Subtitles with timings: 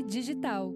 [0.00, 0.72] Digital.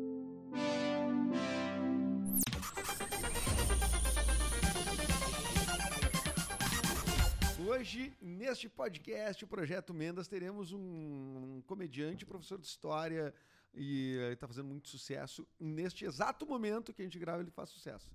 [7.66, 13.32] Hoje, neste podcast, o Projeto Mendas, teremos um comediante, professor de história
[13.72, 15.46] e está fazendo muito sucesso.
[15.58, 18.10] Neste exato momento que a gente grava, ele faz sucesso.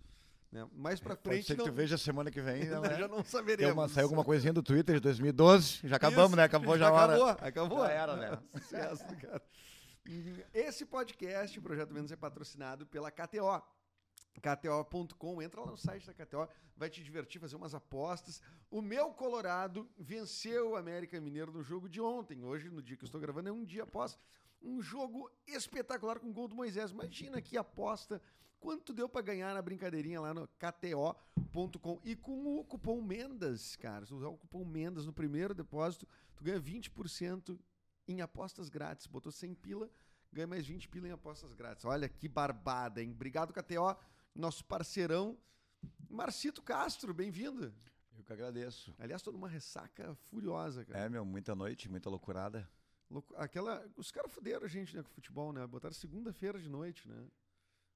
[0.52, 0.68] Né?
[0.76, 1.48] Mais pra Pode frente.
[1.48, 1.66] ser que não...
[1.66, 2.66] tu veja semana que vem.
[2.70, 3.00] Não é?
[3.00, 3.74] já não saberemos.
[3.74, 5.80] uma, saiu alguma coisinha do Twitter de 2012.
[5.88, 6.44] Já acabamos, Isso, né?
[6.44, 7.14] Acabou já a hora.
[7.14, 7.86] Acabou, acabou.
[7.86, 8.40] Já era, né?
[8.58, 9.42] Sucesso, cara.
[10.54, 13.62] Esse podcast, o Projeto Menos, é patrocinado pela KTO.
[14.40, 18.42] KTO.com, entra lá no site da KTO, vai te divertir, fazer umas apostas.
[18.70, 22.44] O meu Colorado venceu o América Mineiro no jogo de ontem.
[22.44, 24.18] Hoje, no dia que eu estou gravando, é um dia após.
[24.62, 26.92] Um jogo espetacular com gol do Moisés.
[26.92, 28.22] Imagina que aposta.
[28.60, 32.00] Quanto deu para ganhar na brincadeirinha lá no KTO.com.
[32.04, 36.44] E com o cupom MENDAS, cara, se usar o cupom MENDAS no primeiro depósito, tu
[36.44, 37.60] ganha 20%
[38.08, 39.08] em apostas grátis.
[39.08, 39.90] Botou 100 pila,
[40.32, 41.86] ganha mais 20 pila em apostas grátis.
[41.86, 43.12] Olha que barbada, hein?
[43.12, 43.96] Obrigado, KTO,
[44.36, 45.38] nosso parceirão.
[46.10, 47.74] Marcito Castro, bem-vindo.
[48.18, 48.94] Eu que agradeço.
[49.00, 51.00] Aliás, tô numa ressaca furiosa, cara.
[51.06, 52.70] É, meu, muita noite, muita loucurada.
[53.36, 55.66] Aquela, os caras fuderam a gente né, com o futebol, né?
[55.68, 57.28] Botaram segunda-feira de noite, né?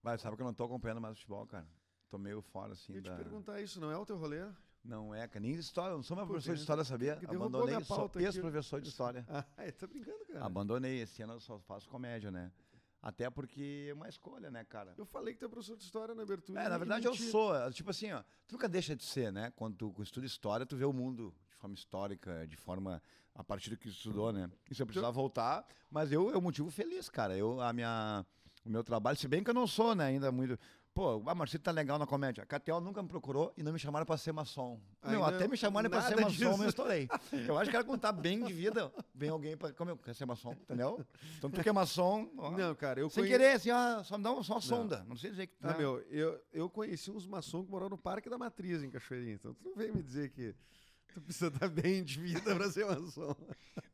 [0.02, 1.68] Mas sabe que eu não tô acompanhando mais futebol, cara.
[2.10, 3.16] Tô meio fora, assim, Eu ia te da...
[3.16, 4.46] perguntar isso, não é o teu rolê?
[4.86, 5.94] Não é, cara, nem história.
[5.94, 7.20] Eu não sou mais professor de história, sabia?
[7.28, 9.26] Abandonei, sou ex-professor de história.
[9.28, 10.46] Ah, tá brincando, cara.
[10.46, 12.52] Abandonei, esse ano eu só faço comédia, né?
[13.02, 14.94] Até porque é uma escolha, né, cara?
[14.98, 16.62] Eu falei que tu é professor de história na abertura.
[16.62, 17.54] É, na e verdade eu sou.
[17.72, 19.52] Tipo assim, ó, tu nunca deixa de ser, né?
[19.56, 23.02] Quando tu estuda história, tu vê o mundo de forma histórica, de forma
[23.34, 24.50] a partir do que tu estudou, né?
[24.70, 27.38] E se eu precisar voltar, mas eu eu motivo feliz, cara.
[27.38, 28.26] Eu a minha
[28.66, 30.58] o meu trabalho, se bem que eu não sou, né, ainda muito
[30.96, 32.42] Pô, a Marcito tá legal na comédia.
[32.42, 34.80] A KTO nunca me procurou e não me chamaram pra ser maçom.
[35.06, 36.64] Meu, Ainda até me chamarem pra ser maçom, disso.
[36.64, 37.10] eu estourei.
[37.46, 39.74] Eu acho que era quando tá bem de vida, vem alguém pra.
[39.74, 41.06] Como eu quer ser maçom, entendeu?
[41.38, 42.32] Então tu que é maçom.
[42.38, 44.62] ó, Não, cara, eu sem conhe- querer, assim, ó, só me dá uma, só uma
[44.62, 45.04] sonda.
[45.06, 45.56] Não sei dizer que.
[45.62, 45.80] Ah, né?
[45.80, 49.34] meu, eu, eu conheci uns maçons que moraram no Parque da Matriz, em Cachoeirinha.
[49.34, 50.56] Então tu não vem me dizer que
[51.14, 53.36] tu precisa estar bem de vida pra ser maçom.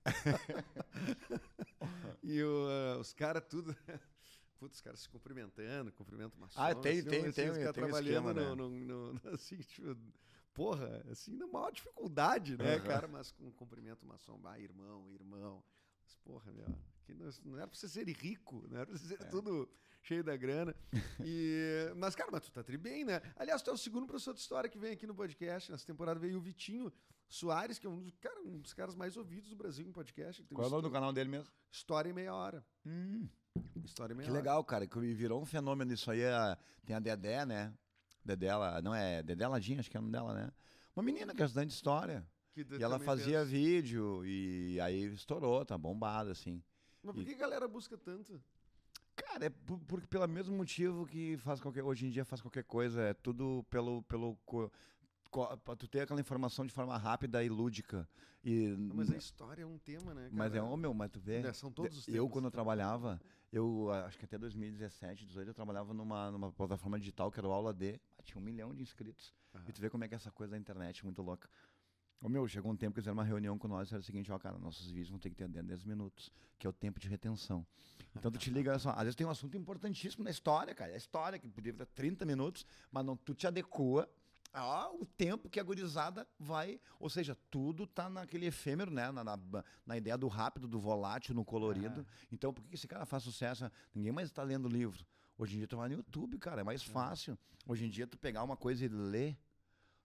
[2.22, 3.76] e o, ah, os caras tudo...
[4.62, 6.62] Putz, os caras se cumprimentando, cumprimento maçom.
[6.62, 9.58] Ah, tem- assim, tem- tem- os caras tem um trabalhando esquema, no, no- no- assim,
[9.58, 9.98] tipo...
[10.54, 12.84] Porra, assim, na maior dificuldade, né, Aham.
[12.86, 13.08] cara?
[13.08, 15.64] Mas com cumprimento maçom, ah, irmão, irmão.
[16.04, 16.68] Mas, porra, meu,
[17.06, 19.68] que não, não era pra você ser rico, não era pra você ser tudo
[20.04, 20.76] cheio da grana.
[21.26, 23.20] E, mas, cara, mas tu tá tri bem, né?
[23.36, 25.72] Aliás, tu é o segundo professor de história que vem aqui no podcast.
[25.72, 26.92] Nessa temporada veio o Vitinho
[27.34, 30.44] Soares, que é um dos, cara, um dos caras mais ouvidos do Brasil em podcast.
[30.54, 31.50] Qual é o nome do canal dele mesmo?
[31.72, 32.62] História em meia hora.
[32.86, 33.26] Hum,
[33.86, 34.40] História em meia que hora.
[34.42, 34.86] legal, cara.
[34.86, 36.26] Que virou um fenômeno isso aí.
[36.26, 37.74] a- Tem a Dedé, né?
[38.26, 40.52] Dedé, ela, não é Dedé Ladinha, acho que é o nome dela, né?
[40.94, 42.28] Uma menina que é estudante de história.
[42.54, 43.50] Que E ela fazia fez.
[43.50, 46.62] vídeo e aí estourou, tá bombado, assim.
[47.02, 48.44] Mas por que a galera busca tanto?
[49.16, 52.66] Cara, é por, por- pelo mesmo motivo que faz qualquer, hoje em dia faz qualquer
[52.66, 53.02] coisa.
[53.04, 54.04] É tudo pelo.
[54.04, 54.36] pelo
[55.32, 58.08] pra tu ter aquela informação de forma rápida e lúdica.
[58.44, 60.30] E, Não, mas a história é um tema, né?
[60.32, 60.70] mas é, cara?
[60.70, 61.42] ô meu, mas tu vê.
[61.42, 62.32] Né, São todos os Eu, temas.
[62.32, 63.22] quando eu trabalhava,
[63.52, 67.52] eu acho que até 2017, 2018, eu trabalhava numa, numa plataforma digital que era o
[67.52, 68.00] Aula D.
[68.24, 69.34] Tinha um milhão de inscritos.
[69.68, 71.50] E tu vê como é que é essa coisa da internet é muito louca.
[72.24, 74.04] Ô meu, chegou um tempo que eles fizeram uma reunião com nós e era o
[74.04, 76.70] seguinte, ó, cara, nossos vídeos vão ter que ter dentro de 10 minutos, que é
[76.70, 77.66] o tempo de retenção.
[78.16, 80.92] Então tu te liga, olha só, às vezes tem um assunto importantíssimo na história, cara.
[80.92, 84.08] É a história, que podia ter 30 minutos, mas não, tu te adequa
[84.54, 86.80] ao tempo que a gurizada vai.
[87.00, 89.12] Ou seja, tudo tá naquele efêmero, né?
[89.12, 89.40] Na, na,
[89.86, 92.06] na ideia do rápido, do volátil, no colorido.
[92.32, 93.70] Então, por que esse cara faz sucesso?
[93.94, 95.06] Ninguém mais está lendo livro.
[95.38, 97.38] Hoje em dia tu vai no YouTube, cara, é mais fácil.
[97.68, 99.38] Hoje em dia tu pegar uma coisa e ler.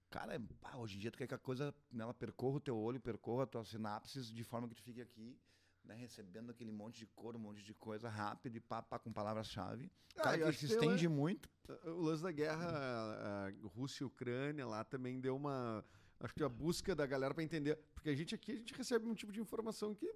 [0.08, 2.98] Cara, é- hoje em dia tu quer que a coisa ela percorra o teu olho,
[3.00, 5.36] percorra as tuas sinapses de forma que tu fique aqui,
[5.86, 9.12] né, recebendo aquele monte de cor, um monte de coisa rápido e pá, pá com
[9.12, 9.90] palavras-chave.
[10.16, 11.48] Ah, Cara, eu que se estende muito.
[11.84, 15.84] O lance da guerra a- a Rússia e Ucrânia lá também deu uma.
[16.20, 17.76] Acho que a busca da galera para entender.
[17.94, 20.10] Porque a gente aqui a gente recebe um tipo de informação que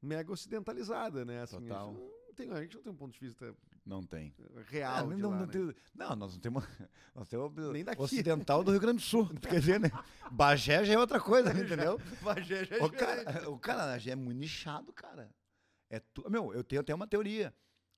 [0.00, 1.42] mega ocidentalizada, né?
[1.42, 1.88] Assim, Total.
[1.88, 3.54] A gente, não tem, a gente não tem um ponto de vista
[3.86, 4.34] Não tem.
[4.68, 5.08] real.
[5.08, 5.52] De não, lá, não, né?
[5.52, 6.64] tem- não, nós não temos.
[7.14, 8.02] Nós temos Nem daqui.
[8.02, 9.26] ocidental do Rio Grande do Sul.
[9.40, 9.90] Quer dizer, né?
[10.30, 11.98] Bagé já é outra coisa, entendeu?
[12.20, 15.30] Bagé já é O cara, o cara já é muito nichado, cara.
[15.88, 17.54] É tu, meu, eu tenho até uma teoria.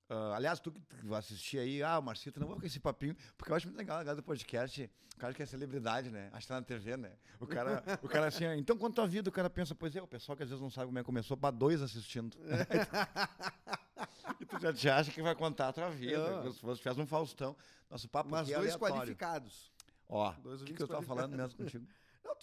[0.09, 3.51] Ah, aliás, tu que vai assistir aí, ah, Marcito, não vou com esse papinho, porque
[3.51, 6.29] eu acho muito legal galera do podcast, o cara que é celebridade, né?
[6.33, 7.11] Acho que tá na TV, né?
[7.39, 10.07] O cara, o cara assim, então quanto a vida, o cara pensa, pois é, o
[10.07, 12.35] pessoal que às vezes não sabe como é que começou, para dois assistindo.
[14.41, 16.97] e tu já te acha que vai contar a tua vida, como se fosse faz
[16.97, 17.55] um Faustão.
[17.87, 18.95] Nosso papo Mas aqui é dois aleatório.
[18.95, 19.71] qualificados.
[20.07, 21.85] Ó, o que, que eu tava falando mesmo contigo?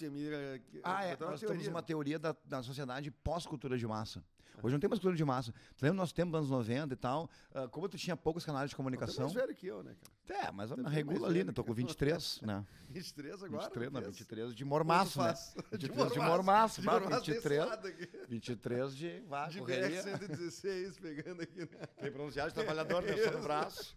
[0.00, 1.10] Não, me, eh, Ah, é.
[1.10, 1.70] Nós temos teoria.
[1.70, 4.22] uma teoria da, da sociedade pós-cultura de massa.
[4.62, 5.52] Hoje não tem mais cultura de massa.
[5.76, 7.28] Tu lembra do nosso tempo, anos 90 e tal?
[7.54, 9.24] ah, como tu tinha poucos canais de Tu é comunicação.
[9.24, 9.94] mais velho que eu, né,
[10.26, 10.46] cara?
[10.48, 11.52] É, mas é eu bem regula ali, né?
[11.52, 11.76] Tô com cara.
[11.86, 12.66] 23, né?
[12.88, 13.62] 23 agora?
[13.64, 14.18] 23, não, fez?
[14.18, 15.24] 23 de mormaço, né?
[15.26, 15.54] faz?
[15.72, 17.64] 23 de mormaço, De mormaço 23.
[17.64, 18.10] suado aqui.
[18.28, 20.02] 23 de vá, De correria.
[20.02, 21.86] BR-116 pegando aqui, né?
[22.00, 23.14] Tem pronunciado de trabalhador, né?
[23.24, 23.94] Só no braço.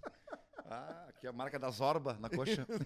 [0.65, 2.68] Ah, aqui a marca da Zorba na coxa.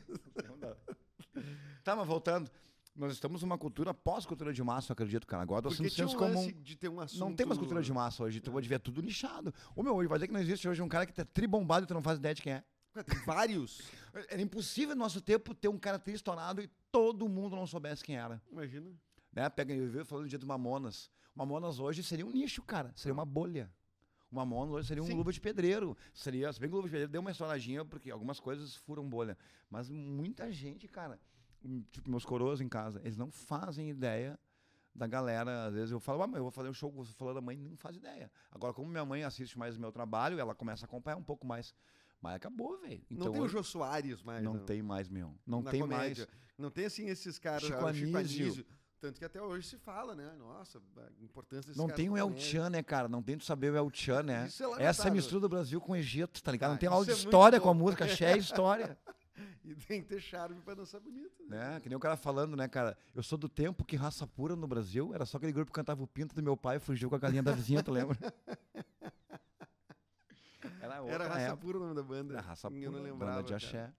[1.83, 2.49] Tá, mas voltando.
[2.95, 5.41] Nós estamos numa cultura pós-cultura de massa, eu acredito, cara.
[5.41, 6.51] Agora nós um senso comum.
[6.61, 7.19] de ter um assunto...
[7.19, 8.39] Não tem mais cultura de massa hoje.
[8.39, 9.53] Tu pode ver tudo nichado.
[9.75, 11.87] Ô meu, hoje vai dizer que não existe hoje um cara que tá tribombado e
[11.87, 12.63] tu não faz ideia de quem é.
[13.03, 13.81] Tem vários.
[14.29, 18.03] Era impossível no nosso tempo ter um cara tri estourado e todo mundo não soubesse
[18.03, 18.39] quem era.
[18.51, 18.91] Imagina.
[19.31, 19.49] Né?
[19.49, 21.09] Pega, eu vi falando do dia do Mamonas.
[21.35, 22.93] O Mamonas hoje seria um nicho, cara.
[22.95, 23.71] Seria uma bolha.
[24.31, 25.15] O Mamonas hoje seria um Sim.
[25.15, 25.97] luva de pedreiro.
[26.13, 29.09] Seria, se bem que o luva de pedreiro deu uma estouradinha, porque algumas coisas furam
[29.09, 29.35] bolha.
[29.71, 31.19] Mas muita gente, cara,
[31.91, 34.39] tipo meus coroas em casa, eles não fazem ideia
[34.93, 35.65] da galera.
[35.65, 37.57] Às vezes eu falo, ah, mas eu vou fazer um show, você falou da mãe,
[37.57, 38.31] não faz ideia.
[38.51, 41.45] Agora, como minha mãe assiste mais o meu trabalho, ela começa a acompanhar um pouco
[41.45, 41.73] mais.
[42.21, 43.03] Mas acabou, velho.
[43.09, 44.63] Então, não tem o Jô Soares mais, não né?
[44.65, 45.35] tem mais, meu.
[45.45, 46.25] Não Na tem comédia.
[46.25, 46.43] mais.
[46.57, 47.63] Não tem, assim, esses caras...
[47.63, 48.45] Chico ah, o Chico Anísio.
[48.45, 48.65] Anísio.
[49.03, 50.31] Tanto que até hoje se fala, né?
[50.39, 52.37] Nossa, a importância desses Não tem o El.
[52.37, 53.09] Chan, né, cara?
[53.09, 54.47] Não tem tu saber o El Chan, né?
[54.47, 56.69] Isso é Essa é a mistura do Brasil com o Egito, tá ligado?
[56.69, 58.97] Ah, não tem aula isso de é história com a música, é história.
[59.65, 61.43] E tem que ter charme pra dançar bonito.
[61.47, 61.79] né?
[61.81, 62.97] Que nem o cara falando, né, cara?
[63.15, 66.03] Eu sou do tempo que raça pura no Brasil era só aquele grupo que cantava
[66.03, 68.17] o pinto do meu pai e fugiu com a galinha da vizinha, tu lembra?
[70.81, 71.57] Era outra Era Raça época.
[71.57, 72.33] Pura o nome da banda.
[72.33, 73.65] Era raça pura, Eu não banda lembrava, de cara.
[73.65, 73.93] axé.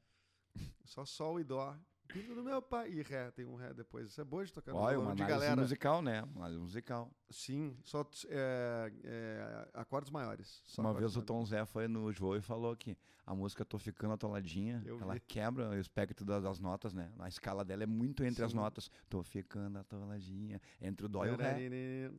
[0.84, 1.74] Só Sol e Dó.
[2.14, 2.90] Filho do meu pai.
[2.92, 4.06] E Ré, tem um Ré depois.
[4.08, 5.60] Isso é boa de tocar no Olha, uma de galera.
[5.60, 6.22] musical, né?
[6.34, 7.10] Uma musical.
[7.28, 10.62] Sim, só é, é, acordes maiores.
[10.64, 11.26] Só uma acordes vez o maiores.
[11.26, 12.96] Tom Zé foi no João e falou que
[13.26, 15.20] a música Tô Ficando Atoladinha, Eu ela vi.
[15.20, 17.10] quebra o espectro da- das notas, né?
[17.18, 18.58] A escala dela é muito entre as Sim.
[18.58, 18.88] notas.
[19.08, 20.60] Tô ficando atoladinha.
[20.80, 21.68] Entre o dó e o ré.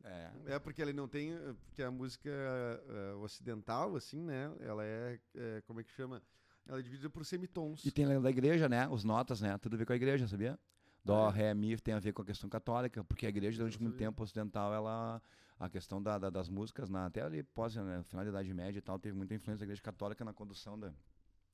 [0.04, 0.32] É.
[0.54, 1.32] É porque ele não tem.
[1.64, 4.52] Porque a música eh, ocidental, assim, né?
[4.60, 6.20] Ela é, é, Como é que chama?
[6.66, 7.84] Ela é dividida por semitons.
[7.84, 8.88] E tem a da igreja, né?
[8.88, 9.56] Os notas, né?
[9.58, 10.58] Tudo a ver com a igreja, sabia?
[11.04, 11.34] Dó, Ah, é?
[11.36, 14.22] ré, mi tem a ver com a questão católica, porque a igreja, durante muito tempo
[14.22, 15.22] ocidental, ela.
[15.58, 18.78] A questão da, da- das músicas, na, até ali pós, né, final da Idade Média
[18.78, 20.92] e tal, teve muita influência da igreja católica na condução da.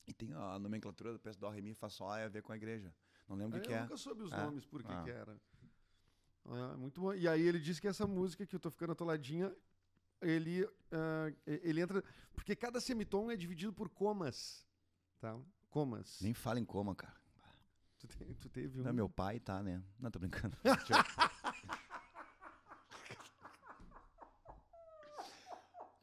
[0.05, 2.51] E tem a nomenclatura do peço dó, ré, mi, fá, sol, é a ver com
[2.51, 2.93] a igreja.
[3.29, 3.81] Não lembro o que, que eu é.
[3.83, 4.43] nunca soube os É.
[4.43, 5.03] nomes, por que, Ah.
[5.03, 5.37] que era.
[6.45, 7.13] Ah, muito bom.
[7.13, 9.55] E aí ele disse que essa música que eu tô ficando atoladinha,
[10.21, 10.63] ele,
[11.47, 12.03] e- ele entra.
[12.35, 14.67] Porque cada semitom é dividido por comas.
[15.23, 15.39] Tá?
[15.71, 16.19] Comas.
[16.19, 17.15] Nem fala em coma, cara.
[17.97, 18.83] Tu, te- tu teve um.
[18.83, 19.81] Não, meu pai tá, né?
[19.97, 20.57] Não, tô brincando.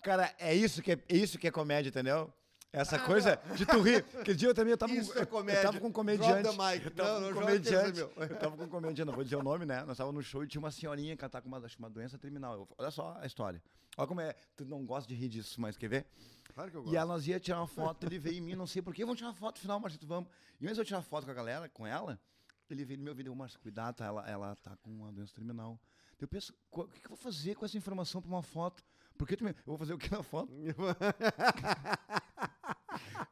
[0.02, 2.32] Cara, é isso que é, é isso que é comédia, entendeu?
[2.72, 4.05] Essa Ah, coisa de tu rir.
[4.25, 5.58] Que dia eu também eu tava, Isso com, é comédia.
[5.58, 6.43] eu tava com um Drop comediante.
[6.56, 6.84] the mic.
[6.84, 7.93] Eu tava Não, com não um comediante.
[7.99, 8.12] meu.
[8.17, 9.82] Eu tava com um comediante, não vou dizer o nome, né?
[9.84, 12.17] Nós tava no show e tinha uma senhorinha que ela tá com uma, uma doença
[12.17, 12.55] terminal.
[12.55, 13.61] Eu- olha só a história.
[13.96, 14.34] Olha como é.
[14.56, 16.06] Tu não gosta de rir disso, mas quer ver?
[16.55, 16.96] Claro que eu E gosto.
[16.96, 19.31] ela nós ia tirar uma foto, ele veio em mim, não sei porquê, vamos tirar
[19.31, 20.31] uma foto final, Marcito, vamos.
[20.61, 22.20] E antes eu tirar foto com a galera, com ela,
[22.69, 24.05] ele veio no meu vídeo, Marcito, cuidado, tá?
[24.06, 25.76] ela, ela tá com uma doença terminal.
[26.20, 28.84] Eu penso, "Qu- o que, que eu vou fazer com essa informação para uma foto?
[29.20, 29.50] Porque tu me...
[29.50, 30.50] eu vou fazer o que na foto?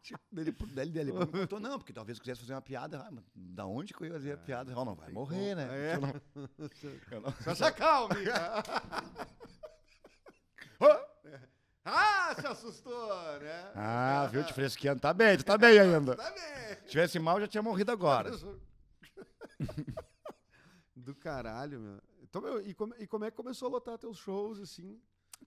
[0.02, 2.60] Tipo, Daí ele, daí ele, daí ele perguntou, não, porque talvez eu quisesse fazer uma
[2.62, 3.00] piada.
[3.00, 4.70] Ah, mas da onde que eu ia fazer a piada?
[4.70, 5.66] Ela não vai morrer, né?
[5.70, 5.94] É.
[5.96, 6.08] Eu não,
[7.10, 8.14] eu não- Só se acalme.
[11.84, 13.08] ah, se assustou,
[13.40, 13.72] né?
[13.74, 15.00] Ah, viu, te fresqueando.
[15.00, 16.14] Tá bem, tu tá bem ainda.
[16.16, 16.76] Tá bem.
[16.84, 18.30] Se tivesse mal, já tinha morrido agora.
[20.94, 22.00] Do caralho, meu.
[22.22, 25.00] Então, meu, e, como, e como é que começou a lotar teus shows, assim?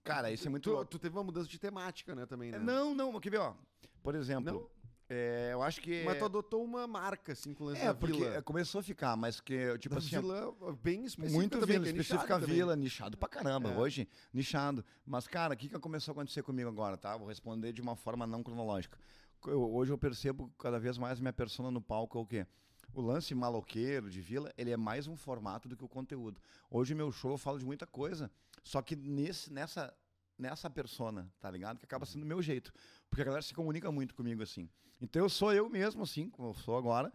[0.04, 2.58] Cara, isso é muito tu, tu teve uma mudança de temática, né, também, né?
[2.58, 3.54] Não, não, quer ver, ó.
[4.02, 4.68] Por exemplo,
[5.08, 6.02] é, eu acho que.
[6.04, 8.42] Mas tu adotou uma marca, assim, com o lance é, da porque vila.
[8.42, 10.08] começou a ficar, mas que, tipo da assim.
[10.08, 12.56] vila bem específica Muito também, vila, é específica também.
[12.56, 13.70] vila, nichado pra caramba.
[13.70, 13.76] É.
[13.76, 14.82] Hoje, nichado.
[15.04, 17.16] Mas, cara, o que, que começou a acontecer comigo agora, tá?
[17.16, 18.98] Vou responder de uma forma não cronológica.
[19.46, 22.46] Eu- hoje eu percebo cada vez mais minha persona no palco é o quê?
[22.94, 26.40] O lance maloqueiro de vila, ele é mais um formato do que o conteúdo.
[26.70, 28.30] Hoje, meu show, eu falo de muita coisa,
[28.62, 29.94] só que nesse, nessa,
[30.38, 31.78] nessa persona, tá ligado?
[31.78, 32.72] Que acaba sendo o meu jeito.
[33.08, 34.68] Porque a galera se comunica muito comigo, assim.
[35.00, 37.12] Então eu sou eu mesmo, assim, como eu sou agora,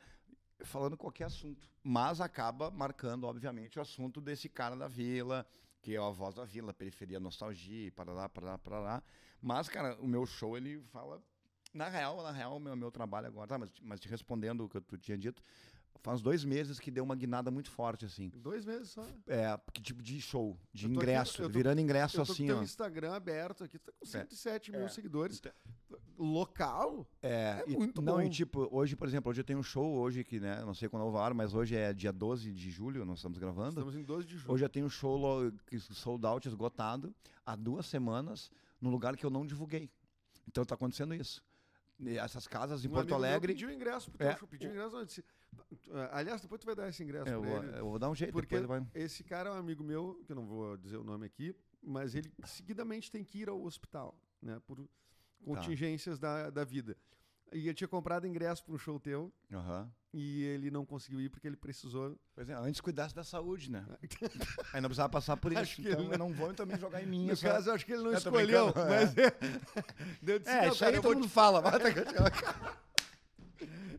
[0.62, 1.70] falando qualquer assunto.
[1.84, 5.46] Mas acaba marcando, obviamente, o assunto desse cara da vila,
[5.82, 9.04] que é a voz da vila, periferia, nostalgia, parará, parará, parará.
[9.42, 11.22] Mas, cara, o meu show, ele fala...
[11.74, 13.48] Na real, na real, meu, meu trabalho agora...
[13.48, 15.42] Tá, mas, mas te respondendo o que tu tinha dito,
[16.02, 18.30] faz dois meses que deu uma guinada muito forte, assim.
[18.36, 19.06] Dois meses só.
[19.28, 22.48] É, que tipo de show, de aqui- ingresso, eu tô- virando ingresso Eu tô assim,
[22.48, 22.64] com ó.
[22.64, 24.88] Instagram aberto aqui, tá com 107 mil É.
[24.90, 25.42] seguidores.
[26.18, 27.08] Local?
[27.22, 28.22] É, É e- muito não, bom.
[28.22, 30.90] e tipo, hoje, por exemplo, hoje eu tenho um show, hoje que, né, não sei
[30.90, 33.70] quando eu vou ar, mas hoje é dia 12 de julho, nós estamos gravando.
[33.70, 34.52] Estamos em 12 de julho.
[34.54, 35.52] Hoje eu tenho um show
[35.92, 37.14] sold out, esgotado,
[37.46, 38.50] há duas semanas,
[38.82, 39.90] num lugar que eu não divulguei.
[40.48, 41.44] Então tá acontecendo isso.
[42.00, 44.38] E essas casas em Um Porto amigo meu Alegre, pediu ingresso pro teu É.
[44.38, 44.48] show.
[44.48, 45.37] Pediu ingresso, não, eu disse, "Ah,
[46.12, 47.80] aliás, depois tu vai dar esse ingresso eu pra vou, ele.
[47.80, 48.86] eu vou dar um jeito, Porque vai.
[48.94, 52.16] esse cara é um amigo meu, que eu não vou dizer o nome aqui, mas
[52.16, 54.60] ele seguidamente tem que ir ao hospital, né?
[54.66, 54.88] Por Tá.
[55.46, 56.98] contingências da, da vida.
[57.54, 59.90] E ele tinha comprado ingresso para um show teu Aham.
[60.14, 62.20] e ele não conseguiu ir porque ele precisou.
[62.36, 63.86] Pois é, antes cuidasse da saúde, né?
[64.74, 65.90] Aí não precisava passar por Acho isso.
[65.90, 67.28] Então ele eu não vou também jogar em mim.
[67.28, 69.28] No essa- caso, eu acho que ele não Eu escolheu, mas é.
[70.28, 71.62] Eu disse, É, "Não, isso aí eu todo mundo fala.
[71.62, 71.84] mas-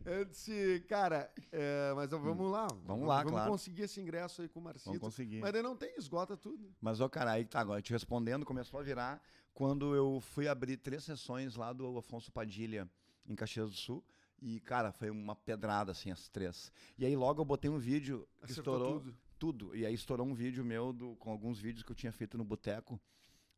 [0.09, 2.67] Eu disse, cara, é, mas vamos lá.
[2.85, 3.51] Vamos lá, Vamos claro.
[3.51, 4.87] conseguir esse ingresso aí com o Marcito.
[4.87, 5.41] Vamos conseguir.
[5.41, 6.75] Mas daí não tem, esgota tudo.
[6.81, 9.23] Mas, ó, cara, aí tá, agora te respondendo, começou a virar
[9.53, 12.89] quando eu fui abrir três sessões lá do Afonso Padilha,
[13.29, 14.05] em Caxias do Sul.
[14.41, 16.71] E, cara, foi uma pedrada, assim, as três.
[16.97, 19.17] E aí logo eu botei um vídeo que Acertou estourou tudo.
[19.39, 19.77] tudo.
[19.77, 22.45] E aí estourou um vídeo meu do, com alguns vídeos que eu tinha feito no
[22.45, 23.01] boteco,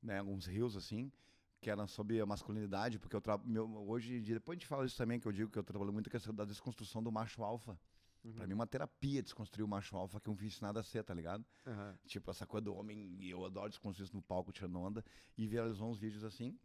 [0.02, 0.18] né?
[0.18, 1.12] Alguns rios, assim,
[1.60, 3.70] que eram sobre a masculinidade, porque eu trabalho.
[3.86, 6.16] Hoje, depois a gente fala isso também, que eu digo que eu trabalho muito com
[6.16, 7.78] a questão da desconstrução do macho alfa.
[8.24, 8.32] Uhum.
[8.32, 10.82] Pra mim, é uma terapia desconstruir o macho alfa que eu não fiz nada a
[10.82, 11.44] ser, tá ligado?
[11.66, 11.98] Aham.
[12.06, 15.04] Tipo, essa coisa do homem, e eu adoro desconstruir isso no palco, tirando onda,
[15.36, 16.58] e viralizou uns vídeos assim.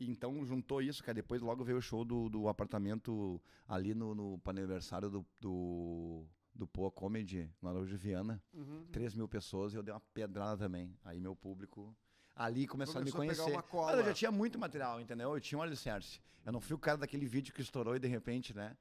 [0.00, 1.14] E então juntou isso, cara.
[1.14, 6.24] Depois logo veio o show do, do apartamento ali no, no aniversário do, do,
[6.54, 8.42] do Poa Comedy, na de Viana.
[8.52, 8.86] Uhum.
[8.92, 10.96] 3 mil pessoas e eu dei uma pedrada também.
[11.04, 11.94] Aí meu público.
[12.38, 13.70] Ali começaram a me Começou a pegar conhecer.
[13.70, 13.86] cola.
[13.90, 15.34] Mas eu já tinha muito material, entendeu?
[15.34, 16.20] Eu tinha um alicerce.
[16.46, 18.76] Eu não fui o cara daquele vídeo que estourou e de repente, né?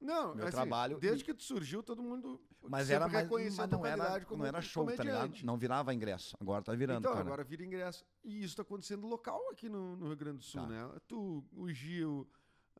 [0.00, 3.66] Não, Meu assim, trabalho Desde que tu surgiu, todo mundo Mas era mais, mas a
[3.68, 5.16] não era, como não era show, tá ligado?
[5.18, 5.46] comediante.
[5.46, 6.34] Não virava ingresso.
[6.40, 7.24] Agora tá virando, Então, cara.
[7.24, 8.04] agora vira ingresso.
[8.24, 10.66] E isso tá acontecendo local aqui no, no Rio Grande do Sul, Tá.
[10.66, 10.90] né?
[11.06, 12.26] Tu, o Gil,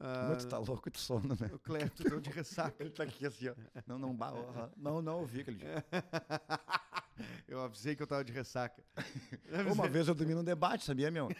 [0.03, 1.51] ah, Como tu tá louco de sono, né?
[1.53, 2.75] o Clepto, estão de ressaca.
[2.83, 3.55] Ele tá aqui assim, ó.
[3.87, 4.33] Não, não, ba-
[4.77, 5.85] não, não ouvi aquele dia.
[7.49, 8.83] eu avisei que eu tava de ressaca.
[9.73, 11.29] Uma vez eu dormi num debate, sabia, meu?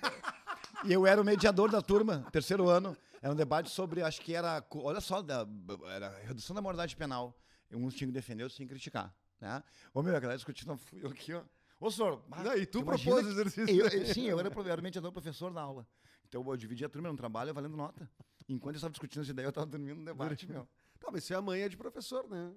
[0.85, 2.97] E eu era o mediador da turma, terceiro ano.
[3.21, 5.47] Era um debate sobre, acho que era, olha só, da,
[5.95, 7.39] era redução da moralidade penal.
[7.71, 9.15] E Uns tinham que defender, outros tinham que criticar.
[9.41, 9.63] Né?
[9.95, 11.43] Ô, meu, a galera discutindo, fui eu aqui, ó.
[11.79, 13.69] Ô, senhor, mas Não, e tu propôs o exercício.
[13.81, 15.87] eu- eu- sim, eu era, eu era mediador professor na aula.
[16.29, 18.11] Então eu dividia a turma no trabalho valendo nota.
[18.49, 20.67] Enquanto eu estava discutindo essa ideia, eu estava dormindo no debate, meu.
[21.03, 22.53] Tá, mas isso é a de professor, né?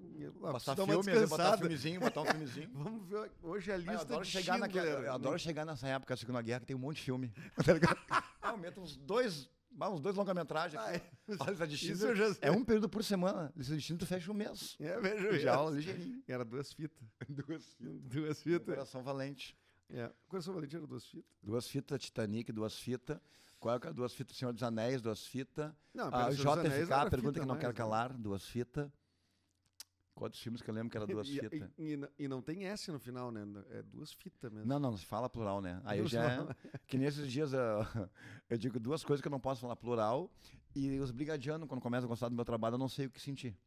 [0.51, 2.69] Passar filme, botar um filmezinho, botar um filmezinho.
[2.77, 5.87] Vamos ver hoje a Ah, lista Eu adoro, de chegar naquela, eu adoro chegar nessa
[5.87, 7.33] época da Segunda Guerra que tem um monte de filme.
[8.07, 8.23] Tá?
[8.39, 9.49] Ah, eu meto uns dois,
[9.79, 11.65] ah, uns dois longa-metragens Ah, é.
[11.65, 12.35] De Schindler já.
[12.39, 13.51] É um período por semana.
[13.55, 14.75] Lista de Schindler tu fecha um mês.
[14.79, 16.23] É, veja De aula, ligeirinho.
[16.27, 17.01] Era duas fitas.
[17.27, 18.75] Duas Duas fitas.
[18.75, 19.57] Coração Valente.
[19.89, 20.11] É.
[20.27, 21.25] Coração Valente era duas fitas?
[21.41, 23.19] Duas fitas Titanic, duas fitas.
[23.65, 23.93] Qual é?
[23.93, 25.73] Duas fitas Senhor dos Anéis, duas fitas.
[25.91, 28.91] Não, A JFK, pergunta que não quero calar, duas fitas.
[30.13, 31.71] Quantos filmes que eu lembro que era duas fitas?
[31.75, 33.41] E, e, e não tem S no final, né?
[33.71, 34.67] É duas fitas mesmo.
[34.67, 35.81] Não, não, se fala plural, né?
[35.83, 36.47] Aí Não já é,
[36.85, 37.59] que nesses dias eu,
[38.51, 40.31] eu digo duas coisas que eu não posso falar plural
[40.75, 43.19] e os brigadianos, quando começam a gostar do meu trabalho, eu não sei o que
[43.19, 43.57] sentir.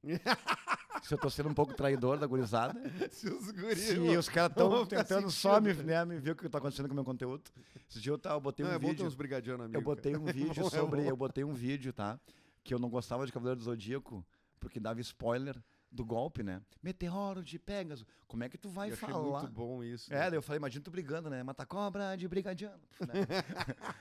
[1.02, 2.74] Se eu tô sendo um pouco traidor da gurizada,
[3.10, 3.78] Se os guris...
[3.78, 6.92] se os caras estão tentando só me, né, me ver o que tá acontecendo com
[6.92, 7.50] o meu conteúdo.
[7.88, 9.74] Esse dia eu, tava, eu botei Não, um é bom ter vídeo, uns brigadianos amigos.
[9.80, 11.08] eu botei um vídeo bom, é sobre, bom.
[11.08, 12.18] eu botei um vídeo, tá?
[12.62, 14.24] Que eu não gostava de Cavaleiro do Zodíaco,
[14.60, 15.56] porque dava spoiler
[15.90, 16.60] do golpe, né?
[16.82, 18.04] Meteoro de Pegasus.
[18.26, 19.40] Como é que tu vai Eu achei falar?
[19.40, 20.12] muito bom isso.
[20.12, 21.42] É, daí eu falei, imagina tu brigando, né?
[21.42, 22.78] Mata cobra de brigadiano.
[23.00, 23.26] né?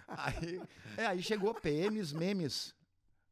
[0.08, 0.62] aí,
[0.98, 2.76] é, aí chegou PMs, memes.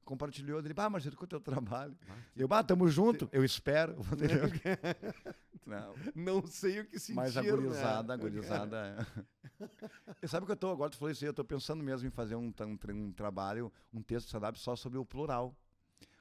[0.05, 1.97] Compartilhou dele, ah, Marcelo, com o teu trabalho.
[2.37, 3.97] Eu, ah, tamo junto, eu espero.
[5.65, 8.21] Não, Não sei o que sentir, mas a gurizada, a né?
[8.21, 8.77] gurizada.
[8.77, 9.65] é.
[10.21, 12.07] E sabe o que eu tô, agora tu falou isso aí, eu tô pensando mesmo
[12.07, 15.55] em fazer um, um, um trabalho, um texto stand-up só sobre o plural.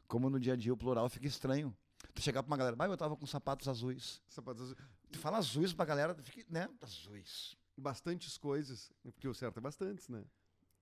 [0.07, 1.77] Como no dia a dia o plural fica estranho.
[2.15, 4.23] Tu chegar pra uma galera, ah, eu tava com sapatos azuis.
[4.29, 4.79] Sapatos azuis.
[5.13, 6.69] Tu fala azuis pra galera, fica, né?
[6.81, 7.57] Azuis.
[7.77, 8.91] Bastantes coisas.
[9.03, 10.25] Porque o certo é bastantes, né?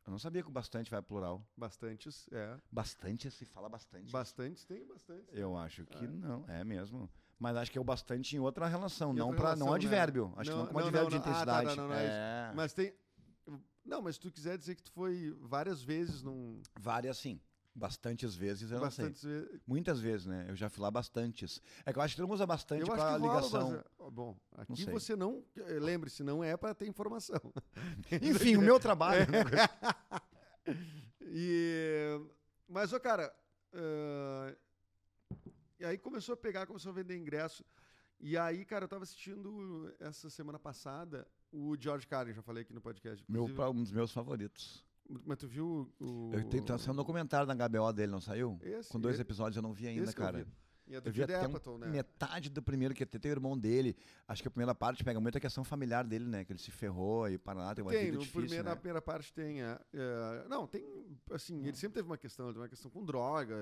[0.04, 1.46] Eu não sabia que o bastante vai plural.
[1.56, 2.58] Bastantes, é.
[2.70, 4.10] Bastante se fala bastante.
[4.12, 5.28] Bastantes tem bastantes.
[5.32, 6.08] Eu acho que É.
[6.08, 7.08] não, é mesmo.
[7.38, 9.80] Mas acho que é o bastante em outra relação, Em não outra para não relação,
[9.80, 9.86] né?
[9.86, 10.32] advérbio.
[10.36, 11.34] Acho Não, que não como não, advérbio não, de não.
[11.34, 11.66] Ah, tá, intensidade.
[11.76, 12.94] não, não, não é é, Mas tem.
[13.84, 16.60] Não, mas se tu quiser dizer que tu foi várias vezes num.
[16.78, 17.40] várias sim.
[17.74, 19.04] Bastantes vezes eu não sei.
[19.06, 19.60] bastantes vezes.
[19.66, 20.46] Muitas vezes, né?
[20.48, 21.60] Eu já fui lá bastantes.
[21.86, 23.70] É que eu acho que todo mundo usa bastante para rola, ligação.
[23.70, 24.92] mas, ó, bom, aqui sei.
[24.92, 25.42] você não.
[25.56, 27.40] eh, Lembre-se, não é para ter informação.
[28.20, 29.26] Enfim, o meu trabalho.
[29.30, 29.40] né?
[31.34, 32.20] E,
[32.68, 33.34] mas, ô, cara,
[33.72, 34.54] ah,
[35.78, 37.64] E aí começou a pegar, começou a vender ingresso.
[38.20, 42.72] E aí, cara, eu tava assistindo essa semana passada o George Carlin, já falei aqui
[42.72, 43.24] no podcast.
[43.28, 44.84] Meu, um dos meus favoritos.
[45.24, 46.30] Mas tu viu o.
[46.32, 48.58] Eu tenho, tá saindo um documentário na HBO dele, não saiu?
[48.62, 50.44] Esse, Com dois esse- episódios eu não vi ainda, eu cara.
[50.44, 50.50] vi.
[50.84, 51.86] E é do Eu vi até um- Apatow, né?
[51.86, 53.96] metade do primeiro, que até tem o irmão dele.
[54.26, 56.44] Acho que a primeira parte pega muito a questão familiar dele, né?
[56.44, 58.76] Que ele se ferrou e para lá, tem uma Tem, vida difícil, primeiro, na né?
[58.76, 59.62] primeira parte tem.
[59.62, 60.84] é, é, não, tem.
[61.30, 63.54] Assim, ele sempre teve uma questão, ele teve uma questão com droga.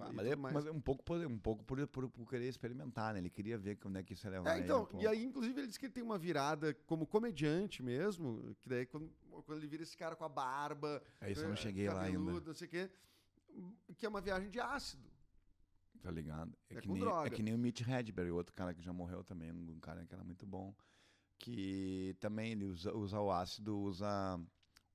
[0.00, 3.14] Ah, mas, é, mas é um pouco, por, um pouco por, por, por querer experimentar,
[3.14, 3.20] né?
[3.20, 5.02] Ele queria ver onde é que isso ia levar É, ele então, um pouco.
[5.02, 8.84] e aí, inclusive, ele disse que ele tem uma virada como comediante mesmo, que daí
[8.84, 9.10] quando,
[9.42, 12.40] quando ele vira esse cara com a barba, É isso, eu não cheguei lá ainda,
[12.40, 12.90] não sei o quê,
[13.96, 15.10] que é uma viagem de ácido.
[16.02, 16.56] tá ligado?
[16.70, 17.26] É, É que com nem, droga.
[17.26, 20.14] é que nem o Mitch Hedberg, outro cara que já morreu também, um cara que
[20.14, 20.74] era muito bom.
[21.38, 24.40] Que também ele usa, usa o ácido, usa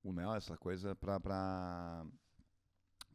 [0.03, 2.05] o mel, essa coisa pra, pra,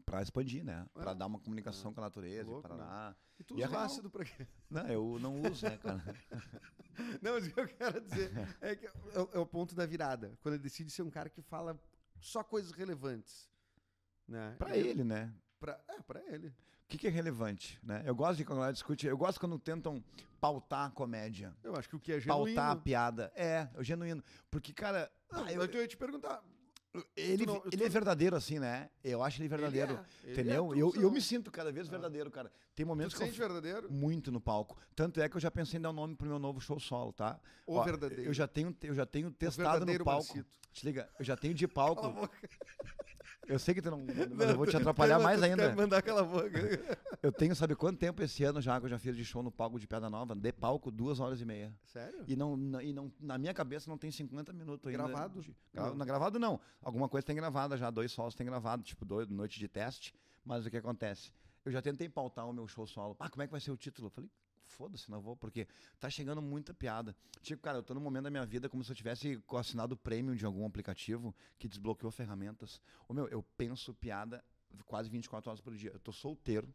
[0.05, 0.87] pra expandir, né?
[0.95, 1.15] Pra É.
[1.15, 1.95] dar uma comunicação É.
[1.95, 3.17] com a natureza e parará.
[3.39, 3.85] E tu E é usa real.
[3.85, 4.47] ácido pra quê?
[4.71, 6.03] Não, eu não uso, né, cara?
[7.21, 8.91] Não, mas o que eu quero dizer é que é,
[9.21, 10.33] o- é o ponto da virada.
[10.41, 11.79] Quando ele decide ser um cara que fala
[12.21, 13.51] só coisas relevantes.
[14.27, 14.57] Né?
[14.59, 15.31] Pra E ele, né?
[15.61, 16.49] Pra, é, pra ele.
[16.49, 18.03] O que, que é relevante, né?
[18.07, 20.03] Eu gosto de quando ela discute, eu gosto quando tentam
[20.41, 22.55] pautar a comédia, Eu acho que o que é genuíno...
[22.57, 23.31] pautar a piada.
[23.35, 24.23] É, o genuíno.
[24.51, 26.43] Porque, cara, ah, eu- é eu ia te perguntar.
[27.17, 28.89] Ele, tu não- ele tu- é verdadeiro assim, né?
[29.03, 29.93] Eu acho ele verdadeiro.
[29.93, 30.73] Ele é, ele Entendeu?
[30.73, 32.51] é, E eu, tu eu me sinto cada vez verdadeiro, cara.
[32.75, 33.91] Tem Tu momentos te que eu sente verdadeiro?
[33.91, 34.77] muito no palco.
[34.95, 37.13] Tanto é que eu já pensei em dar o nome pro meu novo show solo,
[37.13, 37.41] tá?
[37.67, 38.25] O Ó, verdadeiro.
[38.25, 40.27] Eu já tenho, eu já tenho testado no palco.
[40.29, 40.59] Marcito.
[40.73, 42.29] Te liga, eu já tenho de palco.
[43.49, 43.99] Eu sei que tu não.
[44.05, 45.75] Não, eu vou te atrapalhar mais ainda.
[45.75, 46.51] mandar aquela boca.
[47.23, 49.51] Eu tenho, sabe quanto tempo esse ano já que eu já fiz de show no
[49.51, 50.35] palco de Piada Nova?
[50.35, 51.75] De palco, duas horas e meia.
[51.85, 52.23] Sério?
[52.29, 55.03] E, não, na- e não, na minha cabeça não tem 50 minutos ainda.
[55.05, 55.41] Gravado?
[55.41, 55.95] de- gra- Não.
[55.97, 56.61] na gravado não.
[56.83, 60.15] Alguma coisa tem gravada já, dois solos tem gravado, tipo dois, noite de teste.
[60.45, 61.33] Mas o que acontece?
[61.65, 63.17] Eu já tentei pautar o meu show solo.
[63.19, 64.07] Ah, como é que vai ser o título?
[64.07, 64.31] Eu falei,
[64.77, 65.67] foda-se, não vou, porque
[65.99, 67.17] tá chegando muita piada.
[67.41, 69.97] Tipo, cara, eu tô num momento da minha vida como se eu tivesse assinado o
[69.97, 72.81] premium de algum aplicativo que desbloqueou ferramentas.
[73.09, 74.45] Ô meu, eu penso piada
[74.85, 75.91] quase 24 horas por dia.
[75.93, 76.73] Eu tô solteiro.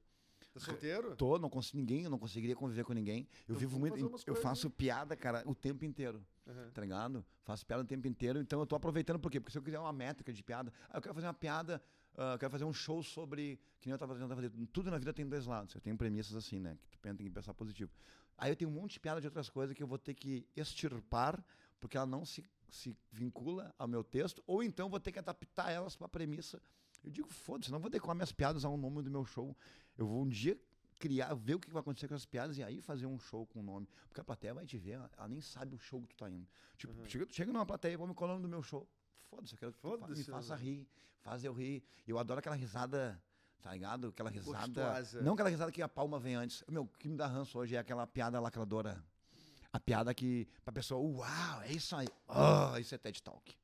[0.53, 1.15] Tá solteiro?
[1.15, 3.27] Tô, não consigo ninguém, eu não conseguiria conviver com ninguém.
[3.47, 6.71] Eu Então vivo muito, eu coisas faço piada, cara, o tempo inteiro Aham.
[6.73, 7.25] tá ligado?
[7.43, 9.39] Faço piada o tempo inteiro, então eu tô aproveitando por quê?
[9.39, 11.81] Porque se eu quiser uma métrica de piada, ah, eu quero fazer uma piada,
[12.15, 15.13] eu quero fazer um show sobre, que nem eu tava tentando fazer, tudo na vida
[15.13, 17.91] tem dois lados, eu tenho premissas assim, né, que tu pensa, tem que pensar positivo.
[18.37, 20.45] Aí eu tenho um monte de piada de outras coisas que eu vou ter que
[20.55, 21.43] extirpar,
[21.79, 25.71] porque ela não se, se vincula ao meu texto, ou então vou ter que adaptar
[25.71, 26.61] elas pra premissa.
[27.03, 29.55] Eu digo, foda-se, não vou adequar minhas piadas ao nome do meu show.
[29.97, 30.59] Eu vou um dia
[30.99, 33.59] criar, ver o que vai acontecer com as piadas e aí fazer um show com
[33.59, 33.87] o nome.
[34.07, 36.29] Porque a plateia vai te ver, ela, ela nem sabe o show que tu tá
[36.29, 36.47] indo.
[36.77, 37.05] Tipo, Uhum.
[37.09, 38.87] chega, chega numa plateia, vamos qual é o nome do meu show.
[39.31, 40.61] Foda-se, eu quero que fa- me faça né?
[40.61, 40.87] rir,
[41.21, 41.81] faz eu rir.
[42.05, 43.21] Eu adoro aquela risada,
[43.61, 44.09] tá ligado?
[44.09, 44.67] Aquela risada.
[44.67, 45.21] Gostosa.
[45.21, 46.63] Não aquela risada que a palma vem antes.
[46.67, 49.01] Meu, o que me dá ranço hoje é aquela piada lacradora.
[49.71, 52.09] A piada que, pra pessoa, uau, é isso aí.
[52.27, 53.55] Oh, isso é TED Talk.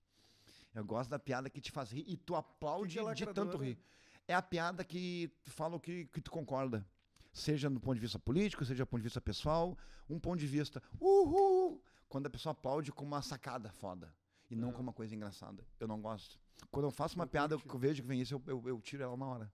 [0.74, 3.78] Eu gosto da piada que te faz rir e tu aplaude é de tanto rir.
[4.26, 6.86] É a piada que fala o que, que tu concorda.
[7.34, 9.78] Seja do ponto de vista político, seja do ponto de vista pessoal,
[10.10, 14.14] um ponto de vista, uhul, quando a pessoa aplaude com uma sacada foda
[14.50, 14.74] e não Ah.
[14.74, 15.66] com uma coisa engraçada.
[15.80, 16.40] Eu não gosto.
[16.72, 18.82] Quando eu faço uma Não piada que eu vejo que vem isso, eu, eu, eu
[18.82, 19.54] tiro ela na hora.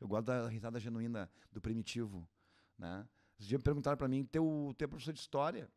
[0.00, 2.26] Eu gosto da risada genuína, do primitivo,
[2.78, 3.06] né?
[3.38, 5.70] Esses dias me perguntaram pra mim, teu, teu professor de história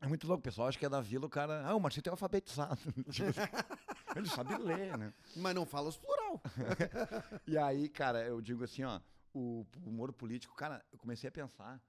[0.00, 2.02] é muito louco, o pessoal acha que é da vila, o cara, ah, o Marcinho
[2.06, 2.78] é alfabetizado.
[4.14, 5.12] Ele sabe ler, né?
[5.36, 6.40] Mas não fala os plural.
[7.46, 9.00] E aí, cara, eu digo assim, ó,
[9.32, 11.82] o humor político, cara, eu comecei a pensar,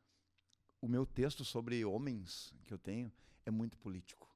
[0.81, 3.11] o meu texto sobre homens que eu tenho
[3.45, 4.27] é muito político.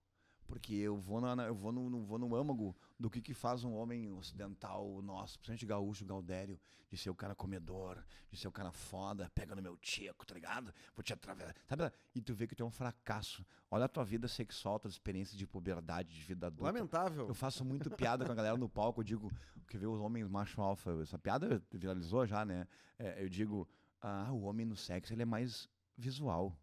[0.52, 3.64] Porque eu vou, na, eu vou, no, no- vou no âmago do que, que faz
[3.64, 6.60] um homem ocidental nosso, principalmente gaúcho, gaudério,
[6.90, 10.34] de ser o cara comedor, de ser o cara foda, pega no meu tico, tá
[10.34, 10.74] ligado?
[10.94, 11.56] Vou te atravessar.
[11.70, 11.90] Sabe?
[12.14, 13.46] E tu vê que tu é um fracasso.
[13.70, 16.66] Olha a tua vida sexual, tuas experiências de puberdade, de vida adulta.
[16.66, 17.28] Lamentável.
[17.30, 19.32] Eu faço muito piada com a galera no palco, eu digo,
[19.70, 22.68] que vê os homens macho alfa, essa piada viralizou já, né?
[23.00, 23.66] É, eu digo,
[24.02, 26.58] ah, o homem no sexo, ele é mais visual.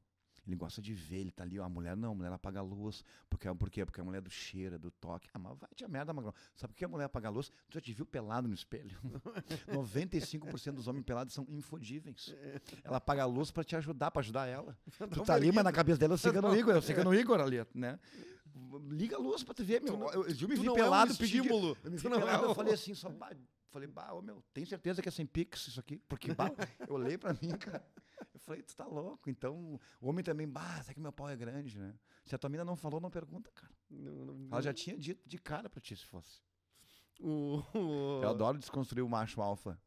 [0.48, 2.62] Ele gosta de ver, ele tá ali, ó, a mulher não, a mulher apaga a
[2.62, 3.84] luz, porque, por quê?
[3.84, 5.28] Porque a mulher é do cheiro, é do toque.
[5.34, 6.32] Ah, mas vai te a merda, Magrão.
[6.56, 7.50] Sabe por que a mulher apaga a luz?
[7.68, 8.96] Tu já te viu pelado no espelho?
[9.68, 12.34] 95% dos homens pelados são infodíveis.
[12.82, 14.76] Ela apaga a luz pra te ajudar, pra ajudar ela.
[15.12, 17.40] Tu tá ali, mas na cabeça dela eu siga no Igor, eu siga no Igor
[17.40, 17.98] ali, né?
[18.90, 19.96] Liga a luz pra tu ver, meu.
[19.96, 21.76] não- eu, eu me vi pelado, é um pedi de- estímulo.
[21.84, 23.12] eu me vi pelado, é eu um- falei assim, só,
[23.70, 26.02] falei, bah, ô, meu, tem certeza que é sem pix isso aqui?
[26.08, 26.50] Porque, bah,
[26.88, 27.84] eu olhei pra mim, cara,
[28.35, 31.37] eu falei, tu tá louco, então, o homem também, bah, será que meu pau é
[31.37, 31.94] grande, né?
[32.24, 33.72] Se a tua mina não falou, não pergunta, cara.
[33.90, 36.40] Não, não, Ela já tinha dito de cara pra ti, se fosse.
[37.20, 39.78] O, o- Eu adoro desconstruir o macho alfa.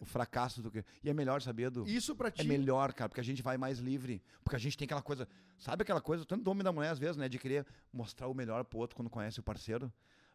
[0.00, 0.84] o fracasso do que.
[1.04, 1.86] E é melhor saber do.
[1.86, 2.44] Isso pra É ti.
[2.48, 4.20] melhor, cara, porque a gente vai mais livre.
[4.42, 5.28] Porque a gente tem aquela coisa.
[5.58, 7.28] Sabe aquela coisa, tanto do homem da mulher, às vezes, né?
[7.28, 9.92] De querer mostrar o melhor pro outro quando conhece o parceiro.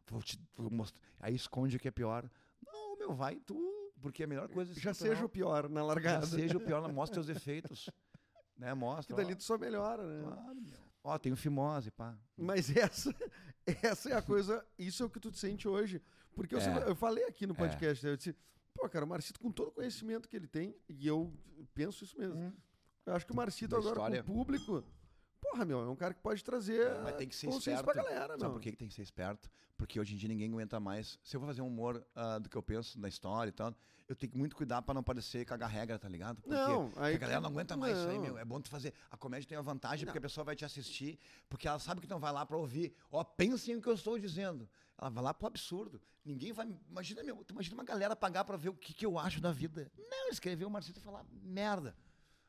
[0.09, 1.01] Vou te vou mostrar.
[1.19, 2.29] Aí esconde o que é pior.
[2.65, 3.55] Não, meu, vai tu.
[4.01, 4.73] Porque é a melhor coisa.
[4.73, 5.15] Já estrutural.
[5.15, 6.25] seja o pior na Já largada.
[6.25, 7.89] seja o pior, mostra os efeitos.
[8.57, 8.69] Né?
[8.69, 9.15] Que Mostra.
[9.15, 9.35] dali ó.
[9.35, 10.23] tu só melhora, né?
[10.23, 10.73] Claro, meu.
[11.03, 12.17] Ó, tem o fimose, pá.
[12.35, 13.13] Mas essa,
[13.83, 16.01] essa é a coisa, isso é o que tu te sente hoje.
[16.33, 16.61] Porque eu, É.
[16.61, 17.55] sempre- eu falei aqui no É.
[17.57, 18.35] podcast, né, eu disse,
[18.73, 21.31] pô, cara, o Marcito, com todo o conhecimento que ele tem, e eu
[21.75, 22.51] penso isso mesmo.
[23.05, 24.23] Eu acho que o Marcito Da agora história.
[24.23, 24.83] com o público,
[25.41, 27.93] porra, meu, é um cara que pode trazer Mas tem que ser consciência esperto.
[27.93, 28.51] pra galera, Sabe meu.
[28.51, 29.49] por que, tem que ser esperto?
[29.77, 31.19] Porque hoje em dia ninguém aguenta mais.
[31.23, 33.73] Se eu vou fazer um humor ah, do que eu penso na história e tal,
[34.07, 36.41] eu tenho que muito cuidar pra não parecer cagar regra, tá ligado?
[36.41, 38.23] Porque Não, aí- a galera não aguenta mais isso aí, não.
[38.23, 38.37] meu.
[38.39, 38.93] É bom tu fazer.
[39.11, 42.07] A comédia tem a vantagem porque a pessoa vai te assistir, porque ela sabe que
[42.07, 42.95] não vai lá pra ouvir.
[43.11, 44.67] Ó, pensem o que eu estou dizendo.
[44.99, 46.01] Ela vai lá pro absurdo.
[46.25, 46.67] Ninguém vai.
[46.89, 49.51] Imagina, meu, tu imagina uma galera pagar pra ver o que, que eu acho da
[49.51, 49.91] vida.
[50.09, 51.95] Não, escrever o Marcito e falar merda.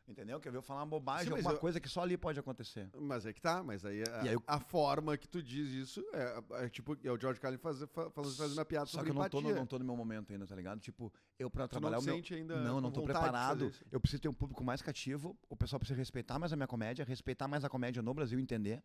[0.09, 0.41] Entendeu?
[0.41, 2.89] Quer ver eu falar uma bobagem, Sim, alguma eu- coisa que só ali pode acontecer.
[2.99, 5.69] Mas é que tá, mas aí, a, E aí eu- a forma que tu diz
[5.69, 8.93] isso é, é tipo, é o George Carlin faz, fa- falando, fazendo uma piada Só
[8.99, 10.81] sobre que eu não tô, no, não tô no meu momento ainda, tá ligado?
[10.81, 12.39] Tipo, eu pra Tu não trabalhar te o meu...
[12.43, 13.71] ainda Não, não tô preparado.
[13.93, 15.39] Eu preciso ter um público mais cativo.
[15.47, 18.83] O pessoal precisa respeitar mais a minha comédia, respeitar mais a comédia no Brasil entender.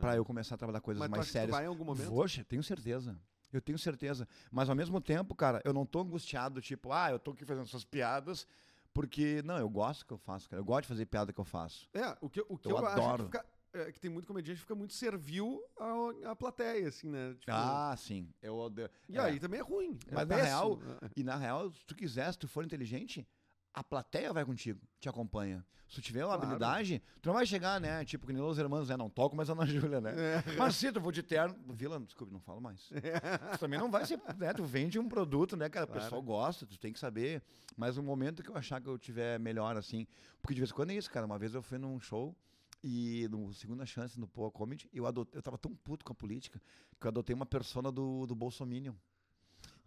[0.00, 1.50] Pra eu começar a trabalhar coisas Mas mais sérias.
[1.52, 2.08] vai em algum momento?
[2.08, 3.16] Poxa, tenho certeza.
[3.52, 4.26] Eu tenho certeza.
[4.50, 7.64] Mas ao mesmo tempo, cara, eu não tô angustiado, tipo, ah, eu tô aqui fazendo
[7.64, 8.46] essas piadas,
[8.92, 10.60] porque, não, eu gosto que eu faço, cara.
[10.60, 11.88] Eu gosto de fazer piada que eu faço.
[11.94, 13.24] É, o que, o que Eu eu, acho que, adoro.
[13.24, 17.34] fica, é, que tem muito comediante que fica muito servil à, à plateia, assim, né?
[17.34, 18.28] Tipo, Ah, sim.
[18.42, 18.90] Eu odeio.
[19.08, 19.20] e é.
[19.20, 19.98] aí também é ruim.
[20.08, 20.46] é Mas na péssimo.
[20.48, 20.80] real,
[21.16, 23.26] E na real, se tu quiser, se tu for inteligente,
[23.72, 25.64] a plateia vai contigo, te acompanha.
[25.88, 26.42] Se tu tiver uma Claro.
[26.44, 28.04] habilidade, tu não vai chegar, né?
[28.04, 28.96] Tipo, que nem os irmãos, né?
[28.96, 30.12] Não toco, mas Ana Júlia, né?
[30.46, 30.52] É.
[30.56, 31.56] Mas se tu for de terno.
[31.74, 32.88] Vila, desculpe, não falo mais.
[32.88, 34.20] Tu também não vai ser.
[34.38, 34.52] Né?
[34.54, 35.84] Tu vende um produto, né, cara?
[35.84, 36.02] O Claro.
[36.02, 37.42] pessoal gosta, tu tem que saber.
[37.76, 40.06] Mas no momento que eu achar que eu tiver melhor, assim.
[40.40, 41.26] Porque de vez em quando é isso, cara.
[41.26, 42.36] Uma vez eu fui num show.
[42.84, 46.14] E no Segunda Chance, no Poa Comedy, eu, adotei, eu tava tão puto com a
[46.14, 46.58] política
[46.98, 48.94] que eu adotei uma persona do, do Bolsominion.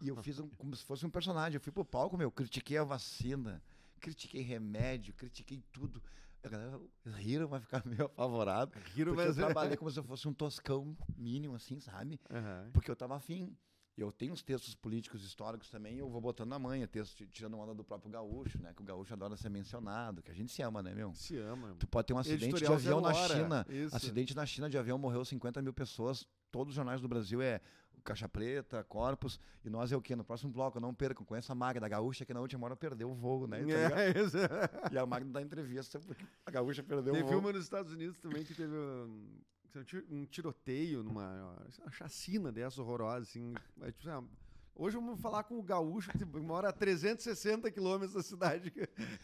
[0.01, 1.55] E eu fiz um, como se fosse um personagem.
[1.55, 3.63] Eu fui pro palco, meu, critiquei a vacina,
[4.03, 6.03] critiquei remédio, critiquei tudo.
[6.43, 6.77] A galera
[7.15, 8.73] riram, vai ficar meio apavorado.
[8.93, 12.19] Riram, Porque eu mas- trabalhei como se eu fosse um toscão mínimo, assim, sabe?
[12.29, 12.69] Aham.
[12.73, 13.55] Porque eu tava afim.
[13.95, 17.55] Eu tenho uns textos políticos históricos também, eu vou botando na manha, texto ti- tirando
[17.59, 18.73] onda do próprio gaúcho, né?
[18.75, 21.13] Que o gaúcho adora ser mencionado, que a gente se ama, né, meu?
[21.13, 21.75] Se ama.
[21.77, 23.65] Tu pode ter um acidente Editorial de avião na Hora, China.
[23.69, 23.95] isso.
[23.95, 26.25] Acidente na China de avião, morreu 50 mil pessoas.
[26.51, 27.61] Todos os jornais do Brasil é
[28.03, 29.39] Caixa Preta, Corpus.
[29.63, 30.15] E nós é o quê?
[30.15, 31.25] No próximo bloco, não percam.
[31.25, 33.59] Conheça a Magda, a gaúcha que na última hora perdeu o voo, né?
[33.61, 33.63] É,
[34.19, 34.37] isso.
[34.91, 37.39] E a Magda dá entrevista porque a gaúcha perdeu o Teve voo.
[37.39, 39.29] uma nos Estados Unidos também que teve um,
[39.75, 43.53] um ti- tiroteio numa uma chacina dessa horrorosa, assim.
[43.81, 44.27] É, tipo, assim,
[44.75, 48.73] Hoje vamos falar com o gaúcho que mora a 360 quilômetros da cidade.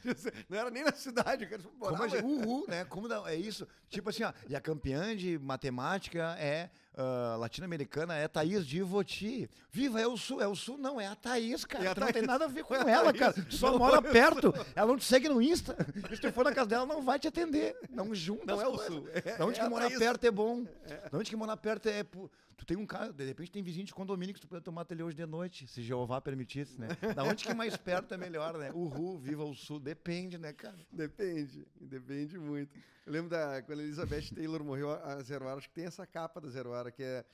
[0.47, 1.63] Não era nem na cidade, cara.
[1.79, 2.85] Como gente, uhul, né?
[2.85, 3.67] Como é isso?
[3.89, 9.49] Tipo assim, ó, e a campeã de matemática é ah, latino-americana, é Thaís de Ivoti.
[9.71, 10.39] Viva, é o Sul.
[10.39, 11.83] É o Sul, não, é a Thaís, cara.
[11.85, 12.27] É a Tu não tem Thaís.
[12.27, 13.19] nada a ver com É ela, Thaís.
[13.19, 13.35] cara.
[13.49, 14.53] Só Não mora é perto.
[14.75, 15.75] Ela não te segue no Insta.
[16.13, 17.75] Se tu for na casa dela, não vai te atender.
[17.89, 18.45] Não junta.
[18.45, 18.85] Não é o coisas.
[18.88, 19.07] Sul.
[19.13, 19.99] É, Da onde é que morar Thaís.
[19.99, 20.63] perto é bom.
[21.12, 22.05] Da onde que morar perto é.
[22.59, 25.01] Tu tem um cara, de repente tem vizinho de condomínio que tu pode tomar até
[25.01, 26.89] hoje de noite, se Jeová permitisse, né?
[27.15, 28.69] Da onde que mais perto é melhor, né?
[28.73, 30.77] Uhul, viva o sul, depende, né, cara?
[30.91, 32.77] Depende, depende muito.
[33.05, 36.05] Eu lembro da quando a Elizabeth Taylor morreu, a Zero Hora, acho que tem essa
[36.05, 37.25] capa da Zero Hora, que é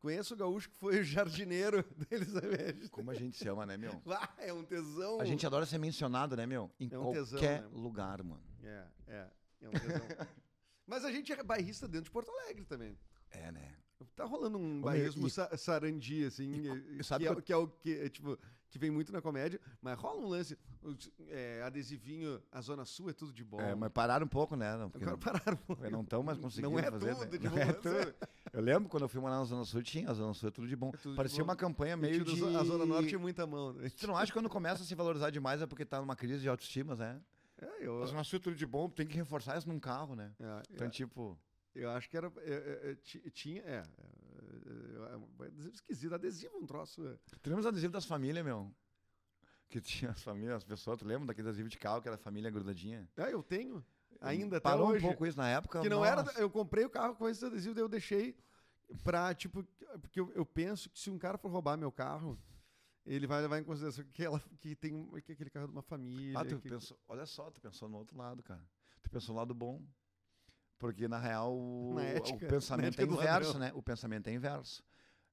[0.00, 2.88] Conheço o gaúcho que foi o jardineiro da Elizabeth.
[2.90, 4.02] Como a gente se ama, né, meu?
[4.08, 5.20] Ah, é um tesão.
[5.20, 6.72] A gente adora ser mencionado, né, meu?
[6.80, 7.68] Em É um qualquer tesão, né?
[7.72, 8.42] lugar, mano.
[8.64, 9.30] É, é,
[9.60, 10.00] é um tesão.
[10.88, 12.98] Mas a gente é bairrista dentro de Porto Alegre também.
[13.30, 13.76] É, né?
[14.16, 17.56] Tá rolando um bairrismo sa- sarandi, assim, e que, sabe é, que eu- que é
[17.56, 18.38] o que, é, tipo,
[18.70, 20.56] que vem muito na comédia, mas rola um lance,
[21.28, 23.60] é, adesivinho, a Zona Sul é tudo de bom.
[23.60, 24.76] É, mas pararam um pouco, né?
[24.76, 25.58] Não, Agora pararam.
[25.68, 27.38] um não, não estão mais conseguindo Não é fazer, tudo né?
[27.38, 28.14] de Não é bom, tudo.
[28.52, 30.66] Eu lembro quando eu fui morar na Zona Sul, tinha a Zona Sul é tudo
[30.68, 30.90] de bom.
[30.92, 31.44] tudo de Parecia bom.
[31.50, 32.32] uma campanha meio de...
[32.56, 33.72] A Zona Norte é muita mão.
[33.74, 33.90] Né?
[33.90, 36.40] Tu não acha que quando começa a se valorizar demais é porque tá numa crise
[36.42, 37.20] de autoestima, né?
[37.60, 40.16] É, eu, A Zona Sul é tudo de bom, tem que reforçar isso num carro,
[40.16, 40.32] né?
[40.40, 41.38] é, Então, é, tipo...
[41.74, 42.32] eu acho que era.
[42.38, 43.62] é, é, é, ti- tinha.
[43.62, 43.76] É.
[43.76, 46.14] é, é, é adesivo esquisito.
[46.14, 47.06] Adesivo um troço.
[47.06, 47.16] é.
[47.40, 48.72] Tu lembra os adesivos das famílias, meu?
[49.68, 52.18] Que tinha as famílias, as pessoas, tu lembra daquele adesivo de carro que era a
[52.18, 53.08] família grudadinha?
[53.16, 53.84] É, eu tenho.
[54.20, 55.04] Ainda até Parou hoje.
[55.04, 55.80] um pouco isso na época.
[55.80, 56.22] Que não era.
[56.22, 56.38] nossa.
[56.38, 58.36] Eu comprei o carro com esse adesivo, daí eu deixei
[59.02, 59.64] pra, tipo,
[60.00, 62.38] porque eu, eu penso que se um cara for roubar meu carro,
[63.06, 66.38] ele vai levar em consideração que, ela, que tem que aquele carro de uma família.
[66.38, 68.62] Ah, tu que- pensou, olha só, tu pensou no outro lado, cara.
[69.02, 69.82] Tu pensou no lado bom.
[70.82, 73.70] Porque, na real, o, Na o ética, na pensamento é inverso, né?
[73.72, 74.82] O pensamento é inverso.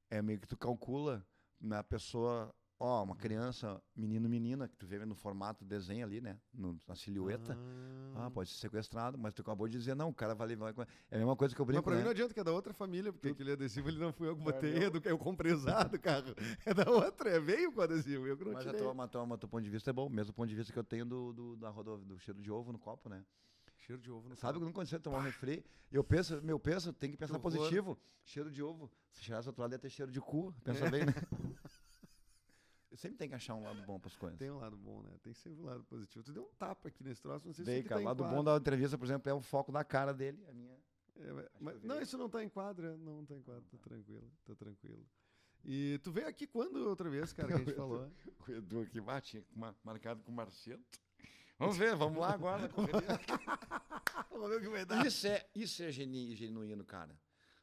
[0.07, 1.25] É meio que tu calcula
[1.59, 6.37] na pessoa ó, uma criança, menino, menina, que tu vê no formato desenho ali, né?
[6.53, 7.57] no- na silhueta.
[8.15, 10.73] Ah, pode ser sequestrado, mas tu acabou de dizer, não, o cara vai levar.
[11.09, 12.03] É a mesma coisa que eu Mas brinco, pra mim né?
[12.05, 14.41] não adianta que é da outra família, porque aquele adesivo ele não fui eu que
[14.41, 16.33] é botei, é do eu comprei usado, carro.
[16.65, 18.81] É da outra, é veio com o adesivo, eu não Mas a tirei.
[18.81, 20.77] tua, mas tua- mas teu ponto de vista é bom, mesmo ponto de vista que
[20.79, 23.23] eu tenho do, do, da do cheiro de ovo no copo, né?
[23.89, 24.59] Cheiro de ovo Sabe copo.
[24.59, 25.65] quando aconteceu tomar um refri?
[25.91, 27.41] Eu penso, meu, penso, tem que pensar horror.
[27.41, 27.97] positivo.
[28.23, 28.91] Cheiro de ovo.
[29.09, 30.53] Se cheirasse outro lado, ia ter cheiro de cu.
[30.63, 31.13] Pensa bem, né?
[32.93, 34.37] Sempre tem que achar um lado bom pras coisas.
[34.37, 35.09] Tem um lado bom, né?
[35.23, 36.23] Tem sempre um lado positivo.
[36.23, 38.01] Tu deu um tapa aqui nesse troço, não sei se Dei, aqui cara.
[38.01, 40.43] tá O lado bom da entrevista, por exemplo, é o foco da cara dele.
[40.49, 40.75] A minha.
[41.15, 43.77] É, mas- que mas- não, isso não tá em quadra, não tá em quadra, tá
[43.77, 45.05] tranquilo, tá tranquilo.
[45.63, 48.11] E tu veio aqui quando outra vez, cara, que a gente falou?
[48.47, 49.43] O Edu aqui bate,
[49.83, 50.99] marcado com o Marcento.
[51.59, 52.71] Vamos ver, vamos lá agora.
[54.31, 57.13] Vamos ver o que vai isso é, isso é genuíno, cara.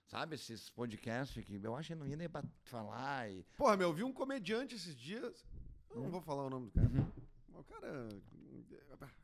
[0.06, 3.42] Sabe, esses podcasts que eu acho genuíno é pra falar e.
[3.56, 5.46] Porra, meu, eu vi um comediante esses dias.
[5.90, 6.04] eu Hum.
[6.04, 7.12] Não vou falar o nome do cara.
[7.54, 8.09] O cara.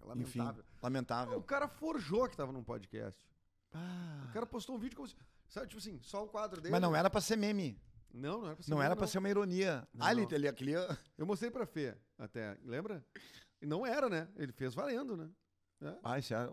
[0.08, 0.64] É Enfim, lamentável.
[0.64, 1.42] O lamentável.
[1.42, 3.22] cara forjou que tava num podcast.
[3.74, 4.26] Ah.
[4.28, 5.14] O cara postou um vídeo como se.
[5.48, 6.72] Sabe, tipo assim, só o quadro dele.
[6.72, 7.78] Mas não era pra ser meme.
[8.12, 8.70] Não, não era pra ser.
[8.70, 9.86] Não meme, era pra ser uma ironia.
[9.92, 10.72] Não, ah, ele, ele aquele.
[11.18, 13.04] Eu mostrei pra Fê até, lembra?
[13.62, 14.28] E não era, né?
[14.36, 15.30] Ele fez valendo, né?
[15.80, 16.50] É, Ah, isso é.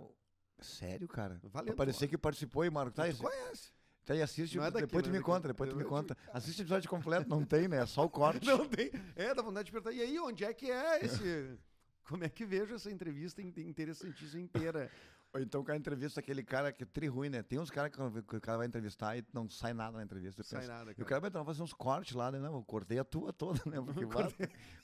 [0.62, 1.39] Sério, cara?
[1.43, 1.76] valendo.
[1.76, 2.91] Parecia que participou e Marco.
[2.93, 3.72] Tá, esse- tu conhece.
[4.06, 4.58] tá aí, assiste.
[4.60, 5.26] É daqui, depois tu é me daqui.
[5.26, 6.17] conta, depois tu me conta.
[6.34, 7.78] Assiste o episódio completo, não tem, né?
[7.82, 8.45] É só o corte.
[8.45, 8.91] Não tem.
[9.15, 9.91] É, dá vontade de perguntar.
[9.93, 11.58] E aí, onde é que é esse.
[12.08, 14.91] Como é que vejo essa entrevista in- interessantíssima inteira?
[15.32, 17.44] Ou então o cara entrevista aquele cara que é tri ruim, né?
[17.44, 18.02] Tem uns caras que
[18.36, 20.42] o cara vai entrevistar e não sai nada na entrevista.
[20.42, 21.06] Sai pensa, nada, E o cara.
[21.10, 22.39] cara vai então, fazer uns cortes lá, né?
[22.39, 23.78] Não, eu cortei a tua toda, né?
[23.86, 24.28] Porque vai-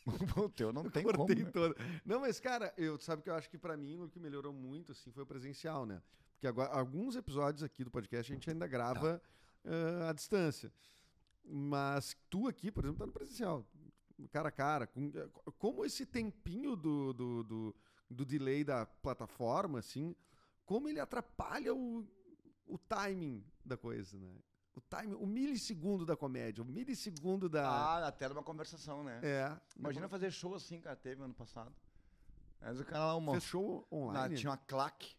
[0.37, 1.17] o teu não tem como.
[1.17, 1.49] Cortei né?
[1.51, 1.75] toda.
[2.05, 4.91] Não, mas, cara, eu sabe que eu acho que pra mim o que melhorou muito,
[4.91, 5.99] assim, foi o presencial, né?
[6.33, 9.19] Porque agora, alguns episódios aqui do podcast a gente ainda grava
[9.63, 10.71] eh, à distância.
[11.43, 13.65] Mas tu aqui, por exemplo, tá no presencial.
[14.31, 14.85] Cara a cara.
[14.87, 15.27] com- eh,
[15.57, 17.75] como esse tempinho do, do, do,
[18.09, 20.15] do delay da plataforma, assim,
[20.65, 22.05] como ele atrapalha o,
[22.65, 24.33] o timing da coisa, né?
[24.73, 27.65] O timing, o milissegundo da comédia, o milissegundo da.
[27.65, 29.19] Ah, até numa conversação, né?
[29.23, 29.57] é.
[29.77, 31.73] Imagina fazer show assim, cara, teve ano passado.
[32.59, 34.35] Mas o cara lá, uma, Fechou na, online.
[34.35, 35.15] tinha uma claque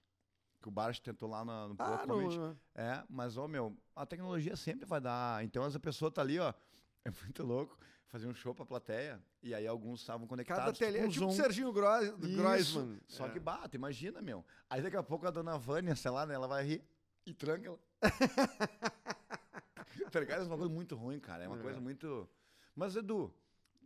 [0.60, 2.56] que o Bart tentou lá na- no Ah, não, não.
[2.74, 5.44] É, mas, ó, meu, a tecnologia sempre vai dar.
[5.44, 6.52] Então, essa pessoa tá ali, ó,
[7.04, 7.78] é muito louco,
[8.08, 10.78] fazer um show pra plateia, e aí alguns estavam Cada conectados.
[10.78, 10.98] tele...
[10.98, 11.30] É um tipo.
[11.32, 12.10] Serginho Grois...
[12.16, 13.00] Groisman.
[13.08, 13.30] Só É.
[13.30, 14.44] que bata, imagina, meu.
[14.70, 16.84] Aí daqui a pouco a dona Vânia, sei lá, né, ela vai rir
[17.26, 17.80] e tranca ela.
[20.10, 20.42] tá ligado?
[20.42, 21.44] É uma coisa muito ruim, cara.
[21.44, 21.62] É uma É.
[21.62, 22.28] coisa muito.
[22.74, 23.34] Mas, Edu,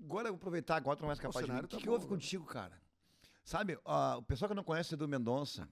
[0.02, 1.58] agora eu vou aproveitar, agora tu não é mais capaz de mim.
[1.60, 2.08] O que, tá que houve né?
[2.08, 2.80] contigo, cara?
[3.42, 5.68] Sabe, ó, o pessoal que não conhece o Edu Mendonça,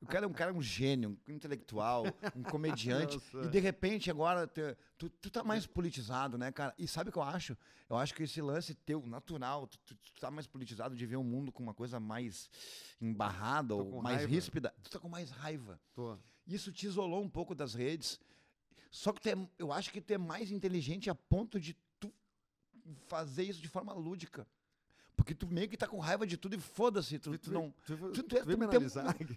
[0.00, 3.46] o cara é um cara um gênio, um intelectual, um comediante, Nossa.
[3.46, 6.74] e de repente agora te- tu, tu tá mais politizado, né, cara?
[6.78, 7.56] E sabe o que eu acho?
[7.88, 11.16] Eu acho que esse lance teu, natural, tu, tu, tu tá mais politizado de ver
[11.16, 12.50] o mundo com uma coisa mais
[13.00, 14.32] embarrada ou mais raiva.
[14.32, 14.74] ríspida.
[14.82, 15.78] Tu tá com mais raiva.
[15.94, 16.18] Tô.
[16.46, 18.18] Isso te isolou um pouco das redes.
[18.90, 22.12] Só que tu é- eu acho que tu é mais inteligente a ponto de tu
[23.06, 24.46] fazer isso de forma lúdica.
[25.16, 27.72] Porque tu meio que tá com raiva de tudo e foda-se, tu, tu não.
[27.86, 28.80] Tu, tu, tu- tu tu, me tu tem-.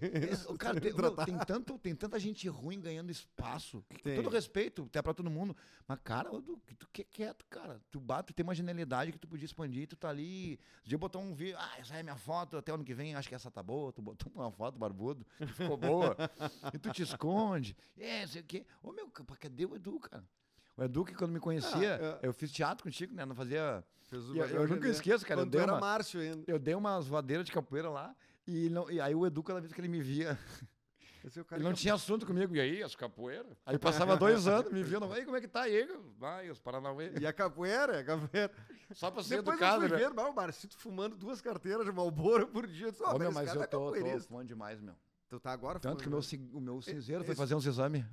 [0.02, 3.84] É, o cara, Tu tem, meu, tem, tanto, tem tanta gente ruim ganhando espaço.
[3.90, 5.56] Com todo respeito, até pra todo mundo.
[5.88, 6.30] Mas, cara,
[6.66, 7.80] que tu que é quieto, cara.
[7.92, 10.60] Tu bate, tu tem uma genialidade que tu podia expandir, tu tá ali.
[10.84, 11.56] Dia botou um vídeo.
[11.60, 13.94] Ah, essa é minha foto, até ano que vem, acho que essa tá boa.
[13.94, 16.16] Tu botou uma foto barbudo, que ficou boa.
[16.74, 17.78] e tu te esconde.
[17.98, 18.66] É, sei o quê.
[18.82, 20.24] Ô, meu, ca- cadê o Edu, cara?
[20.78, 23.26] O Edu, que quando me conhecia, Ah, eu fiz teatro contigo, né?
[23.26, 23.84] Não fazia.
[24.12, 26.44] O eu- eu nunca esqueço, cara, eu Quando dei era uma- Márcio ainda.
[26.48, 28.16] Eu dei umas voadeiras de capoeira lá.
[28.48, 30.38] E, não, e aí o Edu, cada vez que ele me via,
[31.26, 32.56] é o ele não que- tinha assunto comigo.
[32.56, 33.58] E aí, as capoeiras?
[33.66, 35.86] Aí passava dois anos, me via, aí como é que tá aí?
[36.18, 37.12] Vai, os Paranauê.
[37.20, 38.52] E a capoeira, a capoeira.
[38.94, 40.04] Só pra ser Depois educado, eu fui né?
[40.06, 42.86] ver, mas o Marcito fumando duas carteiras de Malboro por dia.
[42.88, 44.34] Eu disse, ó, Ô, meu, mas eu é tô, tô capoeirista.
[44.34, 44.94] fã demais, meu.
[45.28, 48.06] Tu tá agora Tanto que o meu, fumando, o meu cinzeiro foi fazer uns exames.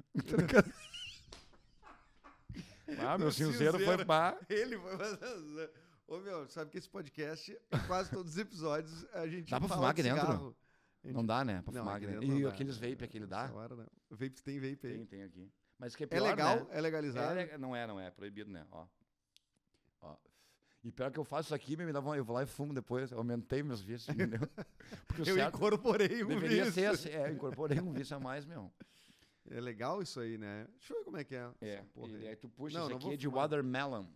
[2.98, 4.38] Ah, meu cinzeiro foi pá.
[4.48, 5.70] Ele foi fazer...
[6.06, 9.90] Ô, meu, sabe que esse podcast, quase todos os episódios, a gente Dá pra fumar
[9.90, 10.54] aqui de dentro?
[11.02, 11.62] gente- Não dá, né?
[11.62, 12.48] Pra Não, fumar aqui dentro E dá.
[12.50, 13.50] aqueles vape, aquele dá?
[13.52, 13.86] Hora, não.
[14.10, 14.96] Vape, tem vape aí.
[14.96, 15.50] Tem, tem aqui.
[15.78, 16.56] Mas que é É pior, legal?
[16.56, 16.66] né?
[16.72, 17.38] É legalizado?
[17.38, 18.08] É não é, não é.
[18.08, 18.66] É proibido, né?
[18.70, 18.86] Ó.
[20.02, 20.16] Ó.
[20.84, 22.74] E pior que eu faço isso aqui, me dá uma, eu vou lá e fumo
[22.74, 23.10] depois.
[23.10, 24.40] Eu aumentei meus vícios, entendeu?
[25.26, 26.72] Eu incorporei um deveria vício.
[26.72, 27.08] ser assim.
[27.08, 28.70] É, eu incorporei um vício a mais, meu.
[29.50, 30.66] É legal isso aí, né?
[30.78, 31.50] Deixa eu ver como é que é.
[31.60, 31.84] É.
[31.96, 32.28] E aí.
[32.28, 33.42] aí tu puxa, Não, esse não aqui é de fumar.
[33.42, 34.06] watermelon.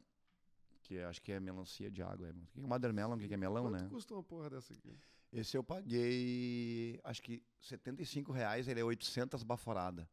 [0.83, 2.29] Que é- acho que é melancia de água.
[2.29, 2.31] é.
[2.31, 3.15] O que é watermelon?
[3.17, 3.89] O que é melão, Quanto né?
[3.91, 4.97] custa uma porra dessa aqui?
[5.31, 10.09] Esse eu paguei, acho que 75 reais, ele é 800 baforada.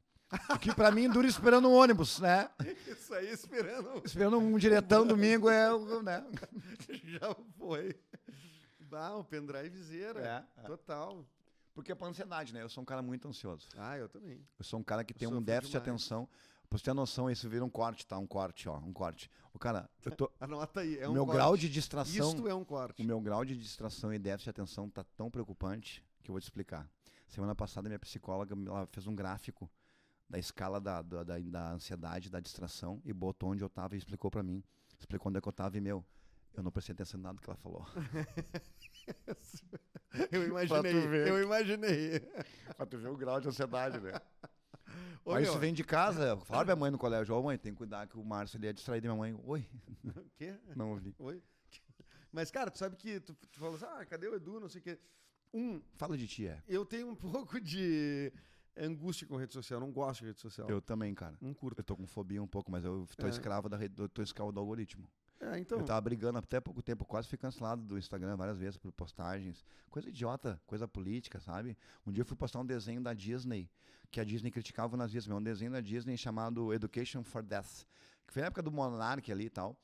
[0.49, 2.49] O que pra mim dura esperando um ônibus, né?
[2.99, 4.01] Isso aí esperando.
[4.04, 6.25] Esperando um diretão domingo é, o- né?
[7.06, 7.95] Já foi.
[8.82, 10.19] Bah, um pendrivezeira.
[10.58, 10.63] É, é.
[10.65, 11.25] Total.
[11.76, 12.64] Porque é pra ansiedade, né?
[12.64, 13.68] Eu sou um cara muito ansioso.
[13.78, 14.42] Ah, eu também.
[14.58, 15.90] Eu sou um cara que Eu tem um déficit de demais.
[15.90, 16.30] atenção.
[16.70, 18.18] Pra você ter noção, isso vira um corte, tá?
[18.18, 18.78] Um corte, ó.
[18.80, 19.30] Um corte.
[19.54, 20.32] O cara, eu tô.
[20.40, 20.98] Anota aí.
[20.98, 21.38] É um meu corte.
[21.38, 22.30] grau de distração.
[22.30, 23.04] Isto é um corte.
[23.04, 26.40] O meu grau de distração e déficit de atenção tá tão preocupante que eu vou
[26.40, 26.90] te explicar.
[27.28, 29.70] Semana passada, minha psicóloga ela fez um gráfico
[30.30, 33.98] da escala da, da, da, da ansiedade, da distração, e botou onde eu tava e
[33.98, 34.64] explicou pra mim.
[34.98, 36.04] Explicou onde é que eu tava e, meu,
[36.54, 37.86] eu não prestei atenção em nada que ela falou.
[40.32, 41.30] Eu imaginei.
[41.30, 42.20] Eu imaginei.
[42.78, 44.13] pra tu ver o grau de ansiedade, né?
[45.26, 46.38] Ô, Mas meu, isso vem de casa.
[46.38, 48.68] Fala pra minha mãe no colégio, ô mãe, tem que cuidar que o Márcio ele
[48.68, 49.08] é distraído.
[49.08, 49.65] Minha mãe, oi,
[50.06, 50.56] o quê?
[50.76, 51.15] não ouvi.
[51.20, 51.41] Oi?
[52.32, 54.80] Mas, cara, tu sabe que tu, tu falou assim, ah, cadê o Edu, não sei
[54.82, 55.00] o quê.
[55.54, 56.62] Um, Fala de ti, é.
[56.68, 58.32] eu tenho um pouco de
[58.78, 60.70] angústia com rede social, não gosto de rede social.
[60.70, 61.38] Eu também, cara.
[61.41, 61.80] Não curto.
[61.80, 63.30] Eu tô com fobia um pouco, mas eu tô É.
[63.30, 65.10] escravo da rede, eu tô escravo do algoritmo.
[65.51, 68.77] É, então, Eu tava brigando até pouco tempo, quase fui cancelado do Instagram várias vezes
[68.77, 69.63] por postagens.
[69.89, 71.77] Coisa idiota, coisa política, sabe?
[72.05, 73.69] Um dia eu fui postar um desenho da Disney,
[74.10, 75.34] que a Disney criticava o nazismo.
[75.34, 77.86] É um desenho da Disney chamado Education for Death,
[78.25, 79.77] que foi na época do Monarch ali e tal.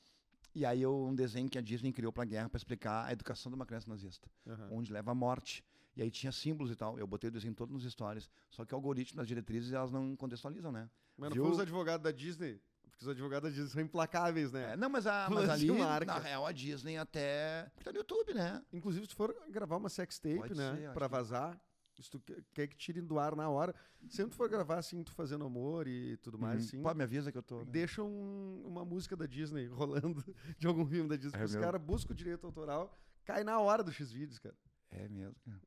[0.53, 3.49] E aí eu, um desenho que a Disney criou pra guerra pra explicar a educação
[3.49, 4.67] de uma criança nazista, aham.
[4.71, 5.63] onde leva à morte.
[5.95, 6.97] E aí tinha símbolos e tal.
[6.97, 8.29] Eu botei o desenho todo nos stories.
[8.49, 10.89] Só que o algoritmo das diretrizes, elas não contextualizam, né?
[11.17, 11.43] Mas não viu?
[11.43, 12.61] foi os advogados da Disney?
[13.01, 14.73] Porque os advogados da Disney são implacáveis, né?
[14.73, 15.67] É, não, mas, a, mas ali,
[16.05, 17.63] na real, a Disney até...
[17.73, 18.63] Porque tá no YouTube, né?
[18.71, 20.75] Inclusive, se for gravar uma sex tape, Pode né?
[20.75, 21.59] ser, pra que- vazar,
[21.99, 23.73] se tu que- quer que tirem do ar na hora,
[24.09, 26.67] sempre tu for gravar assim, tu fazendo amor e tudo mais, Uhum.
[26.67, 27.59] assim, Pô, me avisa que eu tô...
[27.59, 27.65] né?
[27.69, 30.23] deixa um- uma música da Disney rolando
[30.59, 31.39] de algum filme da Disney.
[31.41, 34.55] É os caras buscam o direito autoral, cai na hora do X-Vídeos, cara.
[34.91, 35.61] É mesmo, cara.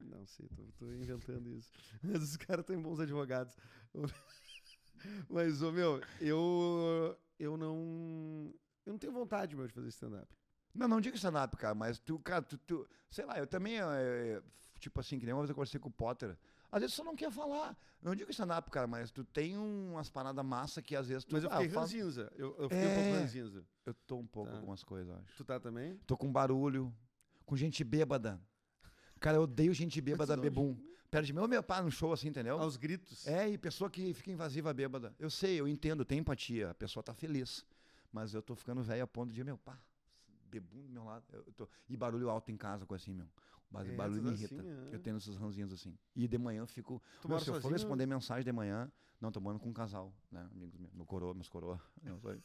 [0.00, 1.70] Não sei, tô, tô inventando isso.
[2.02, 3.54] Mas os caras têm bons advogados.
[5.28, 7.16] Mas, ô meu, eu.
[7.38, 8.52] Eu não.
[8.84, 10.28] Eu não tenho vontade, meu, de fazer stand-up.
[10.74, 14.40] Não, não digo stand-up, cara, mas tu, cara, tu, tu- sei lá, eu também, é,
[14.78, 16.38] tipo assim, que nem uma vez eu conversei com o Potter,
[16.70, 20.44] às vezes tu não quer falar, não digo stand-up, cara, mas tu tem umas paradas
[20.44, 21.32] massa que às vezes tu...
[21.34, 22.32] Mas eu ah, fiquei falo- ranzinza.
[22.36, 23.20] Eu, eu fiquei um pouco É.
[23.20, 23.64] ranzinza.
[23.84, 24.52] Eu tô um pouco Tá.
[24.52, 25.36] com algumas coisas, eu acho.
[25.36, 25.96] Tu tá também?
[26.06, 26.94] Tô com barulho,
[27.44, 28.40] com gente bêbada.
[29.18, 30.78] Cara, eu odeio gente bêbada, bebum.
[31.10, 32.58] Perto de mim, ô meu pai, no show assim, entendeu?
[32.58, 33.26] Aos gritos.
[33.26, 35.14] É, e pessoa que fica invasiva bêbada.
[35.18, 37.66] Eu sei, eu entendo, tem empatia, a pessoa tá feliz.
[38.12, 39.78] Mas eu tô ficando velho a ponto de, meu, pá,
[40.50, 41.24] bebum do meu lado.
[41.32, 41.68] Eu tô...
[41.88, 43.26] E barulho alto em casa, coisa assim, meu.
[43.74, 44.54] É, barulho me irrita.
[44.54, 44.94] assim, é.
[44.94, 45.96] Eu tenho esses ranzinhos assim.
[46.14, 47.00] E de manhã eu fico.
[47.20, 50.12] Tu Meu, se eu for responder mensagem de manhã, não, tô morando com um casal,
[50.30, 50.48] né?
[50.52, 51.80] Amigos meus, meu coroa, meus coroa.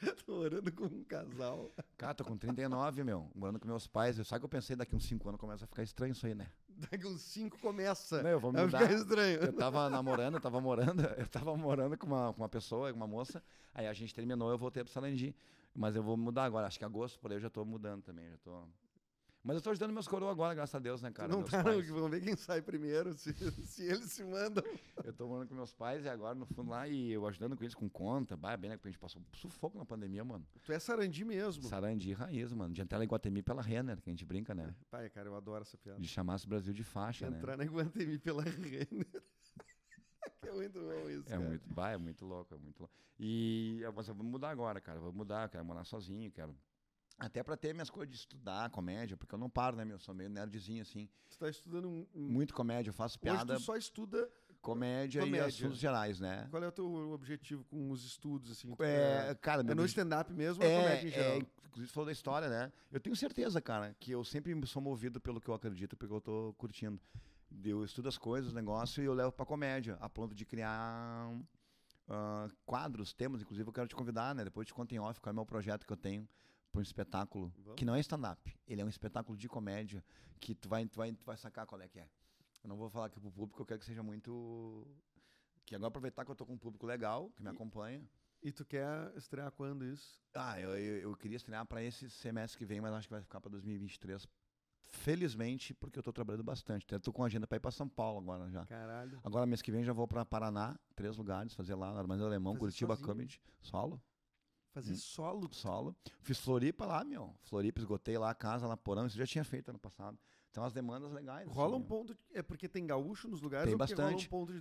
[0.26, 1.72] Tô orando com um casal.
[1.96, 3.30] Cara, tô com 39, meu.
[3.34, 4.16] Morando com meus pais.
[4.26, 6.46] Sabe que eu pensei daqui uns 5 anos começa a ficar estranho isso aí, né?
[6.68, 8.22] Daqui uns cinco começa.
[8.22, 8.80] Não, eu vou Vai mudar.
[8.80, 9.40] ficar estranho.
[9.40, 12.96] Eu tava namorando, eu tava morando, eu tava morando com uma, com uma pessoa, com
[12.98, 13.42] uma moça.
[13.74, 15.34] Aí a gente terminou, eu voltei pro Sarandi.
[15.74, 18.28] Mas eu vou mudar agora, acho que agosto, por aí eu já tô mudando também,
[18.30, 18.62] já tô.
[19.46, 21.28] Mas eu tô ajudando meus coroas agora, graças a Deus, né, cara?
[21.28, 21.88] não meus tá, pais.
[21.88, 23.32] Vamos ver quem sai primeiro, se,
[23.64, 24.64] se eles se mandam.
[25.04, 27.62] Eu tô morando com meus pais e agora no fundo lá e eu ajudando com
[27.62, 28.76] eles com conta, vai bem, né?
[28.76, 30.44] Porque a gente passou sufoco na pandemia, mano.
[30.64, 31.62] Tu é sarandi mesmo.
[31.62, 32.74] Sarandi raiz, mano.
[32.74, 34.74] De entrar lá em Guatemi pela Renner, que a gente brinca, né?
[34.90, 36.00] Pai, cara, eu adoro essa piada.
[36.00, 37.36] De chamar esse Brasil de faixa, né?
[37.36, 38.88] Entrar na Guantemi pela Renner.
[40.42, 41.40] é muito bom isso, É cara.
[41.40, 42.94] muito, vai, é muito louco, é muito louco.
[43.16, 44.98] E mas eu vou mudar agora, cara.
[44.98, 46.52] Vou mudar, quero morar sozinho, quero.
[47.18, 49.94] Até pra ter minhas coisas de estudar comédia, porque eu não paro, né, meu?
[49.96, 51.08] Eu sou meio nerdzinho, assim.
[51.30, 51.88] Tu tá estudando...
[51.88, 54.30] um- um- Muito comédia, eu faço Hoje piada, tu só estuda...
[54.60, 55.44] comédia, comédia.
[55.44, 56.46] e assuntos gerais, né?
[56.50, 58.68] Qual é o teu objetivo com os estudos, assim?
[58.74, 61.32] Tu É, quer- cara, É meu no stand-up mesmo ou é comédia em é, geral?
[61.36, 62.70] é, inclusive, você falou da história, né?
[62.92, 66.20] Eu tenho certeza, cara, que eu sempre sou movido pelo que eu acredito, porque eu
[66.20, 67.00] tô curtindo.
[67.64, 71.32] Eu estudo as coisas, o negócio, e eu levo pra comédia, a ponto de criar
[72.08, 73.40] ah, quadros, temas.
[73.40, 74.44] Inclusive, eu quero te convidar, né?
[74.44, 76.28] Depois eu te conto em off qual é o meu projeto que eu tenho
[76.72, 77.76] para um espetáculo, Vamos.
[77.76, 78.54] que não é stand-up.
[78.66, 80.04] Ele é um espetáculo de comédia,
[80.40, 82.08] que tu vai, tu vai, tu vai sacar qual é que é.
[82.62, 84.86] Eu não vou falar aqui pro público, eu quero que seja muito...
[85.64, 88.02] Que agora aproveitar que eu tô com um público legal, que me E- acompanha.
[88.42, 90.20] E tu quer estrear quando isso?
[90.34, 93.22] Ah, eu, eu, eu queria estrear para esse semestre que vem, mas acho que vai
[93.22, 94.26] ficar para 2023.
[94.88, 96.84] Felizmente, porque eu tô trabalhando bastante.
[96.84, 98.64] Até tô com agenda para ir para São Paulo agora já.
[98.66, 99.20] Caralho.
[99.24, 102.52] Agora, mês que vem, já vou para Paraná, três lugares, fazer lá, no Armando Alemão,
[102.52, 103.08] Fazer Curitiba sozinho?
[103.08, 104.00] Comedy, solo,
[104.76, 104.96] Fazer Hum.
[104.96, 105.48] solo.
[105.54, 105.96] solo.
[106.20, 107.34] Fiz Floripa lá, meu.
[107.44, 110.18] Floripa, esgotei lá a casa, lá porão, isso eu já tinha feito ano passado.
[110.50, 111.48] Então, as demandas legais.
[111.48, 112.14] Rola assim, um ponto...
[112.14, 114.26] de- É porque tem gaúcho nos lugares Tem porque rola bastante.
[114.26, 114.52] um ponto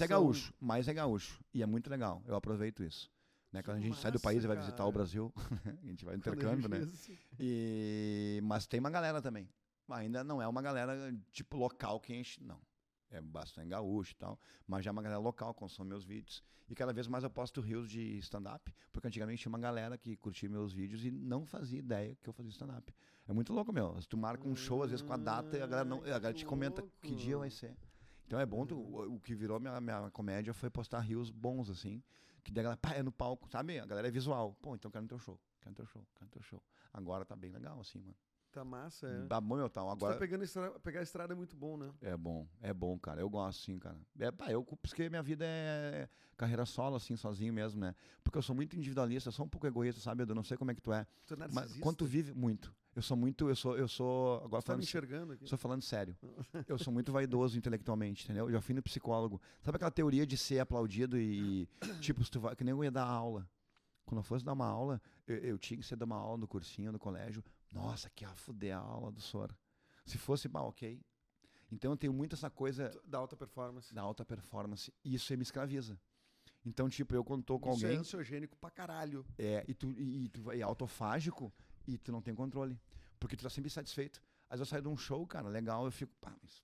[0.00, 1.40] é gaúcho, mais é gaúcho.
[1.54, 3.08] E é muito legal, eu aproveito isso.
[3.52, 3.62] Né?
[3.62, 5.32] Quando a gente sai do país e vai visitar massa, o Brasil,
[5.84, 6.80] a gente vai a intercâmbio, né?
[7.38, 8.40] E...
[8.42, 9.48] Mas tem uma galera também.
[9.88, 12.60] Ainda não é uma galera tipo local que enche, não.
[13.10, 16.42] É bastante gaúcho e tal, mas já é uma galera local consome meus vídeos.
[16.68, 20.16] E cada vez mais eu posto rios de stand-up, porque antigamente tinha uma galera que
[20.16, 22.94] curtia meus vídeos e não fazia ideia que eu fazia stand-up.
[23.26, 24.00] É muito louco, meu.
[24.00, 26.18] Se tu marca um show, às vezes com a data, e a galera, não, a
[26.18, 27.76] galera te comenta que dia vai ser.
[28.26, 31.68] Então é bom, tu, o, o que virou minha, minha comédia foi postar rios bons,
[31.68, 32.00] assim,
[32.44, 33.80] que daí a galera, pá, é no palco, sabe?
[33.80, 34.56] A galera é visual.
[34.62, 36.62] Pô, então quero no teu show, quero no teu show, quero no teu show.
[36.92, 38.14] Agora tá bem legal, assim, mano.
[38.52, 39.26] Tá massa, é.
[39.28, 39.80] Tá bom, meu, tá.
[39.82, 41.92] Tu Agora tá pegando estrada, pegar a estrada é muito bom, né?
[42.00, 43.20] é bom, é bom, cara.
[43.20, 43.96] Eu gosto, sim, cara.
[44.18, 47.94] É, pá, eu, porque minha vida é carreira solo, assim, sozinho mesmo, né?
[48.24, 50.34] Porque eu sou muito individualista, eu sou um pouco egoísta, sabe, Edu?
[50.34, 51.06] Não sei como é que tu é.
[51.26, 54.50] Tu é Mas quando tu vive muito, eu sou muito, eu sou, eu sou, agora
[54.50, 55.44] tá me falando, sé- enxergando aqui.
[55.44, 56.16] Estou falando sério.
[56.66, 58.46] Eu sou muito vaidoso intelectualmente, entendeu?
[58.46, 59.40] Eu já fui no psicólogo.
[59.62, 61.68] Sabe aquela teoria de ser aplaudido e,
[62.00, 63.48] tipo, se tu vai, que nem eu ia dar aula.
[64.04, 66.48] Quando eu fosse dar uma aula, eu, eu tinha que ser dar uma aula no
[66.48, 67.44] cursinho, no colégio.
[67.72, 69.54] Nossa, que a fuder a aula do Sor.
[70.04, 71.00] Se fosse, bah, ok.
[71.70, 73.94] Então eu tenho muito essa coisa Da alta performance.
[73.94, 75.98] da alta performance e isso aí me escraviza.
[76.66, 79.24] Então, tipo, eu quando tô com Isso é alguém, ansiogênico pra caralho.
[79.38, 81.52] é, e tu, e, e tu é autofágico
[81.86, 82.78] e tu não tem controle.
[83.18, 84.20] Porque tu tá sempre satisfeito.
[84.48, 86.62] Às vezes eu saio de um show, cara, legal, eu fico, pá, mas.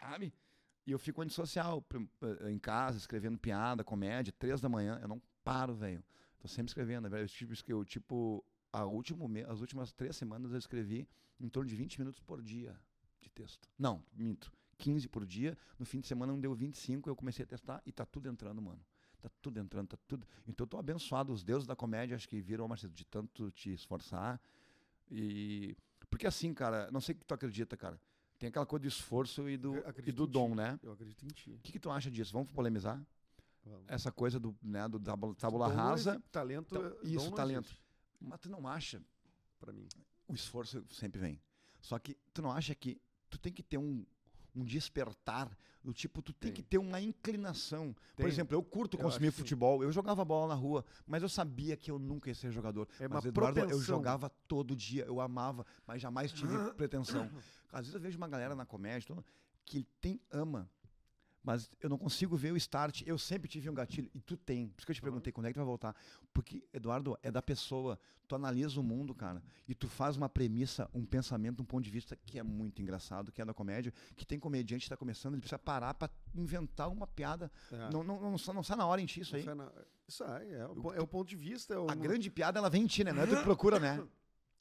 [0.00, 0.34] Sabe?
[0.86, 2.02] E eu fico antissocial, pr-
[2.40, 6.02] eh, em casa, escrevendo piada, comédia, três da manhã, eu não paro, velho.
[6.40, 7.22] Tô sempre escrevendo, velho.
[7.24, 11.06] Eu, tipo, eu, tipo a último me- as últimas três semanas eu escrevi
[11.40, 12.74] em torno de 20 minutos por dia
[13.20, 13.68] de texto.
[13.78, 14.52] Não, minto.
[14.78, 15.56] 15 por dia.
[15.78, 18.60] No fim de semana não deu 25, eu comecei a testar e tá tudo entrando,
[18.60, 18.80] mano.
[19.20, 20.26] Tá tudo entrando, tá tudo.
[20.48, 21.32] Então eu tô abençoado.
[21.32, 24.40] Os deuses da comédia acho que viram, Marcelo, de tanto te esforçar.
[25.10, 25.76] E.
[26.10, 28.00] Porque assim, cara, não sei o que tu acredita, cara.
[28.38, 30.32] Tem aquela coisa do esforço e do, e do em ti.
[30.32, 30.78] dom, né?
[30.82, 31.52] Eu acredito em ti.
[31.52, 32.32] O que, que tu acha disso?
[32.32, 33.00] Vamos polemizar?
[33.64, 33.84] Vamos.
[33.86, 36.20] Essa coisa do, né, do Dom não rasa.
[36.32, 36.74] Talento.
[36.76, 37.78] Então, dom isso, talento.
[38.28, 39.02] Mas tu não acha
[39.60, 39.86] Pra mim.
[40.28, 41.40] o esforço sempre vem.
[41.80, 44.04] Só que tu não acha que tu tem que ter um,
[44.54, 46.54] um despertar do tipo, tu tem, Tem.
[46.56, 47.92] que ter uma inclinação.
[48.14, 48.24] Tem.
[48.24, 49.38] Por exemplo, eu curto Eu consumir que sim.
[49.42, 52.88] futebol, eu jogava bola na rua, mas eu sabia que eu nunca ia ser jogador.
[53.00, 53.84] É mas uma Eduardo, eu propensão.
[53.96, 57.28] jogava todo dia, eu amava, mas jamais tive pretensão.
[57.72, 59.16] Às vezes eu vejo uma galera na comédia
[59.64, 60.70] que tem ama,
[61.42, 63.02] mas eu não consigo ver o start.
[63.06, 64.68] Eu sempre tive um gatilho e tu tem.
[64.68, 65.94] Por isso que eu te perguntei quando é que tu vai voltar.
[66.32, 67.98] Porque Eduardo é da pessoa.
[68.28, 71.90] Tu analisa o mundo, cara, e tu faz uma premissa, um pensamento, um ponto de
[71.90, 75.34] vista que é muito engraçado, que é da comédia, que tem comediante que tá começando,
[75.34, 77.50] ele precisa parar pra inventar uma piada.
[77.70, 77.90] É.
[77.92, 79.46] Não, não, não, sa- não sai na hora em ti isso aí.
[79.46, 79.70] É, na-
[80.08, 81.74] isso aí, é, o, é o ponto de vista.
[81.74, 83.12] É o, A grande piada ela vem em ti, né?
[83.12, 84.02] Não é tu que procura, né?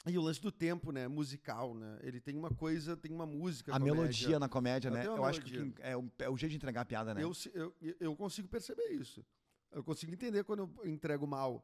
[0.07, 1.07] E o lance do tempo, né?
[1.07, 1.99] Musical, né?
[2.01, 3.71] Ele tem uma coisa, tem uma música.
[3.71, 3.95] A comédia.
[3.95, 5.05] melodia na comédia, né?
[5.05, 5.85] Eu acho que melodia.
[5.85, 7.23] é o, é o jeito de entregar a piada, né?
[7.23, 9.23] Eu, eu, eu consigo perceber isso.
[9.71, 11.63] Eu consigo entender quando eu entrego mal,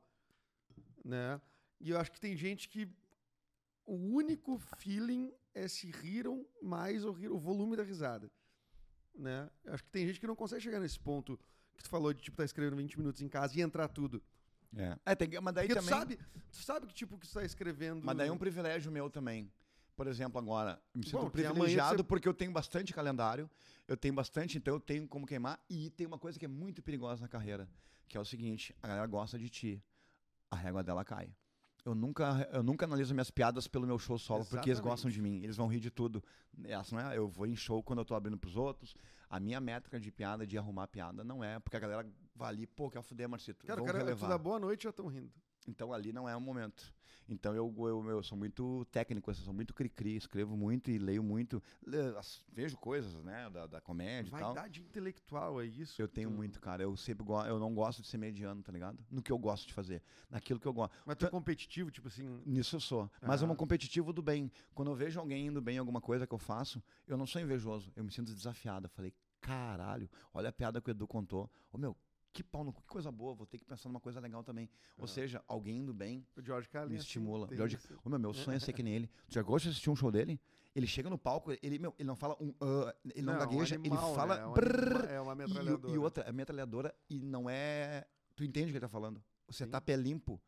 [1.04, 1.42] né?
[1.80, 2.88] E eu acho que tem gente que
[3.86, 8.32] o único feeling é se riram mais ou rir, o volume da risada,
[9.16, 9.50] né?
[9.64, 11.40] Eu acho que tem gente que não consegue chegar nesse ponto
[11.76, 14.22] que tu falou de tipo tá escrevendo 20 minutos em casa e entrar tudo.
[14.76, 14.98] É.
[15.06, 15.94] É, tem, mas daí Porque também.
[15.94, 16.20] tu sabe,
[16.52, 19.52] tu sabe que tipo que tu tá escrevendo Mas daí é um privilégio meu também.
[19.96, 23.50] Por exemplo, agora, me sinto Bom, privilegiado você- porque eu tenho bastante calendário,
[23.88, 25.60] eu tenho bastante, então eu tenho como queimar.
[25.70, 27.68] E tem uma coisa que é muito perigosa na carreira,
[28.08, 29.84] que é o seguinte: a galera gosta de ti,
[30.52, 31.34] a régua dela cai.
[31.84, 34.92] Eu nunca, eu nunca analiso minhas piadas pelo meu show solo, porque eles Exatamente.
[34.94, 36.22] gostam de mim, eles vão rir de tudo.
[36.66, 38.94] Essa não é, eu vou em show quando eu tô abrindo pros outros.
[39.30, 42.66] A minha métrica de piada, de arrumar piada, não é, porque a galera vai ali,
[42.66, 43.66] pô, quer fuder, Marcito.
[43.66, 45.32] Cara, cara, tu dá boa noite e já estão rindo.
[45.68, 46.94] Então ali não é o momento.
[47.30, 51.22] Então eu, eu, eu sou muito técnico, eu sou muito cri-cri, escrevo muito e leio
[51.24, 51.62] muito,
[52.52, 54.54] vejo coisas, né, da, da comédia e tal.
[54.54, 56.02] Vaidade intelectual, é isso?
[56.02, 56.84] Eu tenho tu- muito, cara.
[56.84, 58.98] Eu sempre go eu não gosto de ser mediano, tá ligado?
[59.12, 60.94] No que eu gosto de fazer, naquilo que eu gosto.
[61.06, 62.42] Mas tu é competitivo, tipo assim.
[62.46, 63.12] Nisso eu sou.
[63.22, 63.52] Mas eu Ah.
[63.52, 64.52] um competitivo do bem.
[64.74, 67.42] Quando eu vejo alguém indo bem em alguma coisa que eu faço, eu não sou
[67.42, 67.92] invejoso.
[67.96, 68.86] Eu me sinto desafiado.
[68.86, 71.50] Eu falei, caralho, olha a piada que o Edu contou.
[71.72, 71.96] Ô meu,
[72.38, 74.70] que pau no que coisa boa, vou ter que pensar numa coisa legal também.
[74.98, 75.08] Ou Ah.
[75.08, 76.90] seja, alguém indo bem O George Carlin.
[76.92, 77.48] me assim, estimula.
[77.48, 79.08] tem George- Ô, meu, meu sonho é ser que nem ele.
[79.28, 80.40] Tu já gosta de assistir um show dele?
[80.76, 82.54] Ele chega no palco, ele, meu, ele não fala um.
[82.62, 84.36] ah, ele não, um gagueja, animal, ele fala.
[84.36, 84.42] né?
[84.44, 85.94] É, um brrr, é uma e, metralhadora.
[85.94, 88.06] e outra, é metralhadora e não é.
[88.36, 89.24] Tu entende o que ele tá falando?
[89.48, 89.72] Você Sim.
[89.72, 90.40] tá pé limpo.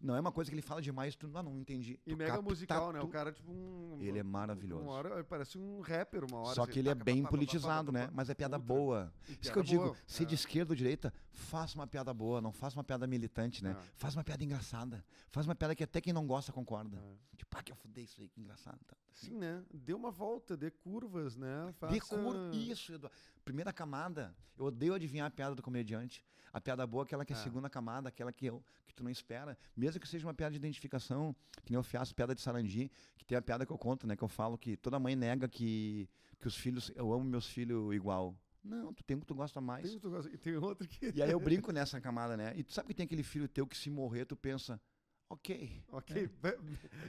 [0.00, 1.98] Não é uma coisa que ele fala demais, tu ah, não entendi.
[2.06, 3.00] E mega capta musical, né?
[3.00, 3.96] O cara, tipo um.
[4.00, 4.82] Ele é maravilhoso.
[4.84, 6.54] Uma hora, parece um rapper, uma hora.
[6.54, 8.08] Só assim, que ele é bem politizado, né?
[8.12, 9.12] Mas é piada boa.
[9.28, 10.26] E Isso que eu digo, boa, se é.
[10.26, 13.70] de esquerda ou direita, faça uma piada boa, não faça uma piada militante, né?
[13.70, 13.82] É.
[13.96, 15.04] Faz uma piada engraçada.
[15.30, 16.96] Faz uma piada que até quem não gosta concorda.
[16.98, 17.36] É.
[17.36, 18.78] Tipo, ah, que eu fudei isso aí, que engraçado.
[18.86, 18.96] Tá.
[19.12, 19.62] Sim, né?
[19.72, 21.72] Dê uma volta, dê curvas, né?
[21.78, 21.92] Faça...
[21.94, 23.16] De cor, isso, Eduardo.
[23.44, 26.24] Primeira camada, eu odeio adivinhar a piada do comediante.
[26.52, 27.42] A piada boa é aquela que é a Ah.
[27.42, 29.56] segunda camada, aquela que, eu, que tu não espera.
[29.76, 31.34] Mesmo que seja uma piada de identificação,
[31.64, 34.16] que nem eu faço piada de sarandi, que tem a piada que eu conto, né?
[34.16, 36.08] Que eu falo que toda mãe nega que,
[36.38, 38.34] que os filhos, eu amo meus filhos igual.
[38.68, 39.82] Não, tu tem um que tu gosta mais.
[39.84, 41.12] Tem, um que tu gosta- e tem outro que.
[41.14, 42.52] E aí eu brinco nessa camada, né?
[42.56, 44.80] E tu sabe que tem aquele filho teu que se morrer, tu pensa,
[45.28, 45.82] ok.
[45.90, 46.28] Ok.
[46.40, 46.56] vai-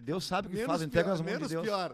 [0.02, 1.64] Deus sabe o que Menos faz, entrega as mãos de menos Deus.
[1.66, 1.94] pior.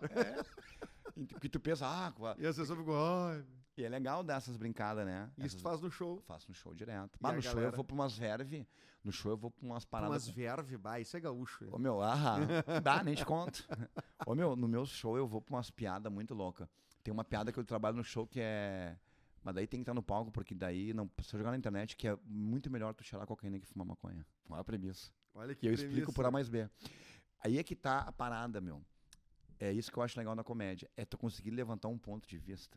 [1.27, 3.43] Tu- Que tu pensa, ah, E as pessoas ficam, ai.
[3.77, 5.29] e é legal dar essas brincadas, né?
[5.37, 6.21] Isso Essas- tu faz no show.
[6.27, 7.17] Faço no show direto.
[7.21, 7.75] Mas no show eu galera?
[7.75, 8.67] vou pra umas verve,
[9.03, 10.27] no show eu vou pra umas Umas paradas.
[10.27, 11.63] verve, bah, isso é gaúcho.
[11.63, 11.69] hein?
[11.73, 12.35] Ô meu, ah,
[12.83, 13.65] dá, nem te conto.
[14.25, 16.67] Ô meu, no meu show eu vou pra umas piadas muito loucas.
[17.01, 18.97] Tem uma piada que eu trabalho no show que é.
[19.45, 21.95] Mas daí tem que estar no palco, porque daí, não, se eu jogar na internet,
[21.95, 24.25] que é muito melhor tu cheirar cocaína que fumar maconha.
[24.49, 25.11] É a premissa?
[25.35, 26.31] Olha que E eu explico por A premissa.
[26.31, 26.67] mais B.
[27.43, 28.81] Aí é que tá a parada, meu.
[29.59, 30.89] É isso que eu acho legal na comédia.
[30.97, 32.75] É tu conseguir levantar um ponto de vista.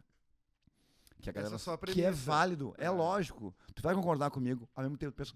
[1.22, 1.54] Que a Essa galera.
[1.54, 2.30] é só a que é premissa.
[2.30, 2.90] válido, é, É.
[2.90, 3.56] lógico.
[3.74, 5.32] Tu vai concordar comigo, ao mesmo tempo tu pensa.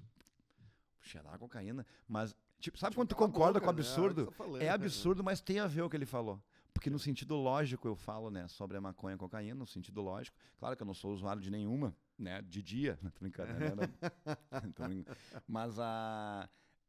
[1.01, 1.85] Cheirar cocaína.
[2.07, 3.81] Mas, tipo, sabe quando tu concorda boca, com o né?
[3.81, 4.21] absurdo?
[4.21, 4.71] Olha o que tá falando, É né?
[4.71, 6.41] absurdo, mas tem a ver o que ele falou.
[6.73, 10.01] Porque no sentido lógico eu falo, né, sobre a maconha e a cocaína, no sentido
[10.01, 10.37] lógico.
[10.59, 12.99] Claro que eu não sou usuário de nenhuma, né, de dia.
[13.15, 14.63] Tô brincando, né, não.
[15.47, 16.49] Mas a,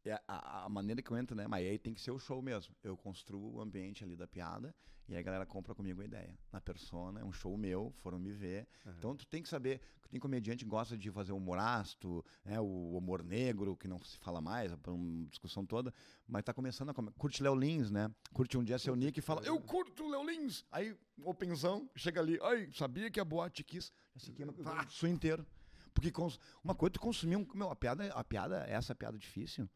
[0.10, 2.42] é a, a maneira que eu entro, né, mas aí tem que ser o show
[2.42, 2.76] mesmo.
[2.84, 4.74] Eu construo o ambiente ali da piada
[5.08, 6.38] e aí a galera compra comigo a ideia.
[6.52, 8.68] Na persona, é um show meu, foram me ver.
[8.86, 8.96] Aham.
[8.98, 12.60] Então tu tem que saber, que tem comediante que gosta de fazer humor ácido, né,
[12.60, 15.94] o humor negro, que não se fala mais, é uma discussão toda,
[16.28, 16.94] mas tá começando a...
[16.94, 17.12] Come...
[17.12, 18.10] Curte Léo Lins, né?
[18.32, 20.66] Curte um dia seu Nick e fala, eu curto Léo Lins!
[20.72, 25.08] Aí, opensão, chega ali, ai, sabia que a boate quis, já se queima com o
[25.08, 25.46] inteiro.
[25.94, 26.40] Porque cons...
[26.64, 27.46] uma coisa, tu consumir um...
[27.54, 29.70] Meu, a piada, a piada, essa piada difícil,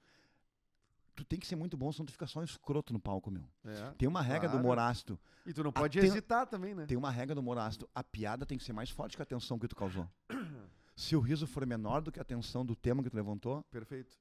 [1.18, 3.44] tu tem que ser muito bom, senão tu fica só um escroto no palco, meu.
[3.66, 3.92] É.
[3.98, 4.66] Tem uma regra do Claro.
[4.66, 5.20] humor ácido.
[5.46, 6.86] E tu não pode Aten- hesitar também, né?
[6.86, 7.90] Tem uma regra do humor ácido.
[7.94, 10.08] A piada tem que ser mais forte que a tensão que tu causou.
[10.96, 14.16] Se o riso for menor do que a tensão do tema que tu levantou, Perfeito.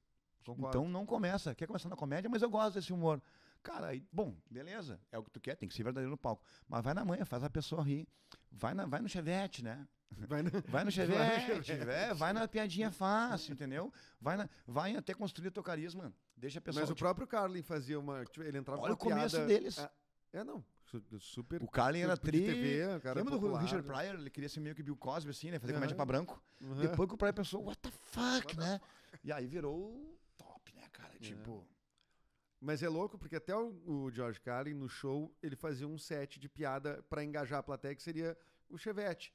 [0.45, 0.69] Concordo.
[0.77, 1.53] então não começa.
[1.55, 3.21] Quer começar na comédia, mas eu gosto desse humor.
[3.63, 4.99] Cara, aí, bom, beleza.
[5.11, 6.43] É o que tu quer, tem que ser verdadeiro no palco.
[6.69, 8.07] Mas vai na manhã, faz a pessoa rir.
[8.51, 9.85] Vai, na, vai no chevette, né?
[10.11, 13.93] Vai na- Vai no chevette, vai, vai na piadinha fácil, entendeu?
[14.19, 16.13] Vai, na, vai até construir teu carisma.
[16.35, 16.81] Deixa a pessoa.
[16.81, 18.23] Mas o tipo, próprio Carlin fazia uma.
[18.25, 19.77] tipo, ele entrava Olha o começo piada- deles.
[19.77, 19.89] É,
[20.33, 20.63] é, não.
[20.85, 21.61] Su- Super.
[21.61, 22.39] o Carlin era tri.
[22.45, 23.93] TV, o cara Lembra do popular, Richard né?
[23.93, 24.15] Pryor?
[24.15, 25.59] Ele queria ser meio que Bill Cosby, assim, né?
[25.59, 25.79] Fazer Aham.
[25.79, 26.41] comédia pra branco.
[26.61, 26.75] Uhum.
[26.77, 28.79] Depois que o Pryor pensou, what the fuck, né?
[29.23, 31.13] E aí virou top, né, cara?
[31.19, 31.67] Tipo.
[32.59, 36.39] Mas é louco porque até o, o George Carlin, no show, ele fazia um set
[36.39, 38.35] de piada pra engajar a plateia, que seria
[38.69, 39.33] o Chevette.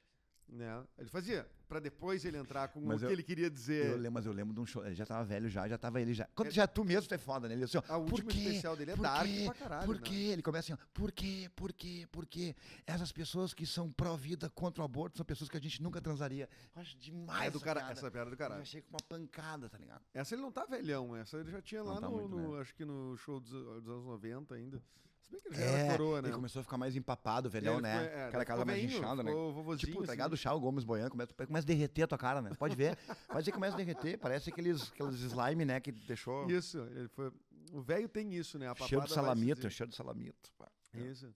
[0.49, 0.83] Né?
[0.99, 3.95] Ele fazia, pra depois ele entrar com Mas o eu- que ele queria Eu dizer.
[3.95, 4.85] lembro, mas eu lembro de um show.
[4.85, 6.27] Ele já tava velho já, já tava ele já.
[6.35, 7.55] Quando já tu mesmo tu é foda, né?
[7.55, 8.37] Ele assim, ó, A última quê?
[8.39, 9.43] especial dele é Por dark quê?
[9.45, 9.85] pra caralho.
[9.87, 10.01] Por né?
[10.03, 10.13] quê?
[10.15, 11.49] Ele começa assim, ó, por quê?
[11.55, 12.07] Por quê?
[12.11, 12.55] Por quê?
[12.85, 16.47] Essas pessoas que são pró-vida contra o aborto são pessoas que a gente nunca transaria.
[16.75, 17.93] Eu acho demais É do essa cara, piada.
[17.93, 18.61] essa piada é do Eu caralho.
[18.61, 20.03] achei com uma pancada, tá ligado?
[20.13, 22.75] Essa ele não tá velhão, essa ele já tinha Não lá tá no, no- acho
[22.75, 24.79] que no show dos, dos anos 90 ainda.
[25.23, 26.27] Se bem que ele já era É, coroa, né?
[26.27, 28.03] ele começou a ficar mais empapado, velhão, Ele né?
[28.03, 29.31] ficou- é, Aquela casa mais inchada, né?
[29.77, 30.11] Tipo, tá assim.
[30.11, 30.33] ligado?
[30.33, 32.51] O Chá, o Gomes boiando, começa, começa a derreter a tua cara, né?
[32.57, 32.97] Pode ver.
[33.27, 34.17] Pode ver que começa a derreter.
[34.19, 35.79] Parece aqueles, aqueles slime, né?
[35.79, 37.31] Que deixou Isso, ele foi.
[37.71, 38.67] O velho tem isso, né?
[38.69, 40.51] A cheiro de papada vai se salamito, cheiro de salamito.
[40.57, 40.69] pá.
[40.93, 41.33] Isso.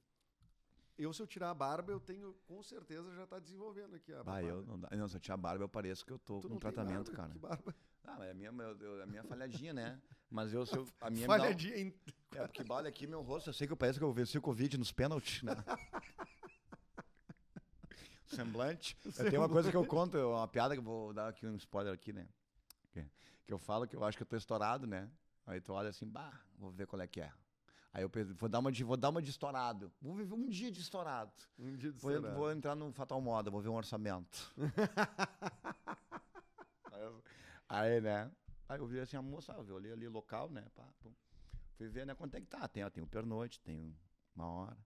[0.97, 4.17] Eu, se eu tirar a barba, eu tenho, com certeza, já tá desenvolvendo aqui a
[4.17, 4.47] Bah, papada.
[4.47, 6.57] eu não, dá- não, se eu tinha barba, eu pareço que eu tô Tu com
[6.57, 7.15] tem tratamento, barba?
[7.15, 7.31] cara.
[7.33, 7.75] Que barba?
[8.03, 10.01] Ah, mas é a minha, eu- a minha falhadinha, né?
[10.29, 11.93] Mas eu, eu a minha me dá Falhadinha em...
[12.35, 14.41] É, porque olha aqui meu rosto, eu sei que eu parece que eu venci o
[14.41, 15.55] Covid nos pênaltis, né?
[18.27, 18.97] Semblante.
[19.05, 21.55] Eu tenho uma coisa que eu conto, uma piada que eu vou dar aqui um
[21.55, 22.27] spoiler aqui, né?
[22.91, 23.05] Que,
[23.45, 25.09] que eu falo que eu acho que eu tô estourado, né?
[25.45, 27.31] Aí tu olha assim, bah, vou ver qual é que é.
[27.93, 29.91] Aí eu penso, vou dar uma de, vou dar uma de estourado.
[30.01, 31.31] Vou viver um dia de estourado.
[31.57, 32.37] Um dia de Vou, estourado.
[32.37, 34.53] vou entrar no Fatal Moda, vou ver um orçamento.
[37.67, 38.29] aí, né?
[38.69, 40.65] Aí eu vi assim, a moça, eu olhei ali local, né?
[40.75, 41.11] Pá, pum.
[41.75, 42.15] Fui ver, né?
[42.15, 42.67] Quanto é que tá?
[42.67, 43.95] Tem, ó, tem o pernoite, tem
[44.35, 44.77] uma hora.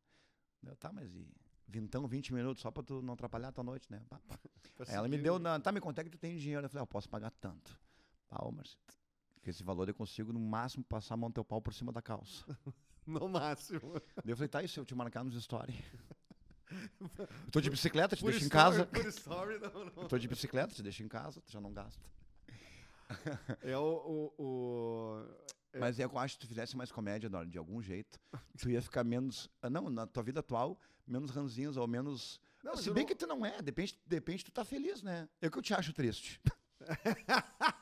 [0.64, 1.28] Eu, tá, mas e
[1.68, 4.04] vintão, 20 minutos só pra tu não atrapalhar a tua noite, né?
[4.10, 4.38] Pá, pá.
[4.88, 6.66] Aí ela me deu, na, tá, me conta que tu tem dinheiro.
[6.66, 7.80] Eu falei, ah, eu posso pagar tanto.
[8.54, 8.94] Marcito,
[9.44, 11.92] com esse valor eu consigo no máximo passar a mão do teu pau por cima
[11.92, 12.46] da calça.
[13.04, 13.94] No máximo.
[14.18, 15.76] Daí eu falei, tá, e se eu te marcar nos stories?
[16.72, 18.86] Eu tô de bicicleta, te Por deixo em story- casa.
[18.86, 20.04] Por story, não, não.
[20.04, 22.00] Eu tô de bicicleta, te deixo em casa, tu já não gasta.
[23.62, 24.34] É o...
[24.38, 25.26] o, o-
[25.74, 25.80] É.
[25.80, 28.20] Mas eu acho que se tu fizesse mais comédia, Dora, de algum jeito,
[28.60, 29.50] tu ia ficar menos.
[29.62, 32.42] ah, Não, na tua vida atual, menos ranzinhos ou menos.
[32.64, 35.28] Não, mas se bem não- que tu não é, depende, depende tu tá feliz, né?
[35.42, 36.42] Eu que eu te acho triste.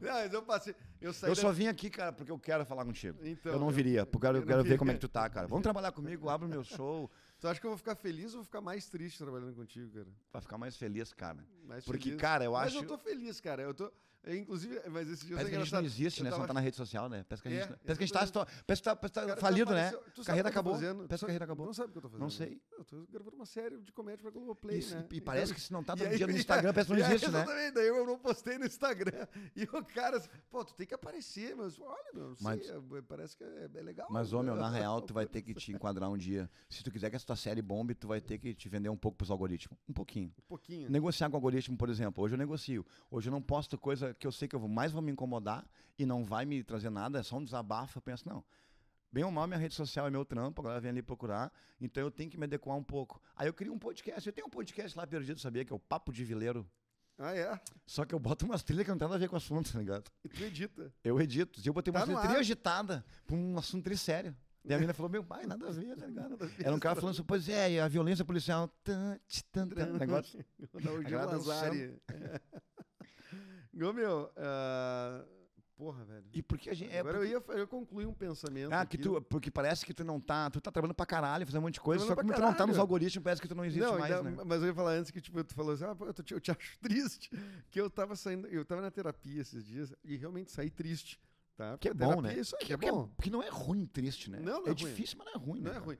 [0.00, 0.74] Não, mas eu passei...
[1.00, 3.18] Eu Eu da- só vim aqui, cara, porque eu quero falar contigo.
[3.24, 5.28] Então, eu não viria, porque eu quero, eu quero ver como é que tu tá,
[5.30, 5.46] cara.
[5.46, 7.10] Vamos trabalhar comigo, abre o meu show.
[7.38, 10.08] Tu acha que eu vou ficar feliz ou vou ficar mais triste trabalhando contigo, cara?
[10.30, 11.44] Pra ficar mais feliz, cara.
[11.64, 12.20] Mais Porque, feliz.
[12.20, 12.78] cara, eu Mas acho.
[12.84, 13.62] eu tô feliz, cara.
[13.62, 13.92] Eu tô...
[14.24, 16.28] É, Inclusive, mas esse dia Parece que a gente não existe, né?
[16.28, 17.24] Se tava não tá na rede social, né?
[17.28, 19.20] Parece que a gente, É, parece que a gente tá, parece que tá, parece que
[19.20, 19.92] tá Cara, falido, né?
[20.24, 20.74] Carreira acabou.
[20.74, 21.06] fazendo?
[21.06, 21.66] Parece que a carreira acabou.
[21.66, 22.20] Não sabe o que eu tô fazendo.
[22.20, 22.32] Não né?
[22.32, 22.60] sei.
[22.76, 25.06] Eu tô gravando uma série de comédia pra Globoplay, Isso, né?
[25.12, 27.30] e parece que se não tá todo dia no Instagram, parece que não aí, existe,
[27.30, 27.38] né?
[27.42, 29.26] Exatamente, daí eu não postei no Instagram.
[29.56, 33.02] E o cara, assim, pô, tu tem que aparecer, mas olha, meu, sei, Mas- é-
[33.08, 34.08] parece que é, é legal.
[34.10, 34.80] Mas, ô, meu, na né?
[34.80, 36.50] real, tu vai ter que te enquadrar um dia.
[36.68, 38.96] Se tu quiser que essa tua série bombe, tu vai ter que te vender um
[38.96, 39.78] pouco pros algoritmos.
[39.88, 40.32] Um pouquinho.
[40.38, 40.90] Um pouquinho.
[40.90, 42.22] Negociar com o algoritmo, por exemplo.
[42.24, 42.84] Hoje eu negocio.
[43.10, 45.66] Hoje eu não posto coisa que eu sei que eu mais vou me incomodar
[45.98, 47.98] e não vai me trazer nada, é só um desabafo.
[47.98, 48.44] Eu penso, não.
[49.10, 51.50] Bem ou mal, minha rede social é meu trampo, agora vem ali procurar,
[51.80, 53.20] então eu tenho que me adequar um pouco.
[53.34, 54.26] Aí eu crio um podcast.
[54.26, 55.64] Eu tenho um podcast lá perdido, sabia?
[55.64, 56.68] Que é o Papo de Vileiro.
[57.18, 57.60] Ah, é?
[57.84, 59.72] Só que eu boto umas trilhas que não tem nada a ver com o assunto,
[59.72, 60.08] tá ligado?
[60.22, 60.92] E tu edita.
[61.02, 61.60] Eu edito.
[61.64, 64.36] Eu botei Tá uma trilha agitada pra um assunto tri sério.
[64.64, 66.36] Daí a menina falou, meu pai, nada a ver, tá ligado?
[66.40, 68.68] A Era um cara falando assim, pois é, e a violência policial.
[68.84, 69.18] Tan,
[69.50, 70.44] tan, tan, negócio.
[70.74, 71.02] Da o
[73.92, 75.24] Meu, ah,
[75.76, 76.24] porra, velho.
[76.32, 76.92] E porque a gente.
[76.92, 78.72] É, Agora porque, eu ia eu ia concluir um pensamento.
[78.72, 78.96] ah, aqui.
[78.96, 80.50] que tu, porque parece que tu não tá.
[80.50, 82.54] Tu tá trabalhando pra caralho, fazendo um monte de coisa, só que como tu não
[82.54, 84.42] tá nos algoritmos, parece que tu não existe não, mais, ainda- né?
[84.44, 86.50] Mas eu ia falar antes que, tipo, tu falou assim, ah, eu, te, eu te
[86.58, 87.30] acho triste,
[87.70, 91.20] que eu tava saindo, eu tava na terapia esses dias e realmente saí triste,
[91.56, 91.78] tá?
[91.78, 92.34] Que é bom, né?
[92.34, 93.08] é Isso aí, Que, é que bom.
[93.16, 94.40] porque não é ruim triste, né?
[94.40, 95.76] Não, não é é difícil, mas não é ruim, Não né?
[95.76, 95.98] é ruim.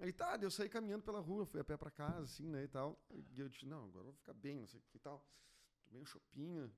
[0.00, 2.68] Aí tá, eu saí caminhando pela rua, fui a pé pra casa, assim, né, e
[2.68, 2.96] tal.
[3.34, 5.24] E eu disse, não, agora eu vou ficar bem, não sei o que e tal.
[5.88, 6.70] Tomei um chopinho,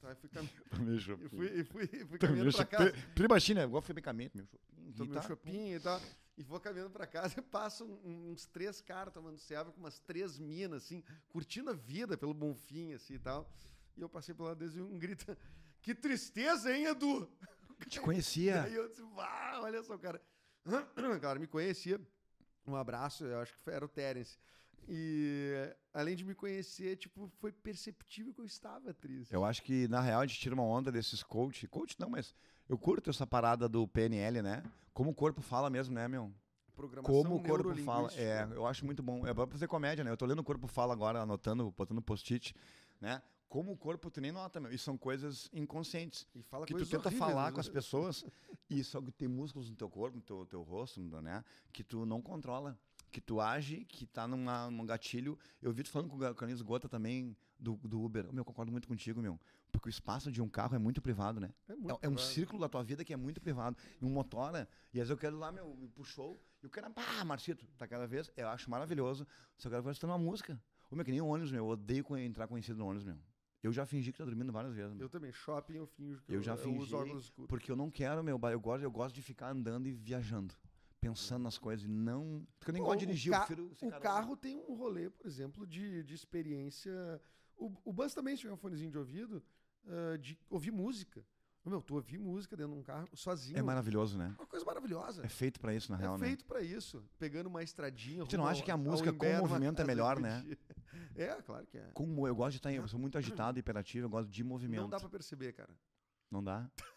[0.00, 0.46] tá, e fui, cam...
[0.70, 2.92] Tomei e fui, e fui, e fui Tomei caminhando pra casa.
[3.16, 4.92] Imagina, igual febicamento, meu chopinho.
[4.94, 5.20] Tomei tá?
[5.20, 6.00] um chopinho e tal.
[6.36, 9.98] E vou caminhando pra casa e passo um- uns três caras tomando ceva com umas
[10.00, 13.50] três minas, assim, curtindo a vida pelo Bonfim, assim e tal.
[13.96, 15.36] E eu passei pelo lado deles e um grita:
[15.80, 17.26] Que tristeza, hein, Edu?
[17.88, 18.64] Te conhecia.
[18.64, 20.20] Aí eu disse: Uau, olha só, o cara.
[21.16, 21.98] O cara me conhecia.
[22.66, 24.36] Um abraço, eu acho que foi- era o Terence.
[24.88, 29.32] E além de me conhecer, tipo, foi perceptível que eu estava triste.
[29.32, 31.66] Eu acho que, na real, a gente tira uma onda desses coach.
[31.66, 32.34] Coach não, mas
[32.68, 34.62] eu curto essa parada do PNL, né?
[34.92, 36.32] Como o corpo fala mesmo, né, meu?
[36.74, 38.12] Programação Como o corpo fala.
[38.14, 39.26] É, eu acho muito bom.
[39.26, 40.10] É pra fazer comédia, né?
[40.10, 42.54] Eu tô lendo o corpo fala agora, anotando, botando post-it,
[43.00, 43.22] né?
[43.48, 44.72] Como o corpo tu nem nota, meu.
[44.72, 46.26] E são coisas inconscientes.
[46.34, 47.52] E fala que tu tenta horríveis, falar né?
[47.52, 48.24] com as pessoas
[48.68, 51.44] e só que tem músculos no teu corpo, no teu, teu rosto, né?
[51.72, 52.78] Que tu não controla.
[53.16, 55.38] Que tu age, que tá numa, num gatilho.
[55.62, 58.26] Eu vi tu falando com o Carlinhos Gota também do, do Uber.
[58.30, 59.40] Meu, eu concordo muito contigo, meu.
[59.72, 61.48] Porque o espaço de um carro é muito privado, né?
[61.66, 63.74] É, É, muito é um círculo da tua vida que é muito privado.
[63.98, 66.68] E um motora, e às vezes eu quero ir lá, meu, pro show, e o
[66.68, 69.26] cara, pá, Marcito, tá cada vez, eu acho maravilhoso.
[69.56, 70.62] Só quero escutando uma música.
[70.90, 73.16] Ô, meu, que nem o ônibus, meu, eu odeio entrar conhecido no ônibus, meu.
[73.62, 75.06] Eu já fingi que tô dormindo várias vezes, meu.
[75.06, 77.48] Eu também, shopping eu finjo que Eu já eu fingi, uso óculos escuros.
[77.48, 80.54] Porque eu não quero, meu, eu gosto, eu gosto de ficar andando e viajando.
[81.12, 82.46] Pensando nas coisas e não.
[82.58, 84.74] Porque eu nem Pô, gosto de o dirigir, ca- eu prefiro O carro tem um
[84.74, 86.92] rolê, por exemplo, de, de experiência.
[87.56, 89.42] O, o Buzz também, tiver um fonezinho de ouvido,
[89.86, 91.24] ah, de ouvir música.
[91.64, 93.58] Meu, tu ouvir música dentro de um carro sozinho.
[93.58, 94.32] É maravilhoso, né?
[94.38, 95.26] uma coisa maravilhosa.
[95.26, 96.24] É feito pra isso, na É real, né?
[96.24, 97.02] feito pra isso.
[97.18, 98.24] Pegando uma estradinha.
[98.24, 100.44] Tu não acha que a música com numa movimento é melhor, né?
[101.16, 101.90] É, claro que é.
[101.92, 104.82] Como eu gosto de estar, eu sou muito agitado, hiperativo, eu gosto de movimento.
[104.82, 105.74] Não dá pra perceber, cara.
[106.30, 106.70] Não dá?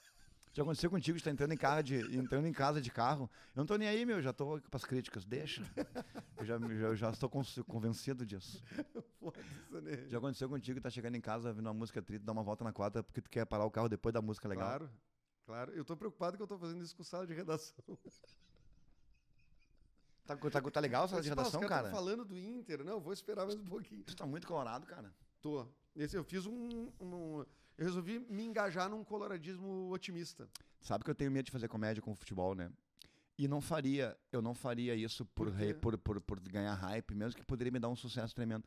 [0.51, 3.29] Já aconteceu contigo estar entrando em, carro de, entrando em casa de carro?
[3.55, 5.23] Eu não tô nem aí, meu, já tô pras críticas.
[5.23, 5.63] Deixa.
[6.37, 8.63] Eu já, já, já estou con- convencido disso.
[9.69, 10.07] Né?
[10.09, 12.73] Já aconteceu contigo, tá chegando em casa, ouvindo uma música triste, dar uma volta na
[12.73, 14.67] quadra porque tu quer parar o carro depois da música legal.
[14.67, 14.89] Claro,
[15.45, 15.71] claro.
[15.73, 17.75] Eu tô preocupado que eu tô fazendo isso com sala de redação.
[20.25, 21.89] Tá, tá, tá legal essa de disse, "Pá, os redação, cara?
[21.89, 22.83] falando do Inter.
[22.83, 24.03] Não, vou esperar mais um pouquinho.
[24.03, 25.11] Tu tá muito colorado, cara.
[25.41, 25.65] Tô.
[25.95, 27.43] Esse, eu fiz um, um-
[27.79, 30.49] Eu resolvi me engajar num coloradismo otimista.
[30.81, 32.69] Sabe que eu tenho medo de fazer comédia com futebol, né?
[33.37, 37.39] E não faria, eu não faria isso por, Por por, por, por ganhar hype, mesmo
[37.39, 38.65] que poderia me dar um sucesso tremendo.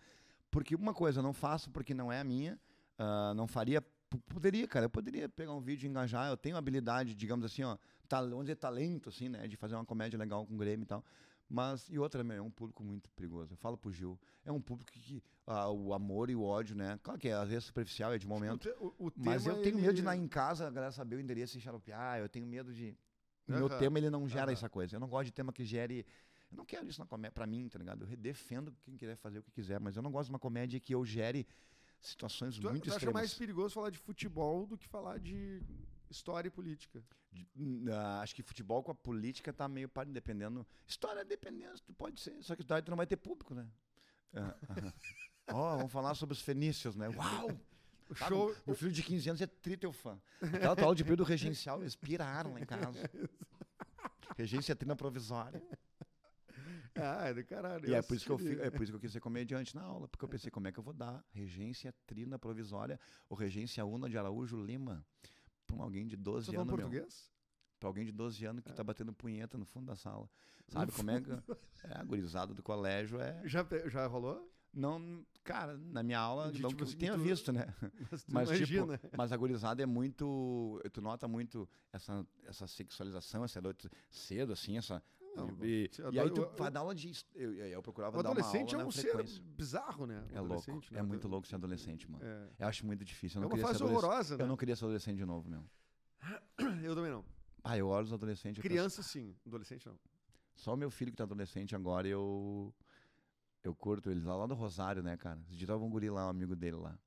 [0.50, 2.58] Porque uma coisa, eu não faço porque não é a minha,
[2.98, 3.82] ah, não faria,
[4.30, 7.76] poderia, cara, eu poderia pegar um vídeo e engajar, eu tenho habilidade, digamos assim, ó,
[8.08, 10.86] tal, vamos dizer, talento, assim, né, de fazer uma comédia legal com o Grêmio e
[10.86, 11.04] tal.
[11.54, 13.52] Mas, e outra, meu, é um público muito perigoso.
[13.52, 16.98] Eu falo pro Gil, é um público que ah, o amor e o ódio, né,
[17.02, 19.92] claro que é, às vezes superficial, é de momento, O, o- mas eu tenho medo
[19.92, 22.18] de ir ele- lá em casa, a galera saber o endereço e xaropear.
[22.20, 22.96] Eu tenho medo de.
[23.46, 24.52] O meu tema, ele não gera aham.
[24.52, 24.96] essa coisa.
[24.96, 26.06] Eu não gosto de tema que gere.
[26.50, 28.06] Eu não quero isso na comédia, pra mim, tá ligado?
[28.10, 30.80] Eu defendo quem quiser fazer o que quiser, mas eu não gosto de uma comédia
[30.80, 31.46] que eu gere
[32.00, 33.14] situações Tu, muito tu extremas.
[33.14, 35.60] mais perigoso falar de futebol do que falar de
[36.12, 37.02] história e política?
[37.92, 40.66] Ah, acho que futebol com a política tá meio par, dependendo.
[40.86, 42.40] História dependendo, pode ser.
[42.42, 43.66] Só que história tu não vai ter público, né?
[44.34, 44.92] Ah, aham.
[45.52, 47.08] Ó, vamos falar sobre os fenícios, né?
[47.08, 47.50] Uau!
[48.08, 48.54] O Sabe, show.
[48.66, 50.20] Meu filho de 15 anos é tri teu fã.
[50.40, 52.98] Aquela aula de período regencial, eles piraram lá em casa.
[54.36, 55.62] Regência trina provisória.
[56.94, 57.88] Ah, é do caralho.
[57.88, 58.62] E é por, isso que eu, assistiria.
[58.62, 60.68] fi- é por isso que eu quis ser comediante na aula, porque eu pensei, como
[60.68, 63.00] é que eu vou dar regência trina provisória
[63.30, 65.04] ou regência una de Araújo Lima
[65.74, 66.76] pra um alguém de 12 Você anos, meu?
[66.76, 67.30] português?
[67.80, 70.28] Pra alguém de 12 anos que tá batendo punheta no fundo da sala.
[70.68, 71.30] Sabe como é que...
[71.84, 73.42] É, a gurizada do colégio é...
[73.44, 74.48] Já, já rolou?
[74.72, 77.66] Não, cara, na minha aula, De não tipo que eu assim, tenha tu- visto, né?
[78.10, 78.96] Mas, Mas, imagina.
[78.98, 80.80] tipo, mas a gurizada é muito.
[80.92, 85.02] Tu nota muito essa, essa sexualização, essa noite cedo, assim, essa.
[85.34, 87.10] Não, e, e aí tu vai dar aula de.
[87.34, 89.24] Eu, eu, procurava O dar uma adolescente é um ser
[89.56, 90.18] bizarro, né?
[90.18, 90.54] O É louco.
[90.54, 91.00] adolescente, né?
[91.00, 92.22] É muito louco ser adolescente, mano.
[92.24, 93.40] É, Eu acho muito difícil.
[93.40, 94.04] Eu é não uma queria ser fase adolescente.
[94.04, 94.44] horrorosa, né?
[94.44, 95.64] Eu não queria ser adolescente de novo, meu.
[96.84, 97.24] Eu também não.
[97.64, 98.58] Ah, eu olho os adolescentes.
[98.58, 99.34] eu penso, Criança, sim.
[99.46, 99.98] Adolescente, não.
[100.54, 102.74] Só meu filho que tá adolescente agora, eu.
[103.62, 105.40] Eu curto eles lá, lá do Rosário, né, cara?
[105.46, 106.98] Esse dia tava um guri lá, um amigo dele lá.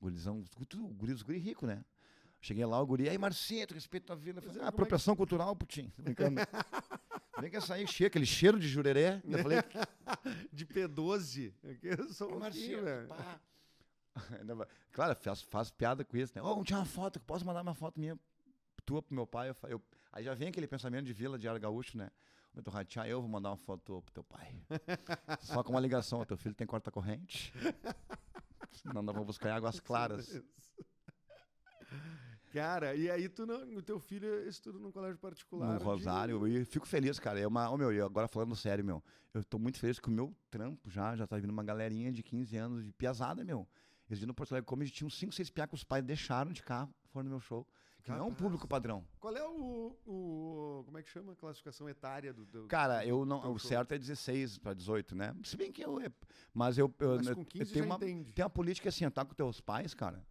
[0.00, 1.84] Gurizão, tudo, guri, os guri rico, né?
[2.40, 4.40] Cheguei lá, o guri, aí Marcito, respeito a vila.
[4.40, 5.92] Falei, ah, como é que- apropriação cultural, Putin.
[5.98, 6.40] Brincando.
[7.40, 9.20] Vem que essa aí cheia, aquele cheiro de jurerê.
[9.24, 9.58] Eu falei,
[10.52, 11.52] De P12.
[11.70, 13.08] Aqui Eu sou um Marcito, velho.
[14.56, 16.42] vai- Claro, faz, faz piada com isso, né?
[16.42, 18.18] Ô, tinha uma foto, posso mandar uma foto minha
[18.84, 19.50] tua pro meu pai?
[19.50, 19.82] Eu, eu-
[20.12, 22.10] aí já vem aquele pensamento de vila de Ar Gaúcho, né?
[22.64, 24.60] Tô ratear, eu vou mandar uma foto pro teu pai.
[25.40, 27.52] Só com uma ligação, teu filho tem corta-corrente?
[28.84, 30.42] Não, nós vamos buscar em águas claras.
[32.50, 35.72] Cara, e aí tu não, o teu filho estuda num colégio particular.
[35.72, 37.38] No de- Rosário, e fico feliz, cara.
[37.38, 40.10] É uma, ô, meu, e agora falando sério, meu, eu tô muito feliz que o
[40.12, 43.66] meu trampo já, já tá vindo uma galerinha de 15 anos de piazada, meu.
[44.08, 46.62] Eles dias no Porto Alegre Comedy tinham 5, 6 piá que os pais deixaram de
[46.62, 47.64] carro, foram no meu show.
[48.02, 48.40] Que não é um Capaz.
[48.42, 49.04] público padrão.
[49.20, 50.82] Qual é o, o.
[50.86, 52.46] Como é que chama a classificação etária do.
[52.46, 53.38] do Cara, eu não.
[53.52, 53.68] O show?
[53.68, 55.36] certo é 16 para 18, né?
[55.44, 55.98] Se bem que eu.
[56.54, 56.92] Mas eu.
[56.98, 58.32] eu, Mas eu- com eu 15 tenho uma, entende.
[58.32, 60.24] tem uma política assim, tá com teus pais, cara.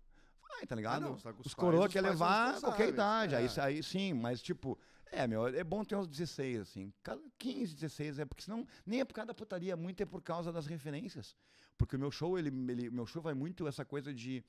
[0.50, 1.02] Vai, tá ligado?
[1.04, 3.36] não, se tá os os coroa quer levar qualquer idade.
[3.36, 3.46] Aí, é.
[3.46, 4.78] isso aí sim, mas tipo.
[5.12, 6.94] É, meu, é bom ter uns 16, assim.
[7.02, 8.68] Cada 15, 16, é porque senão.
[8.86, 11.36] Nem é por causa da putaria, muito é por causa das referências.
[11.78, 14.44] Porque o meu show, ele, ele, meu show vai muito essa coisa de.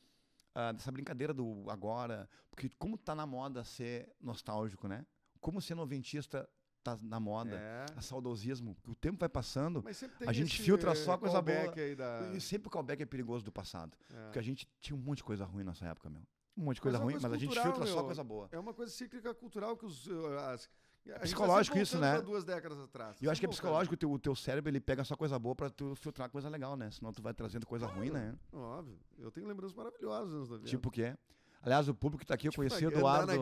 [0.54, 2.28] ah, dessa brincadeira do agora.
[2.50, 5.06] Porque como tá na moda ser nostálgico, né?
[5.40, 6.46] Como ser noventista
[6.82, 7.56] tá na moda.
[7.56, 7.86] É.
[7.96, 8.76] A saudosismo.
[8.86, 9.82] O tempo vai passando.
[9.84, 11.74] Mas sempre tem A gente filtra eh, só coisa boa.
[11.96, 12.32] Da...
[12.34, 13.96] E sempre o callback é perigoso do passado.
[14.12, 14.24] é.
[14.24, 16.22] Porque a gente tinha um monte de coisa ruim nessa época, meu.
[16.56, 18.04] Um monte de coisa Mas é ruim, coisa mas a gente cultural, filtra só meu.
[18.04, 18.48] coisa boa.
[18.52, 20.06] É uma coisa cíclica cultural que os.
[20.06, 20.68] uh, as-
[21.06, 22.20] tá psicológico isso, né?
[22.20, 23.16] duas décadas atrás.
[23.22, 25.54] Eu acho que é psicológico, o teu, o teu cérebro ele pega só coisa boa
[25.54, 26.90] pra tu filtrar coisa legal, né?
[26.90, 28.34] Senão tu vai trazendo coisa ruim, né?
[28.52, 28.98] Óbvio.
[29.18, 30.68] Eu tenho lembranças maravilhosas dos anos 90.
[30.70, 31.16] Tipo o quê?
[31.62, 33.32] Aliás, o público que tá aqui, eu conheci o Eduardo.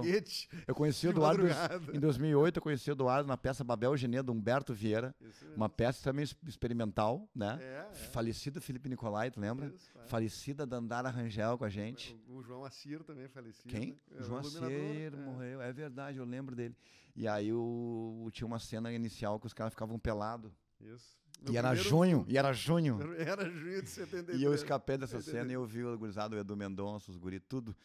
[0.66, 1.44] Eu conheci o Eduardo
[1.92, 5.14] em 2008, eu conheci o Eduardo na peça Babel Genê do Humberto Vieira.
[5.54, 7.58] Uma peça também experimental, né?
[7.60, 7.94] É, é.
[8.10, 9.66] Falecido Felipe Nicolai, tu lembra?
[9.66, 10.06] Isso, é.
[10.08, 12.20] Falecida Dandara Rangel com a gente.
[12.28, 13.68] O, o João Assir também falecido.
[13.68, 13.90] Quem?
[13.90, 13.96] né?
[14.16, 15.16] É, O João Acer é.
[15.16, 16.74] morreu, é verdade, eu lembro dele.
[17.14, 20.52] E aí o, tinha uma cena inicial que os caras ficavam pelados.
[20.80, 21.16] Isso.
[21.40, 22.98] Meu E era junho, e era junho.
[23.16, 24.40] Era junho de 73.
[24.40, 25.40] E eu escapei dessa Entendeu?
[25.40, 27.76] cena e eu vi o gurizado, o Edu Mendonça, os guri, tudo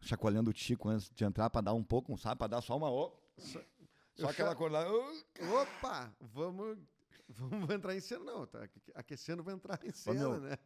[0.00, 2.38] chacoalhando o Tico antes de entrar pra dar um pouco, sabe?
[2.38, 2.88] Pra dar só uma.
[3.38, 3.60] Só-
[4.16, 4.84] só aquela cha- cor lá.
[4.90, 5.62] ó.
[5.62, 6.12] Opa!
[6.20, 6.78] Vamos,
[7.28, 8.46] vamos entrar em cena, não.
[8.46, 10.40] Tá aque- aquecendo pra entrar em cena, meu.
[10.40, 10.58] né?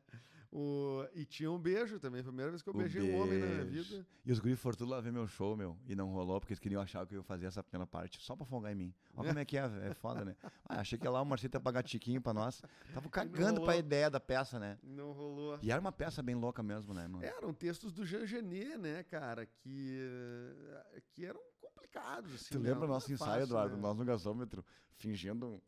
[0.54, 2.22] O, e tinha um beijo também.
[2.22, 4.06] Primeira vez que eu O beijei um homem na minha vida.
[4.22, 5.78] E os guri foram tudo lá ver meu show, meu.
[5.86, 8.36] E não rolou, porque eles queriam achar que eu ia fazer essa primeira parte só
[8.36, 8.94] pra folgar em mim.
[9.14, 10.36] Olha como é que é, é foda, né?
[10.68, 12.62] Ah, achei que lá o Marcelo ia pagar tiquinho pra nós.
[12.92, 14.78] Tava cagando pra ideia da peça, né?
[14.82, 15.58] Não rolou.
[15.62, 17.24] E era uma peça bem louca mesmo, né, mano?
[17.24, 19.46] Eram textos do Jean Genet, né, cara?
[19.46, 20.00] Que,
[21.14, 22.34] que eram complicados.
[22.34, 22.68] Assim, Tu né?
[22.68, 23.76] lembra o Não nosso ensaio, fácil, Eduardo?
[23.76, 23.80] né?
[23.82, 24.64] Nós no gasômetro,
[24.96, 25.62] fingindo.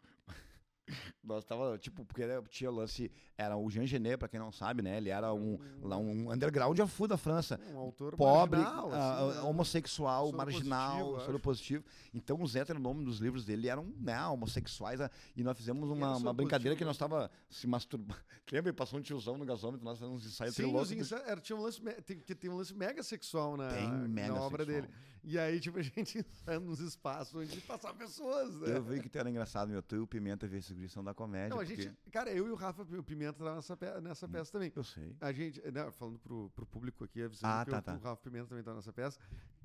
[1.22, 3.10] Nós tava, tipo, porque era- tinha lance.
[3.38, 4.98] Era o Jean Genet, pra quem não sabe, né?
[4.98, 7.58] Ele era um, lá um underground a full da França.
[7.72, 9.40] Um autor Pobre, marginal, ah, assim, né?
[9.48, 11.84] homossexual, Soro marginal, positivo, soro positivo.
[12.12, 15.00] Então, os heteronomes dos livros dele eram né, homossexuais.
[15.00, 17.08] ah, E nós fizemos uma, uma brincadeira que positivo?
[17.10, 18.20] nós tava se masturbando.
[18.52, 18.72] Lembra?
[18.74, 20.64] Passou um tiozão no gasômetro, nós fizemos uns ensaios Sim,
[20.98, 23.88] ensa- era, tinha um lance, me- tem, que tem um lance mega sexual na, Tem
[23.90, 24.82] mega na obra sexual.
[24.82, 24.94] dele.
[25.26, 28.76] E aí, tipo, a gente ensaiando nos espaços onde passava pessoas, né?
[28.76, 29.82] Eu vi que tu era engraçado, meu.
[29.82, 31.48] Tu e o Pimenta ver esse são da comédia.
[31.48, 34.28] Não, a porque- gente, cara, eu e o Rafa o Pimenta tava nessa, pe- nessa
[34.28, 34.70] peça também.
[34.76, 35.16] Eu sei.
[35.20, 37.94] A gente, né, falando pro, pro público aqui, avisando Ah, que tá, o, tá.
[37.94, 39.18] o Rafa Pimenta também tá nessa peça,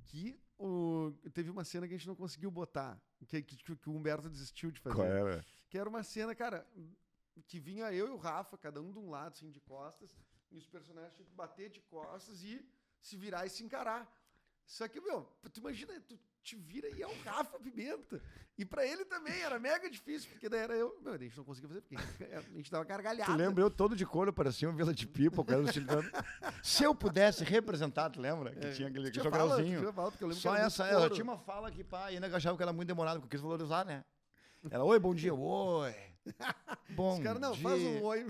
[0.06, 2.98] que o, teve uma cena que a gente não conseguiu botar,
[3.28, 5.02] que, que, que o Humberto desistiu de fazer.
[5.02, 5.46] era?
[5.70, 6.66] Que era uma cena, cara,
[7.48, 10.16] que vinha eu e o Rafa, cada um de um lado, assim, de costas,
[10.52, 12.66] e os personagens tinham que bater de costas e
[13.02, 14.10] se virar e se encarar.
[14.70, 18.22] Só que, meu, tu imagina, tu te vira e é o Rafa Pimenta.
[18.56, 20.96] E pra ele também era mega difícil, porque daí era eu.
[21.02, 23.32] Meu, a gente não conseguia fazer, porque a gente dava gargalhada.
[23.32, 26.08] Tu lembra eu todo de couro, parecia um Vila de Pipa, ela chegando.
[26.62, 28.54] Se eu pudesse representar, tu lembra?
[28.56, 29.80] Que É, tinha aquele tinha fala, jogralzinho.
[29.80, 31.84] tinha fala, porque eu lembro Só que era essa, muito ela tinha uma fala que,
[31.84, 34.06] pá, e ainda achava que era muito demorado, porque eu quis valorizar, né?
[34.70, 35.96] Ela, oi, bom dia, oi.
[36.92, 37.64] Bom Os caras, não, dia.
[37.64, 38.28] faz um oi.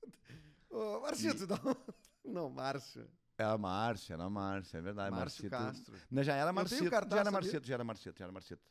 [0.70, 1.76] Ô, Marcito, não.
[2.24, 3.06] Não, Márcio.
[3.38, 5.10] Era a Márcia, era a Márcia, é verdade.
[5.10, 5.94] Márcio Marcito- Castro.
[6.10, 7.30] Não, já era Marcito, cartaz, já era?
[7.30, 8.62] Marcito, já era Marcito, já era Marcito.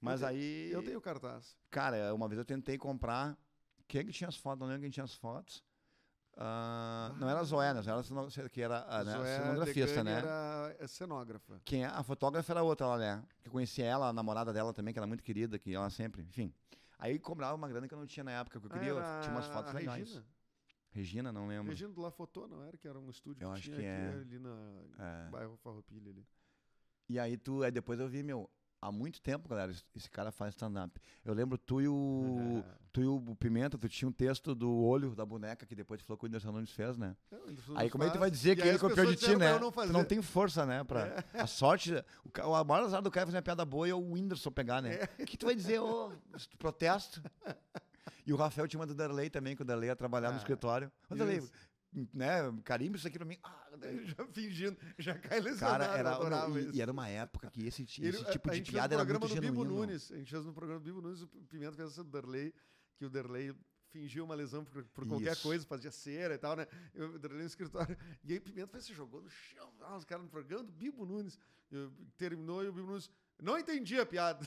[0.00, 1.56] Mas tenho- aí, Eu tenho cartaz.
[1.70, 3.36] cara, uma vez eu tentei comprar,
[3.88, 5.62] quem que tinha as fotos, não lembro quem tinha as fotos.
[6.36, 7.80] Ah, não era a Zoé, né?
[7.84, 9.12] Era que era a né?
[9.12, 10.12] Zoé cenografista, né?
[10.18, 11.60] Era é cenógrafa.
[11.64, 11.88] Quem é?
[11.88, 13.22] A fotógrafa era outra lá, né?
[13.42, 16.22] Que eu conhecia ela, a namorada dela também, que era muito querida, que ela sempre,
[16.22, 16.52] enfim.
[16.98, 19.34] Aí cobrava uma grana que eu não tinha na época, que eu queria, Ah, tinha
[19.34, 19.98] umas fotos legais.
[20.08, 20.24] Regina.
[20.92, 21.68] Regina, não lembro.
[21.70, 22.76] Regina do Fotô, não era?
[22.76, 24.20] Que era um estúdio Eu que acho tinha que aqui é.
[24.20, 25.30] ali na É.
[25.30, 26.26] bairro Farroupilha ali.
[27.08, 28.48] E aí tu, aí depois eu vi, meu,
[28.80, 31.00] há muito tempo, galera, esse- cara faz stand-up.
[31.24, 32.62] Eu lembro tu e o.
[32.92, 36.04] tu e o Pimenta, tu tinha um texto do olho da boneca que depois tu
[36.04, 37.16] falou que o Whindersson Nunes fez, né?
[37.30, 37.36] É,
[37.76, 39.58] Aí como é que tu vai dizer e que ele copiou de ti, né?
[39.58, 40.84] não Tu não tem força, né?
[40.84, 41.24] Pra...
[41.32, 41.92] A sorte.
[42.22, 44.82] O, o maior azar do cara é fazer uma piada boa é o Whindersson pegar,
[44.82, 45.04] né?
[45.18, 46.12] O que tu vai dizer, ô,
[46.58, 47.22] protesto?
[48.26, 50.38] E o Rafael tinha uma do Darley também, que o Darley ia trabalhar no Ah,
[50.38, 50.90] escritório.
[51.10, 51.42] Ô, Darley,
[52.14, 52.36] né?
[52.64, 53.38] Carimba isso aqui pra mim.
[53.42, 54.06] Ah, Darley.
[54.16, 55.84] Já fingindo, já cai lesionado.
[55.84, 58.62] Cara, era, adorava e, e era uma época que esse, Ele- esse a- tipo de
[58.62, 59.80] piada era programa muito do Bibo genuíno.
[59.86, 60.10] Nunes.
[60.12, 62.52] A gente fez no programa do Bibo Nunes, o Pimenta fez essa do Derlei,
[62.96, 63.54] que o Derlei
[63.90, 65.42] fingiu uma lesão por, por qualquer Isso.
[65.42, 66.66] coisa, fazia cera e tal, né?
[66.94, 67.96] Eu, o Derlei no escritório.
[68.24, 69.70] E aí o Pimenta fez, se jogou no chão.
[69.82, 71.38] Ah, os caras no programa do Bibo Nunes.
[71.70, 73.10] Eu- terminou e o Bibo Nunes.
[73.40, 74.46] Não entendi a piada.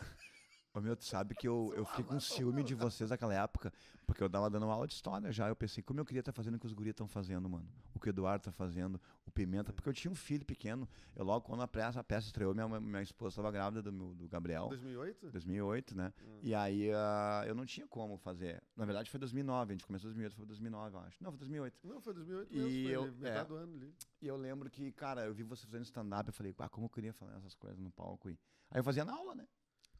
[0.75, 3.71] Ô, meu, tu sabe que eu, eu fiquei com ciúme de vocês naquela época,
[4.05, 5.47] porque eu tava dando aula de história já.
[5.47, 7.65] Eu pensei, como eu queria estar fazendo o que os guris estão fazendo, mano.
[7.93, 10.85] O que o Eduardo tá fazendo, o Pimenta, porque eu tinha um filho pequeno.
[11.15, 14.13] Eu logo, quando a peça, a peça estreou, minha, minha esposa estava grávida do, meu,
[14.15, 14.67] do Gabriel.
[14.67, 15.31] 2008?
[15.31, 16.13] 2008, né?
[16.21, 16.39] Hum.
[16.43, 18.61] E aí ah, eu não tinha como fazer.
[18.75, 21.23] Na verdade foi 2009, a gente começou em 2008, foi 2009, eu acho.
[21.23, 21.87] Não, foi 2008.
[21.87, 22.83] Não, foi 2008 E mesmo.
[22.83, 23.45] Foi eu- metade é.
[23.45, 23.95] do ano ali.
[24.21, 26.89] E eu lembro que, cara, eu vi você fazendo stand-up, eu falei, ah, como eu
[26.89, 28.29] queria fazer essas coisas no palco.
[28.29, 28.37] E...
[28.71, 29.47] Aí eu fazia na aula, né?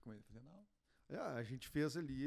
[0.06, 0.66] Comecei aula.
[1.10, 2.26] É, a gente fez ali.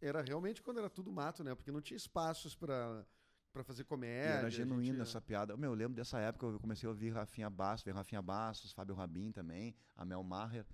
[0.00, 1.54] Era realmente quando era tudo mato, né?
[1.54, 3.06] Porque não tinha espaços pra,
[3.52, 4.28] pra fazer E comédia.
[4.38, 5.56] era a genuína gente- essa piada.
[5.56, 8.94] Meu, eu lembro dessa época, eu comecei a ouvir Rafinha Bastos, ver Rafinha Bastos, Fábio
[8.94, 10.66] Rabin também, a Mel Maher.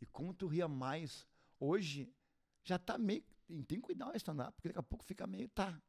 [0.00, 1.26] E como tu ria mais,
[1.58, 2.12] hoje
[2.64, 3.24] já tá meio.
[3.48, 5.48] e Tem que cuidar o stand-up, porque daqui a pouco fica meio.
[5.48, 5.80] Tá.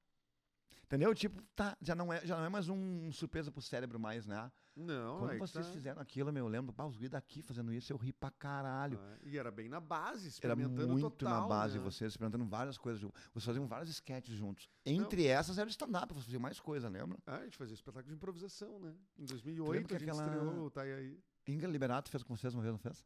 [0.85, 1.13] Entendeu?
[1.15, 1.75] Tipo, tá.
[1.81, 4.51] Já não é, já não é mais um, surpresa pro cérebro mais, né?
[4.75, 5.71] Não, Quando aí que vocês tá.
[5.71, 8.99] fizeram aquilo, meu, eu lembro, pá, os guris daqui fazendo isso, eu ri pra caralho.
[8.99, 11.83] Ah, E era bem na base, Era experimentando muito total, na base, né?
[11.83, 12.99] vocês experimentando várias coisas.
[13.01, 14.67] Vocês faziam vários sketches juntos.
[14.83, 17.19] Entre essas era o stand-up, vocês faziam mais coisa, lembra?
[17.27, 18.95] Ah, a gente fazia espetáculo de improvisação, né?
[19.17, 21.19] Em lembra 2008 que a gente aquela- estreou Tá aí.
[21.47, 23.05] Ingra Liberato fez com vocês uma vez, não fez?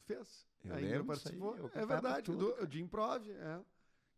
[0.00, 0.46] Fez.
[0.64, 1.56] Eu a aí, participou.
[1.56, 3.60] eu é verdade, do- de improv, é.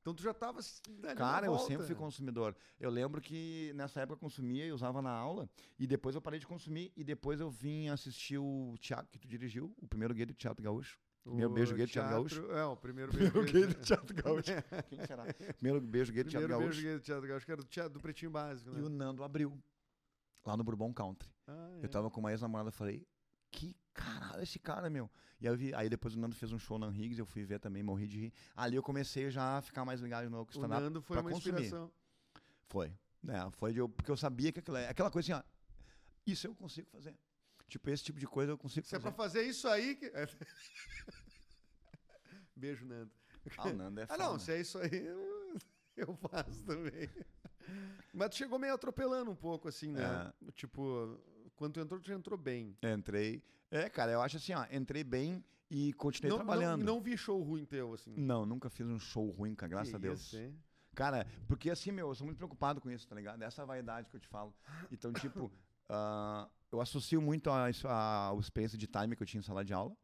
[0.01, 2.57] Então tu já tava s- ali na Cara, eu sempre fui consumidor.
[2.81, 6.39] Eu lembro que nessa época eu consumia e usava na aula, e depois eu parei
[6.41, 10.25] de consumir, e depois eu vim assistir o teatro que tu dirigiu, o primeiro gay
[10.27, 10.99] do Teatro Gaúcho.
[11.25, 12.51] Primeiro beijo gay do Teatro Gaúcho.
[12.53, 14.43] É, o primeiro beijo Primeiro gay do Teatro Gaúcho.
[14.89, 15.25] Quem será?
[15.59, 16.81] Primeiro beijo gay do Teatro Primeiro Gaúcho.
[16.81, 18.81] beijo gay do Teatro Gaúcho, que era do, teatro, do Pretinho Básico, né?
[18.81, 19.53] E o Nando abriu,
[20.47, 21.29] lá no Bourbon Country.
[21.47, 21.85] Ah, é.
[21.85, 23.07] Eu tava com uma ex-namorada, falei,
[23.51, 25.11] que caralho esse cara, meu.
[25.41, 27.45] E aí, eu vi, aí depois o Nando fez um show na Higgs, eu fui
[27.45, 28.33] ver também, morri de rir.
[28.57, 30.83] Ali eu comecei já a ficar mais ligado no O stand-up.
[30.83, 31.61] Nando foi uma consumir.
[31.63, 31.91] inspiração.
[32.67, 32.93] Foi.
[33.29, 35.51] É, foi de porque eu sabia que aquilo, é- aquela coisa assim, ó,
[36.27, 37.15] isso eu consigo fazer.
[37.69, 39.15] Tipo, esse tipo de coisa eu consigo Se é fazer.
[39.15, 39.95] pra fazer isso aí...
[39.97, 40.11] Que...
[42.57, 43.11] Beijo, Nando.
[43.57, 44.19] Ah, o Nando é Ah, foda.
[44.25, 45.57] não, se é isso aí, eu,
[45.97, 47.09] eu faço também.
[48.13, 50.33] Mas tu chegou meio atropelando um pouco, assim, né?
[50.55, 51.21] Tipo,
[51.59, 52.77] quando tu entrou, tu já entrou bem.
[52.83, 53.43] Entrei.
[53.71, 56.85] É, cara, eu acho assim, ó, entrei bem e continuei Não, trabalhando.
[56.85, 58.15] não, não vi show ruim teu, assim.
[58.17, 60.21] Não, nunca fiz um show ruim, cara, graças Que a Deus.
[60.21, 60.57] isso, hein?
[60.95, 63.43] Cara, porque assim, meu, eu sou muito preocupado com isso, tá ligado?
[63.43, 64.55] Essa vaidade que eu te falo.
[64.91, 65.53] Então, tipo,
[65.89, 69.45] ah, eu associo muito a, isso- a, a experiência de time que eu tinha em
[69.45, 69.95] sala de aula,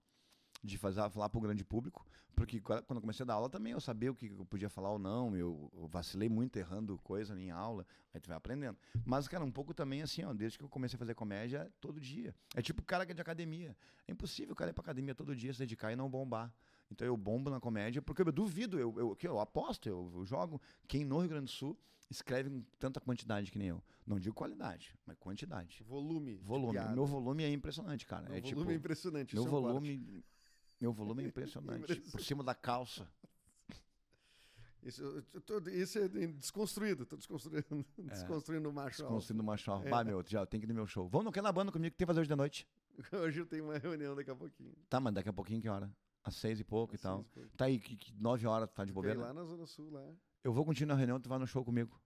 [0.63, 3.72] de fazer, falar pro grande público, porque qua- quando eu comecei a dar aula também
[3.72, 7.51] eu sabia o que eu podia falar ou não, eu, vacilei muito errando coisa em
[7.51, 8.78] aula, aí tu vai aprendendo.
[9.05, 12.01] Mas, cara, um pouco também assim, ó, desde que eu comecei a fazer comédia, todo
[12.01, 12.35] dia.
[12.55, 13.76] É tipo o cara que é de academia.
[14.07, 16.53] É impossível o cara ir pra academia todo dia, se dedicar e não bombar.
[16.91, 20.24] Então eu bombo na comédia, porque eu duvido, eu, eu, que eu aposto, eu, eu
[20.24, 20.61] jogo.
[20.87, 21.78] Quem no Rio Grande do Sul
[22.11, 23.82] escreve com tanta quantidade que nem eu.
[24.07, 25.82] Não digo qualidade, mas quantidade.
[25.82, 26.37] Volume.
[26.43, 26.78] Volume.
[26.93, 28.26] Meu volume é impressionante, cara.
[28.28, 29.35] Meu é volume tipo, é impressionante.
[29.35, 30.22] meu volume,
[30.81, 31.97] meu volume é impressionante.
[32.11, 33.07] Por cima da calça.
[34.83, 37.07] Isso, tô- isso é desconstruído.
[37.07, 38.99] Tô desconstruindo, desconstruindo o macho.
[39.03, 39.87] Desconstruindo uma chave.
[39.87, 39.91] É.
[39.91, 41.09] Bah, meu, já tem que ir no meu show.
[41.09, 42.68] Vamos no banda comigo que tem que fazer hoje de noite.
[43.12, 44.72] Hoje eu tenho uma reunião daqui a pouquinho.
[44.89, 45.91] Tá, mas daqui a pouquinho que hora?
[46.22, 47.22] Às seis e pouco e Às tal.
[47.22, 47.57] e pouco.
[47.57, 49.18] Tá aí, que, que nove horas tá de bobeira?
[49.18, 50.07] lá na Zona Sul, lá.
[50.45, 51.99] Eu vou continuar na reunião, tu vai no show comigo.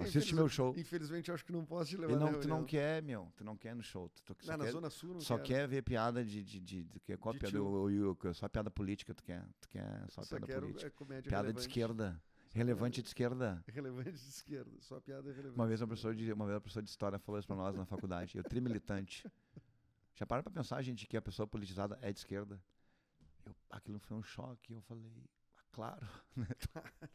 [0.00, 0.74] Assiste meu show.
[0.76, 3.32] Infelizmente, eu acho que não posso te levar E não, tu não quer, meu.
[3.36, 4.08] Tu não quer no show.
[4.24, 5.46] Tu, tu só Não, na quer, Zona Sul não só quero.
[5.48, 6.42] quer ver piada de.
[6.42, 7.62] de, de, de que, qual De piada?
[7.62, 9.44] O- o- o- só piada política tu quer.
[9.60, 10.86] Tu quer só, Só piada quero política.
[10.88, 11.60] é, Piada de relevante.
[11.60, 12.22] esquerda.
[12.52, 13.64] Relevante de esquerda.
[13.68, 14.70] Relevante de esquerda.
[14.80, 15.54] Só piada relevante.
[15.54, 17.76] Uma vez uma professora de, uma vez uma professora de história falou isso pra nós
[17.76, 18.36] na faculdade.
[18.36, 19.24] Eu trimilitante.
[20.14, 22.60] Já para pra pensar, gente, que a pessoa politizada é de esquerda?
[23.46, 24.72] Eu, aquilo foi um choque.
[24.72, 25.04] Eu falei,
[25.56, 26.06] ah, claro.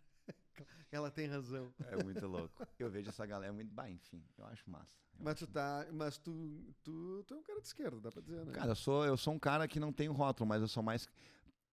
[0.96, 1.74] Ela tem razão.
[1.90, 2.66] É muito louco.
[2.80, 3.70] Eu vejo essa galera muito.
[3.74, 4.98] Bah, enfim, eu acho massa.
[5.20, 5.86] Eu Mas tu tá.
[5.92, 8.54] Mas tu, tu, tu é um cara de esquerda, dá pra dizer, né?
[8.54, 11.08] Cara, eu sou, eu sou um cara que não tem rótulo, mas eu sou mais.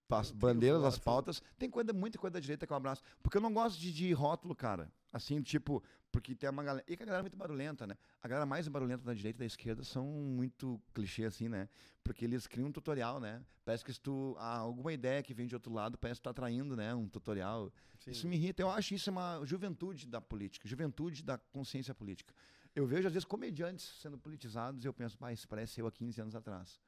[0.08, 1.40] Tem bandeiras, as pautas.
[1.56, 3.02] Tem coisa, muita coisa da direita que eu abraço.
[3.22, 4.92] Porque eu não gosto de, de rótulo, cara.
[5.12, 6.84] Assim, tipo, porque tem uma galera.
[6.88, 7.96] E que a galera é muito barulhenta, né?
[8.22, 11.68] A galera mais barulhenta da direita e da esquerda são muito clichê, assim, né?
[12.02, 13.44] Porque eles criam um tutorial, né?
[13.64, 14.34] Parece que se tu.
[14.38, 16.94] há alguma ideia que vem de outro lado, parece que tu tá traindo, né?
[16.94, 17.70] Um tutorial.
[18.00, 18.10] Sim.
[18.10, 18.62] Isso me irrita.
[18.62, 22.34] Eu acho isso uma juventude da política, juventude da consciência política.
[22.74, 25.92] Eu vejo, às vezes, comediantes sendo politizados e eu penso, ah, isso parece eu há
[25.92, 26.80] 15 anos atrás.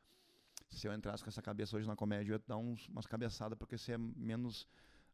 [0.70, 3.57] Se eu entrasse com essa cabeça hoje na comédia, eu ia dar uns, umas cabeçadas
[3.59, 4.66] porque você é menos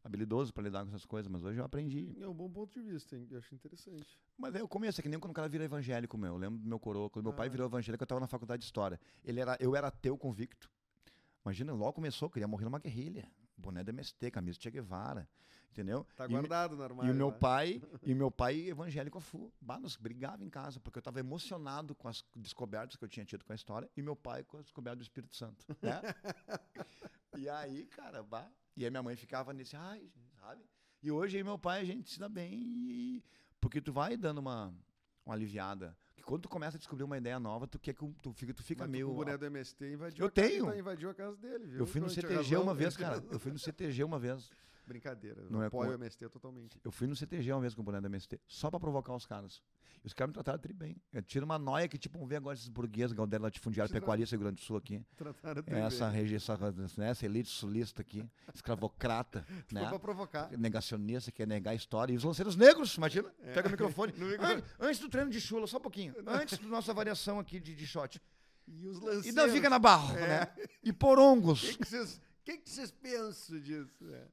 [0.03, 2.15] habilidoso para lidar com essas coisas, mas hoje eu aprendi.
[2.19, 3.27] É um bom ponto de vista, hein?
[3.29, 4.19] Eu acho interessante.
[4.37, 6.33] Mas é o começo, é que nem quando o cara vira evangélico, meu.
[6.33, 7.49] Eu lembro do meu coroa, quando meu pai Ah.
[7.51, 8.99] virou evangélico, eu estava na faculdade de História.
[9.23, 10.69] Ele era, eu era ateu convicto.
[11.45, 13.27] Imagina, logo começou, eu queria morrer numa guerrilha.
[13.57, 15.27] Boné do MST, camisa de Che Guevara,
[15.69, 16.05] entendeu?
[16.15, 17.09] Tá E guardado no armário.
[17.09, 17.33] E o meu lá.
[17.35, 19.51] pai, e meu pai evangélico a fu.
[19.61, 23.25] Bah, nós brigava em casa, porque eu estava emocionado com as descobertas que eu tinha
[23.25, 26.01] tido com a história, e meu pai com as descobertas do Espírito Santo, né?
[27.37, 30.63] e aí, cara, bah, e aí minha mãe ficava nesse, ai, sabe?
[31.03, 33.23] E hoje aí meu pai a gente se dá bem e
[33.59, 34.73] porque tu vai dando uma
[35.25, 35.95] uma aliviada.
[36.21, 38.61] Que quando tu começa a descobrir uma ideia nova, tu quer que tu fica tu
[38.63, 40.65] fica Mas meio o boné do MST invadiu Eu a casa, tenho.
[40.67, 41.79] tá- invadiu a casa dele, viu?
[41.79, 43.23] Eu fui no CTG uma vez, cara.
[43.31, 44.49] Eu fui no CTG uma vez.
[44.85, 45.41] Brincadeira.
[45.49, 46.79] Não eu é apoio com- o MST totalmente.
[46.83, 49.25] Eu fui no CTG uma vez com o boné do MST, só pra provocar os
[49.25, 49.61] caras.
[50.03, 50.97] E os caras me trataram tri bem.
[51.13, 53.99] Eu tiro uma noia que, tipo, vamos ver agora esses burgueses, Galdério Latifundiário, Te tra-
[54.01, 54.99] Pecuarista, Rio Grande do Sul aqui.
[55.15, 56.57] Trataram É essa, regi- essa,
[56.97, 59.87] né, essa elite sulista aqui, escravocrata, Foi né?
[59.89, 60.49] pra provocar.
[60.57, 62.13] Negacionista, quer negar a história.
[62.13, 63.29] E os lanceiros negros, imagina?
[63.53, 64.13] Pega o microfone.
[64.79, 66.15] Antes do treino de chula, só um pouquinho.
[66.25, 68.19] Antes da nossa variação aqui de, de shot.
[68.67, 69.35] E os E lanceiros.
[69.35, 70.27] da Viga na Barro, É.
[70.27, 70.47] né?
[70.83, 71.75] E porongos.
[71.75, 74.03] O que vocês pensam disso?
[74.13, 74.27] É.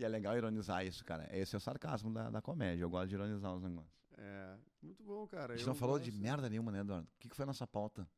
[0.00, 1.28] E é legal ironizar isso, cara.
[1.30, 2.82] Esse é o sarcasmo da, da comédia.
[2.82, 3.92] Eu gosto de ironizar os negócios.
[4.16, 5.52] É, muito bom, cara.
[5.52, 6.22] A gente Eu não falou de gosto.
[6.22, 7.06] merda nenhuma, né, Eduardo?
[7.06, 8.08] O que, que foi a nossa pauta?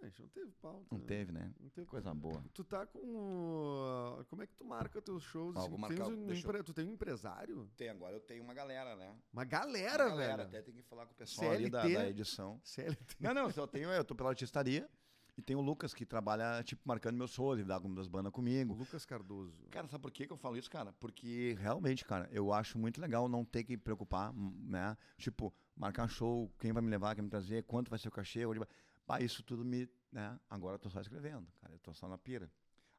[0.00, 0.86] A gente não teve pauta.
[0.92, 1.04] Não né?
[1.04, 1.52] teve, né?
[1.58, 2.44] Não teve Coisa boa.
[2.52, 2.98] Tu tá com.
[3.00, 5.56] o- Como é que tu marca teus shows?
[5.56, 5.68] Assim?
[5.68, 7.68] vou Tu tens marcar, um deixa eu- empre- Tu tem um empresário?
[7.76, 9.16] Tem, agora eu tenho uma galera, né?
[9.32, 10.48] Uma galera, Uma galera, velho.
[10.48, 11.98] Até tem que falar com o pessoal ali da, CLT.
[12.02, 12.60] da edição.
[12.62, 13.16] CLT.
[13.18, 14.88] Não, não, só tenho, eu tô pela artistaria.
[15.36, 18.30] E tem o Lucas que trabalha, tipo, marcando meus shows, ele dá algumas das bandas
[18.30, 18.72] O comigo.
[18.74, 19.66] Lucas Cardoso.
[19.70, 20.92] Cara, sabe por que, que eu falo isso, cara?
[20.94, 24.96] Porque realmente, cara, eu acho muito legal não ter que preocupar, m- né?
[25.18, 28.12] Tipo, marcar show, quem vai me levar, quem vai me trazer, quanto vai ser o
[28.12, 28.68] cachê, onde vai.
[29.06, 29.88] Bah, isso tudo me.
[30.12, 30.38] Né?
[30.48, 31.74] Agora eu tô só escrevendo, cara.
[31.74, 32.48] Eu tô só na pira.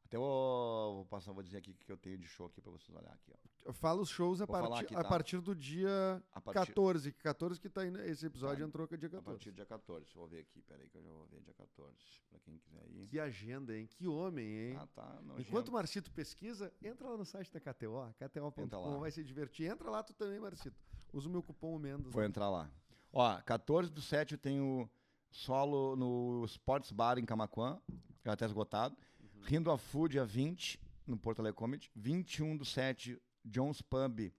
[0.04, 2.70] Até vou, vou passar, vou dizer aqui o que eu tenho de show aqui pra
[2.70, 3.48] vocês olhar aqui, ó.
[3.72, 5.08] Fala os shows a, Vou aqui, a tá?
[5.08, 7.12] partir do dia A partir, 14.
[7.12, 8.00] que 14 que tá indo.
[8.02, 8.68] Esse episódio Tá.
[8.68, 9.24] entrou com o dia a 14.
[9.36, 10.04] partir do dia 14.
[10.04, 11.96] Deixa eu ver aqui, peraí que eu já vou ver dia 14.
[12.30, 13.06] Pra quem quiser ir.
[13.08, 13.86] Que agenda, hein?
[13.86, 14.76] Que homem, hein?
[14.80, 15.18] Ah, tá.
[15.22, 19.70] Não, Enquanto o Marcito pesquisa, entra lá no site da KTO, kto.com, vai se divertir.
[19.70, 20.76] Entra lá tu também, Marcito.
[21.12, 22.12] Usa o meu cupom Mendes.
[22.12, 22.28] Vou lá.
[22.28, 22.70] entrar lá.
[23.12, 24.90] Ó, 14 do 7 eu tenho
[25.30, 27.80] solo no Sports Bar em Camaquã,
[28.24, 28.96] já até esgotado.
[29.42, 31.90] Rindo a Food, dia 20, no Porto Alegre Comedy.
[31.94, 34.32] 21 do 7, Jones Pub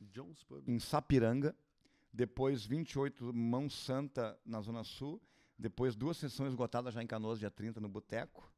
[0.00, 0.68] Jones Pub.
[0.68, 1.54] em Sapiranga.
[2.12, 5.20] Depois, 28, Mão Santa, na Zona Sul.
[5.58, 8.52] Depois, duas sessões esgotadas já em Canoas, dia 30, no Boteco.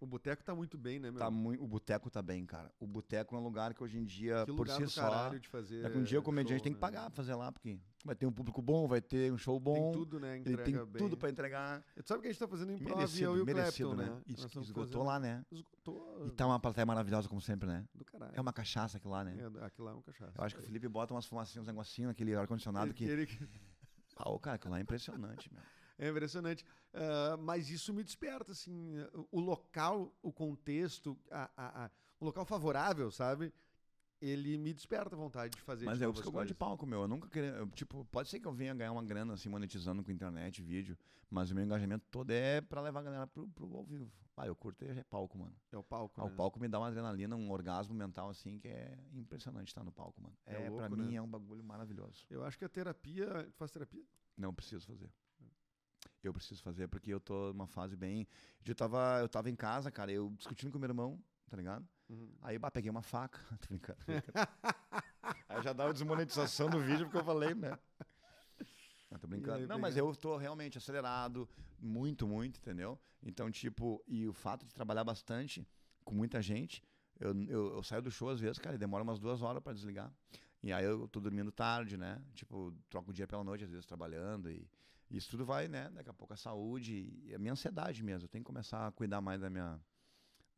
[0.00, 1.18] O boteco tá muito bem, né, meu?
[1.18, 2.70] Tá o Boteco tá bem, cara.
[2.78, 5.30] O Boteco é um lugar que hoje em dia, que por si só...
[5.30, 5.82] de fazer.
[5.82, 6.80] Daqui um dia o comediante show, tem que né?
[6.80, 9.74] pagar pra fazer lá, porque vai ter um público bom, vai ter um show bom.
[9.74, 10.36] Tem tudo, né?
[10.36, 11.02] Ele Entrega tem bem.
[11.02, 11.82] tudo pra entregar.
[11.96, 14.14] Tu sabe que a gente tá fazendo em prova Merecido, e o merecido, Clapton, né?
[14.16, 14.22] né?
[14.26, 15.44] Isso esgotou fazendo- lá, né?
[15.50, 16.26] Esgotou.
[16.26, 17.84] E tá uma plateia maravilhosa, como sempre, né?
[17.94, 18.32] Do caralho.
[18.34, 19.36] É uma cachaça aquilo lá, né?
[19.38, 20.32] É, aquilo lá é um cachaça.
[20.36, 23.04] Eu acho que o Felipe bota umas fumacinhas, uns negocinhos naquele ar-condicionado que.
[23.04, 23.48] Ele- ele-
[24.16, 25.62] Ah, ô, cara, aquilo lá é impressionante, meu.
[25.98, 26.64] É impressionante.
[26.92, 28.94] Ah, mas isso me desperta, assim,
[29.30, 31.90] o local, o contexto, a, a- a-
[32.20, 33.52] o local favorável, sabe?
[34.26, 36.54] Ele me desperta a vontade de fazer Mas é novo isso que eu gosto de
[36.54, 37.02] palco, meu.
[37.02, 37.50] Eu nunca queria.
[37.50, 40.96] eu, tipo, pode ser que eu venha ganhar uma grana assim, monetizando com internet, vídeo,
[41.28, 44.10] mas o meu engajamento todo é pra levar a galera pro, pro ao vivo.
[44.36, 45.54] Ah, eu curto é palco, mano.
[45.70, 46.34] É o palco, Ah, o né?
[46.36, 50.20] palco me dá uma adrenalina, um orgasmo mental, assim, que é impressionante estar no palco,
[50.22, 50.34] mano.
[50.46, 51.16] É É, pra mim né?
[51.16, 52.24] é um bagulho maravilhoso.
[52.30, 53.26] Eu acho que a terapia...
[53.52, 54.02] Tu faz terapia?
[54.36, 55.10] Não preciso fazer.
[56.22, 58.26] Eu preciso fazer porque eu tô numa fase bem.
[58.66, 61.22] Eu tava, eu tava em casa, cara, eu discutindo com meu irmão,
[61.54, 61.88] tá ligado?
[62.08, 62.32] Uhum.
[62.42, 63.38] Aí, bah, peguei uma faca.
[63.60, 63.98] Tô brincando.
[64.04, 64.12] tô.
[65.48, 67.78] Aí já dá uma desmonetização do vídeo porque eu falei, né?
[69.28, 69.58] brincando.
[69.58, 71.48] aí Não, mas eu tô realmente acelerado,
[71.78, 72.98] muito, muito, entendeu?
[73.22, 75.66] Então, tipo, e o fato de trabalhar bastante
[76.04, 76.82] com muita gente,
[77.20, 79.72] eu, eu, eu saio do show às vezes, cara, e demora umas duas horas pra
[79.72, 80.12] desligar.
[80.62, 82.20] E aí eu tô dormindo tarde, né?
[82.34, 84.68] Tipo, troco o dia pela noite, às vezes trabalhando e
[85.10, 85.90] e isso tudo vai, né?
[85.90, 88.24] Daqui a pouco a saúde e a minha ansiedade mesmo.
[88.24, 89.80] Eu tenho que começar a cuidar mais da minha.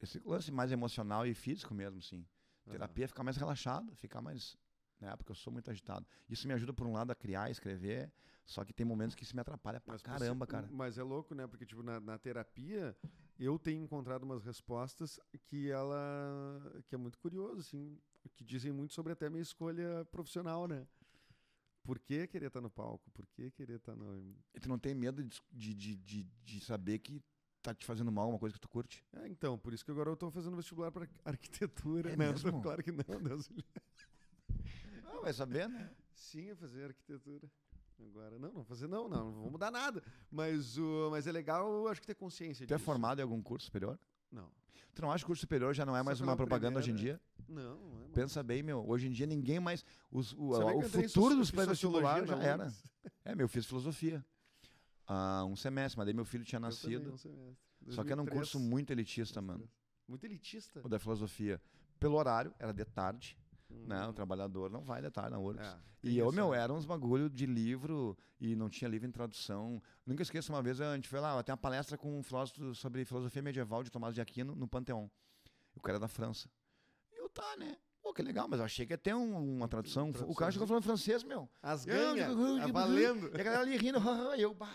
[0.01, 2.27] Esse lance mais emocional e físico mesmo, sim.
[2.71, 4.57] Terapia é ficar mais relaxado, ficar mais.
[5.01, 5.15] Né?
[5.17, 6.07] Porque eu sou muito agitado.
[6.29, 8.13] Isso me ajuda, por um lado, a criar, escrever.
[8.45, 10.69] Só que tem momentos que isso me atrapalha pra Mas caramba, cara.
[10.71, 11.47] Mas é louco, né?
[11.47, 12.97] Porque, tipo, na, na terapia,
[13.39, 16.83] eu tenho encontrado umas respostas que ela.
[16.87, 17.99] que é muito curioso, assim.
[18.35, 20.87] Que dizem muito sobre até minha escolha profissional, né?
[21.83, 23.09] Por que querer estar no palco?
[23.13, 24.35] Por que querer estar no.
[24.53, 25.41] E tu não tem medo de,
[25.75, 27.23] de, de, de saber que
[27.67, 29.05] tá te fazendo mal uma coisa que tu curte?
[29.13, 32.29] É, então, por isso que agora eu tô fazendo vestibular para arquitetura, É né?
[32.29, 32.61] mesmo?
[32.63, 33.51] Claro que não, Deus.
[35.05, 35.91] Ah, vai saber, né?
[36.15, 37.51] Sim, eu fazer arquitetura.
[37.99, 40.03] Agora, não, não vou fazer, não, não, não vou mudar nada.
[40.31, 42.85] Mas, o, mas é legal, eu acho que ter consciência Tu é disso.
[42.85, 43.99] formado em algum curso superior?
[44.31, 44.49] Não.
[44.95, 46.91] Tu não acha que curso superior já não é Só mais pela uma propaganda hoje
[46.91, 47.45] em primeira- dia?
[47.49, 48.13] Não, não é mais.
[48.13, 48.87] Pensa bem, meu.
[48.89, 49.85] Hoje em dia ninguém mais.
[50.11, 52.73] Os, o o futuro dos fiz pré-vestibular sociologia já era.
[53.25, 54.25] É, meu, eu fiz filosofia.
[55.07, 57.13] Ah, um semestre, mas daí meu filho tinha Eu também, nascido.
[57.13, 57.57] um semestre.
[57.91, 59.59] Só que era um 2003, curso muito elitista, mano.
[59.61, 59.77] 2003.
[60.09, 60.81] Muito elitista.
[60.85, 61.61] O da filosofia.
[62.01, 63.39] Pelo horário, era de tarde,
[63.71, 64.05] né?
[64.07, 65.67] O Hum, trabalhador não vai de tarde na URGS.
[65.75, 69.83] é, E eu, meu, era uns bagulho de livro e não tinha livro em tradução.
[70.05, 73.05] Nunca esqueço uma vez, a gente foi lá, tem uma palestra com um filósofo sobre
[73.05, 75.11] filosofia medieval de Tomás de Aquino no Panteão.
[75.75, 76.49] O cara é da França.
[77.13, 77.77] E eu, tá, né?
[78.03, 80.11] Pô, que legal, mas eu achei que ia ter um- uma tradução.
[80.11, 80.35] O Tradução.
[80.37, 81.49] cara chegou falando francês, meu.
[81.61, 82.29] As ganhas,
[82.61, 83.31] tá valendo.
[83.37, 83.99] E a galera ali rindo,
[84.37, 84.73] e eu, bah.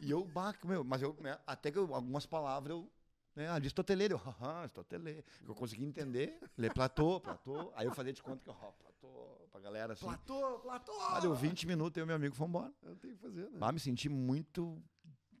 [0.00, 2.90] E eu, bah, meu, mas eu, né, até que eu- algumas palavras eu.
[3.36, 4.68] Né, Aristoteleiro, eu, haha.
[4.68, 6.40] Que eu consegui entender.
[6.56, 7.72] Ler Platô, Platô.
[7.76, 10.04] Aí eu fazia de conta que, ó, Platô, pra galera assim.
[10.06, 10.92] Platô, Platô!
[11.02, 12.74] Ah, deu 20 minutos e eu e meu amigo fomos embora.
[12.82, 13.58] Eu tenho que fazer, né?
[13.60, 14.82] Lá me senti muito,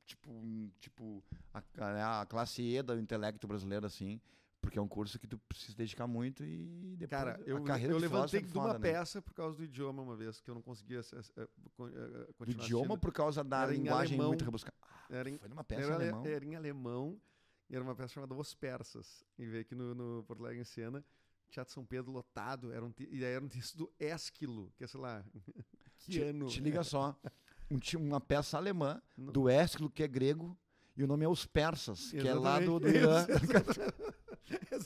[0.06, 0.30] tipo,
[0.78, 4.20] tipo a, a- a classe E do intelecto brasileiro, assim,
[4.60, 7.92] porque é um curso que tu precisa dedicar muito e depois Cara, eu, a carreira
[7.94, 8.78] eu levantei é de uma né?
[8.78, 11.90] peça por causa do idioma uma vez, que eu não conseguia eh, eh, con- eh,
[11.92, 12.98] Do continuar idioma assistindo.
[13.00, 14.28] por causa da Era em linguagem alemão.
[14.28, 14.74] muito rebuscada.
[14.82, 16.26] Ah, Era em- foi numa peça Era, em ale- alemão.
[16.26, 17.20] era em alemão
[17.70, 19.24] e era uma peça chamada Os Persas.
[19.38, 21.04] E veio aqui no, no Porto Alegre em cena,
[21.50, 24.84] Teatro São Pedro lotado, era um te- e aí era um texto do Ésquilo, que
[24.84, 25.24] é, sei lá,
[25.98, 26.46] que Te, ano.
[26.46, 27.18] te liga só,
[27.70, 29.32] um, uma peça alemã Não.
[29.32, 30.58] do Ésquilo, que é grego,
[30.96, 33.44] e o nome é Os Persas, que é lá do, do Exatamente.
[33.80, 33.92] Irã.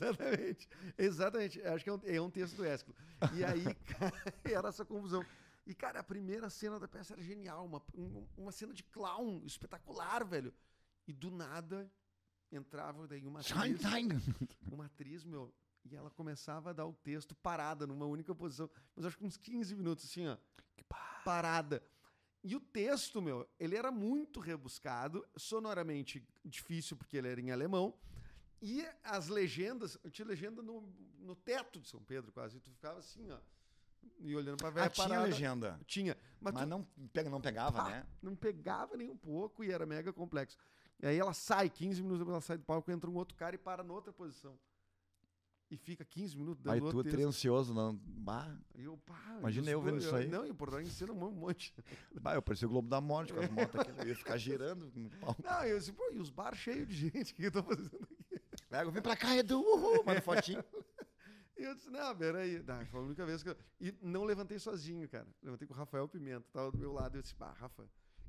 [0.03, 0.69] Exatamente.
[0.99, 1.63] Exatamente.
[1.63, 2.97] Acho que é um, é um texto do Ésquilo.
[3.35, 3.63] E aí,
[3.99, 5.25] cara, era essa confusão.
[5.67, 7.65] E, cara, a primeira cena da peça era genial.
[7.65, 10.53] Uma, um- uma cena de clown espetacular, velho.
[11.07, 11.91] E do nada
[12.51, 13.81] entrava daí uma atriz,
[14.71, 18.69] uma atriz, meu, e ela começava a dar o texto parada, numa única posição.
[18.95, 20.37] Mas acho que uns 15 minutos, assim, ó.
[21.25, 21.83] Parada.
[22.45, 27.95] E o texto, meu, ele era muito rebuscado, sonoramente difícil, porque ele era em alemão.
[28.63, 30.89] E as legendas, eu tinha legenda no,
[31.19, 32.57] no teto de São Pedro, quase.
[32.59, 33.39] E tu ficava assim, ó.
[34.21, 35.27] E olhando pra velha Ah, tinha parada.
[35.27, 35.81] legenda.
[35.87, 36.17] Tinha.
[36.41, 38.07] Mas, Mas tu não, pega, não pegava, né?
[38.23, 40.57] não pegava nem um pouco e era mega complexo.
[41.01, 43.55] E aí ela sai, 15 minutos depois ela sai do palco, entra um outro cara
[43.57, 44.57] e para noutra posição.
[45.71, 47.27] E fica 15 minutos dando Aí tu texto.
[47.27, 47.95] ansioso, não.
[48.05, 50.29] Bah, eu, pá, Imagina os eu vendo po- isso aí.
[50.29, 51.75] Não, em Porto Alegre ensina um monte.
[52.21, 53.91] bah, eu parecia o Globo da Morte com as motos aqui.
[53.99, 55.43] Eu ia ficar girando no palco.
[55.43, 57.97] Não, eu disse, pô, e os bar cheios de gente, o que eu tô fazendo
[58.03, 58.22] aqui?
[58.73, 60.65] Pega, vem pra cá, Edu, uhul, manda fotinho.
[61.59, 62.63] E eu disse, não, peraí.
[62.67, 63.57] Não, foi a única vez que eu...
[63.79, 65.27] E não levantei sozinho, cara.
[65.43, 67.19] Levantei com o Rafael Pimenta, tava do meu lado.
[67.19, 67.85] Eu disse, bah, Rafa.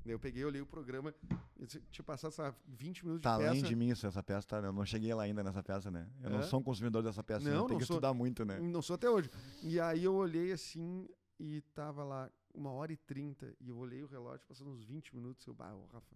[0.06, 1.16] Daí eu peguei, olhei o programa,
[1.58, 3.68] eu disse, tinha passado, sabe, 20 minutos Tá de além peça.
[3.70, 4.58] de mim isso, essa peça, tá?
[4.58, 6.10] Eu não cheguei lá ainda nessa peça, né?
[6.22, 6.44] Eu não É?
[6.44, 7.96] sou um consumidor dessa peça, Não, não, não tem que sou.
[7.96, 8.60] estudar muito, né?
[8.60, 9.30] Não sou até hoje.
[9.62, 11.08] E aí eu olhei assim
[11.40, 13.56] e tava lá uma hora e trinta.
[13.62, 15.48] E eu olhei o relógio, passando uns 20 minutos.
[15.48, 16.16] Eu, bah, ô, Rafa,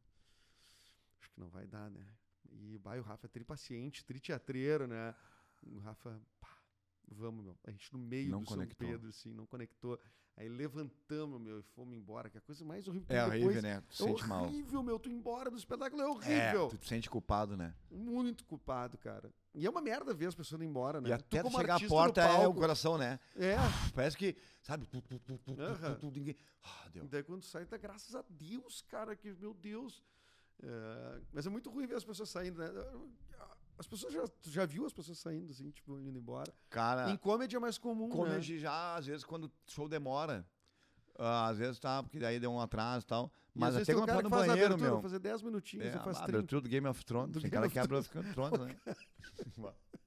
[1.22, 2.06] acho que não vai dar, né?
[2.52, 5.14] E bah, o Rafa é tripaciente, triteatreiro, né?
[5.64, 6.50] O Rafa, pá,
[7.08, 7.58] vamos, meu.
[7.66, 8.88] A gente no meio Não do conectou.
[8.88, 10.00] São Pedro, assim, não conectou.
[10.36, 13.08] Aí levantamos, meu, e fomos embora, que é a coisa mais horrível.
[13.16, 13.82] É horrível, depois- né?
[13.82, 14.44] Tu É sente mal.
[14.44, 15.00] horrível, meu.
[15.00, 16.68] Tu ir embora do espetáculo é É, horrível.
[16.70, 17.74] tu te sente culpado, né?
[17.90, 19.34] Muito culpado, cara.
[19.56, 21.10] E é uma merda ver as pessoas indo embora, né?
[21.10, 23.20] E até tu chegar à porta é o coração, né?
[23.36, 23.56] É,
[23.96, 24.86] Parece que, sabe?
[24.86, 25.96] Tu, tu, tu, tu, tu, Aham.
[25.96, 26.36] tu, tu, ninguém...
[26.64, 27.08] Ah, deu.
[27.08, 30.04] Daí quando sai, tá graças a Deus, cara, que, meu Deus.
[30.64, 32.68] É, mas é muito ruim ver as pessoas saindo, né?
[33.78, 36.52] As pessoas já, já viu as pessoas saindo, assim, tipo, indo embora.
[36.70, 38.16] Cara, em comedy é mais comum, né?
[38.16, 40.44] comedy já, às vezes, quando o show demora,
[41.20, 43.32] ah, às vezes tá, porque daí deu um atraso e tal.
[43.56, 45.02] E Mas vezes até quando tá no banheiro, abertura, meu.
[45.02, 46.38] fazer 10 minutinhos, É, faz a 30.
[46.38, 47.32] abertura do Game of Thrones.
[47.34, 48.76] Do Tem Game cara que abre o Game of Thrones, né?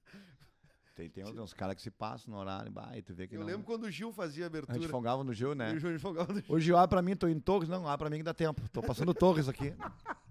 [1.09, 3.35] tem, tem uns, uns caras que se passam no horário, bah, e tu vê que
[3.35, 3.47] Eu não...
[3.47, 4.89] lembro quando o Gil fazia a A gente abertura.
[4.89, 5.73] folgava no Gil, né?
[5.73, 6.55] E o Gil folgava no Gil.
[6.55, 7.69] O Gil, ah, pra mim, tô em Torres.
[7.69, 8.61] Não, ah, pra mim que dá tempo.
[8.69, 9.73] Tô passando Torres aqui.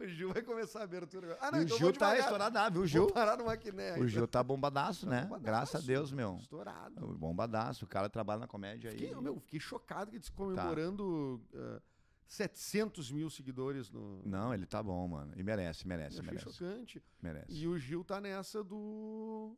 [0.00, 1.38] O Gil vai começar a abertura agora.
[1.42, 3.06] Ah, e não, o então Gil vou tá estourado, ah, viu, o Vou Gil?
[3.12, 3.96] parar no maquiné.
[3.98, 5.22] O Gil tá bombadaço, né?
[5.22, 5.44] bombadaço.
[5.44, 6.36] Graças a Deus, meu.
[6.40, 7.06] Estourado.
[7.14, 7.84] Bombadaço.
[7.84, 8.98] O cara trabalha na comédia aí.
[8.98, 10.34] Fiquei, meu, fiquei chocado que eles Tá.
[10.34, 11.80] comemorando ah,
[12.26, 14.22] 700 mil seguidores no.
[14.24, 15.32] Não, ele tá bom, mano.
[15.36, 16.50] E merece, merece, Eu merece.
[16.50, 17.02] chocante.
[17.22, 17.52] Merece.
[17.52, 19.56] E o Gil tá nessa do.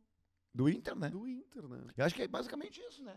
[0.54, 1.08] Do Inter, né?
[1.10, 1.80] do Inter, né?
[1.96, 3.16] Eu acho que é basicamente isso, né?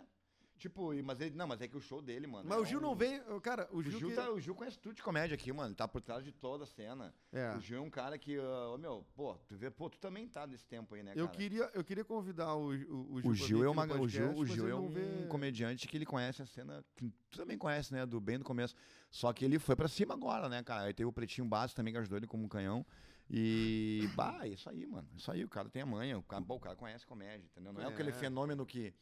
[0.58, 1.36] Tipo, mas ele.
[1.36, 2.50] Não, mas é que o show dele, mano.
[2.50, 3.22] Mas é o Gil um- não vem.
[3.44, 4.00] Cara, o O Gil.
[4.00, 5.68] Gil, que- tá, o Gil conhece tudo de comédia aqui, mano.
[5.70, 7.14] Ele tá por trás de toda a cena.
[7.32, 7.56] É.
[7.56, 10.48] O Gil é um cara que, ô meu, pô, tu vê, pô, tu também tá
[10.48, 11.38] nesse tempo aí, né, Eu cara?
[11.38, 13.30] queria, eu queria convidar o, o, o Gil.
[13.32, 15.96] O Gil é uma, no o Gil, podcast, o Gil é um vê- comediante que
[15.96, 18.74] ele conhece a cena, que tu também conhece, né, do bem do começo.
[19.12, 20.86] Só que ele foi pra cima agora, né, cara?
[20.88, 22.84] Aí teve o Pretinho Básico também que ajudou ele como um canhão.
[23.30, 25.08] E, bah, isso aí, mano.
[25.16, 27.74] Isso aí, o cara tem a manha, o cara, bom, o cara conhece comédia, entendeu?
[27.74, 28.14] Não é, aquele É.
[28.14, 28.94] fenômeno que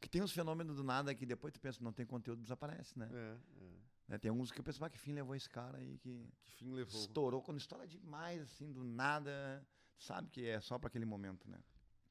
[0.00, 3.08] que tem uns fenômenos do nada que depois tu pensa, não tem conteúdo, desaparece, né?
[3.10, 3.70] É, é.
[4.06, 6.52] Né, Tem uns que eu penso, ah, que fim levou esse cara aí que Que
[6.52, 7.00] fim levou.
[7.00, 9.66] estourou quando estoura demais, assim, do nada,
[9.98, 11.58] sabe que é só pra aquele momento, né?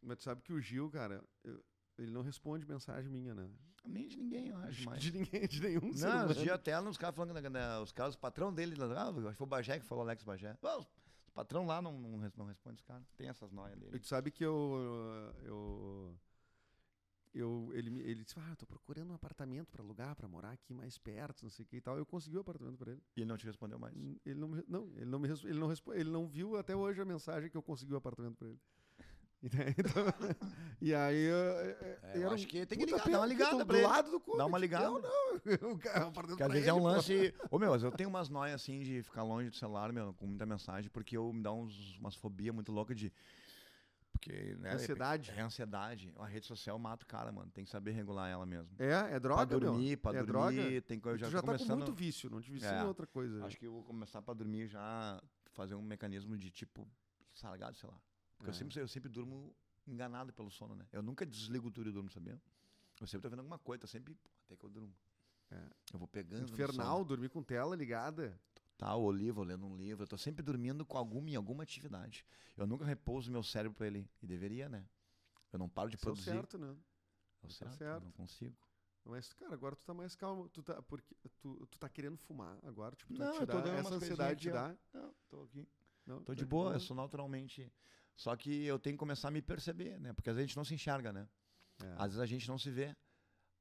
[0.02, 1.64] Mas tu sabe que o Gil, cara, eu-
[2.00, 3.48] ele não responde mensagem minha, né?
[3.86, 5.00] Nem de ninguém, eu acho, mas...
[5.04, 8.16] de ninguém, de nenhum Não, os dias até uns caras falando, que, né, os caras,
[8.16, 10.58] os patrão dele, lá, ah, acho que foi o Bagé que falou, Alex Bagé.
[10.64, 10.84] "Ah,
[11.34, 13.04] os patrão lá não, não, não responde os caras.
[13.18, 14.00] Tem essas noias E dele.
[14.00, 15.34] tu sabe que eu.
[15.44, 16.16] Eu.
[17.34, 20.74] eu ele, me- ele disse: Ah, tô procurando um apartamento pra alugar, pra morar aqui
[20.74, 21.98] mais perto, não sei o que e tal.
[21.98, 23.02] Eu consegui o apartamento pra ele.
[23.16, 23.96] E ele não te respondeu mais.
[24.24, 27.50] Ele não, não, ele não me ele não ele não viu até hoje a mensagem
[27.50, 28.60] que eu consegui o apartamento pra ele.
[29.78, 30.06] Então,
[30.82, 33.88] e aí eu, É, eu acho que tem que ligar, dá uma ligada pra ele.
[33.88, 34.38] lado do comedy.
[34.38, 34.86] Dá uma ligada.
[34.86, 35.02] Não,
[35.62, 35.72] não.
[35.74, 37.34] O cara, o apartamento Porque às vezes ele, é um lance.
[37.52, 40.46] Ô meu, eu tenho umas noias assim de ficar longe do celular, meu, com muita
[40.46, 43.12] mensagem, porque eu me dá uns, umas fobias muito loucas de.
[44.14, 44.74] Porque, né?
[44.76, 45.32] Ansiedade.
[45.36, 46.14] É ansiedade.
[46.18, 47.52] A rede social mata o cara, mano.
[47.52, 48.70] Tem que saber regular ela mesmo.
[48.80, 49.98] É, é droga, pra dormir, meu.
[49.98, 50.82] pra é dormir, droga.
[50.84, 51.18] tem coisa.
[51.18, 51.78] Já, já tá com começando.
[51.80, 52.84] muito vício, não te vicia É.
[52.86, 53.44] outra coisa.
[53.46, 55.22] Acho que eu vou começar pra dormir já
[55.52, 56.88] fazer um mecanismo de tipo
[57.34, 58.00] sargar do celular.
[58.44, 58.58] Porque eu É.
[58.58, 59.56] sempre eu sempre durmo
[59.88, 60.86] enganado pelo sono, né?
[60.92, 62.40] Eu nunca desligo tudo e durmo, sabia?
[63.00, 64.94] Eu sempre tô vendo alguma coisa, tô sempre pô, até que eu durmo.
[65.50, 65.70] É.
[65.94, 68.38] Eu vou pegando Infernal, dormir com tela ligada.
[68.78, 72.26] Tá, o livro, lendo um livro, eu tô sempre dormindo com alguma em alguma atividade.
[72.58, 74.86] Eu nunca repouso meu cérebro pra ele e deveria, né?
[75.54, 76.32] Eu não paro de Isso é produzir.
[76.32, 76.76] certo, né?
[77.42, 78.02] É o é certo, certo.
[78.02, 78.58] eu não consigo.
[79.06, 80.50] Mas, cara, agora tu tá mais calmo.
[80.50, 83.54] Tu tá, porque tu, tu tá querendo fumar agora, tipo, tu Não, te eu tô
[83.54, 84.76] dá, dando essa ansiedade te dá.
[84.94, 85.68] Não, tô aqui.
[86.06, 87.72] Não, Tô tá de boa, eu sou naturalmente.
[88.16, 90.14] Só que eu tenho que começar a me perceber, né?
[90.14, 91.28] Porque às vezes a gente não se enxerga, né?
[91.82, 91.94] É.
[91.98, 92.96] Às vezes a gente não se vê.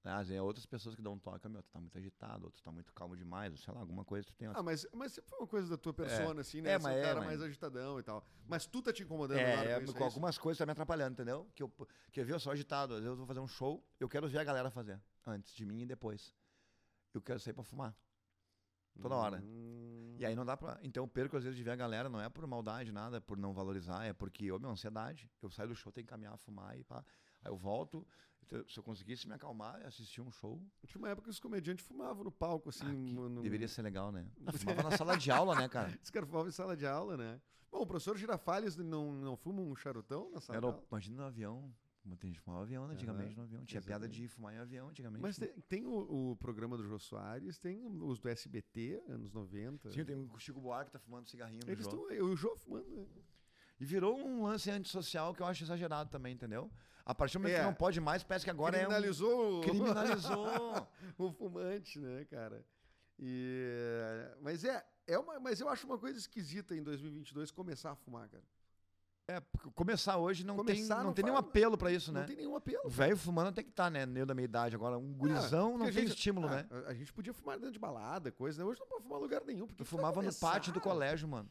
[0.05, 0.11] Né?
[0.12, 2.51] Às vezes é outras pessoas que dão um toque, meu, tu tá muito agitado, ou
[2.51, 4.49] tu tá muito calmo demais, ou sei lá, alguma coisa tu tem.
[4.49, 6.73] Ah, mas, mas sempre foi uma coisa da tua persona, assim, né?
[6.73, 8.27] É, mas é, cara mas- mais agitadão e tal.
[8.47, 10.15] Mas tu tá te incomodando agora é, com isso, com é isso?
[10.16, 11.49] algumas coisas tá me atrapalhando, entendeu?
[11.55, 11.73] Que eu,
[12.11, 12.95] quer ver, eu sou agitado.
[12.95, 15.65] Às vezes eu vou fazer um show, eu quero ver a galera fazer, antes de
[15.65, 16.35] mim e depois.
[17.15, 17.97] Eu quero sair pra fumar.
[19.01, 19.41] toda hora.
[19.41, 20.78] Hum, E aí não dá pra.
[20.85, 23.36] Então eu perco às vezes de ver a galera, não é por maldade, nada, por
[23.36, 25.28] não valorizar, é porque, ô meu, ansiedade.
[25.43, 27.05] Eu saio do show, tenho que caminhar, fumar e pá.
[27.44, 28.07] Aí eu volto,
[28.44, 31.40] então, se eu conseguisse me acalmar e assistir um show, Tinha uma época que os
[31.40, 32.86] comediantes fumavam no palco, assim.
[32.86, 34.24] no- no- deveria ser legal, né?
[34.47, 35.99] Eu fumava na sala de aula, né, cara?
[36.01, 37.40] Os caras fumavam em sala de aula, né?
[37.69, 40.86] Bom, o professor Girafales não, não fuma um charutão na sala Era, de aula?
[40.89, 41.74] imagina no avião.
[42.19, 43.65] Tem gente fumava avião, né, antigamente no avião.
[43.65, 44.23] Tinha piada exatamente.
[44.23, 45.23] de fumar em avião antigamente.
[45.23, 49.91] Mas tem, tem o, o programa do Jô Soares, tem os do SBT, anos 90.
[49.93, 52.11] Sim, tem o Chico Buarque que tá fumando cigarrinho no Eles estão.
[52.11, 52.89] Eu o Jô fumando.
[52.89, 53.07] né?
[53.79, 56.70] E virou um lance antissocial que eu acho exagerado também, entendeu?
[57.05, 57.61] A partir do momento É.
[57.61, 59.61] que não pode mais, parece que agora Criminalizou é um...
[59.61, 60.89] Criminalizou.
[61.19, 62.65] o, o fumante, né, cara?
[63.19, 67.97] E, mas é, é uma, mas eu acho uma coisa esquisita em 2022 começar a
[67.97, 68.45] fumar, cara.
[69.28, 69.40] É,
[69.74, 72.27] começar hoje não Começar tem, não não tem nenhum apelo pra isso, Não né?
[72.27, 72.82] tem nenhum apelo.
[72.85, 74.05] O velho fumando até que tá, né?
[74.16, 74.74] Eu da minha idade.
[74.74, 76.66] Agora, um gurizão porque não a tem gente- estímulo, ah, né?
[76.86, 78.69] A, a gente podia fumar dentro de balada, coisa, né?
[78.69, 79.66] Hoje não pode fumar lugar nenhum.
[79.66, 81.49] Porque Eu fumava no pátio do colégio, mano.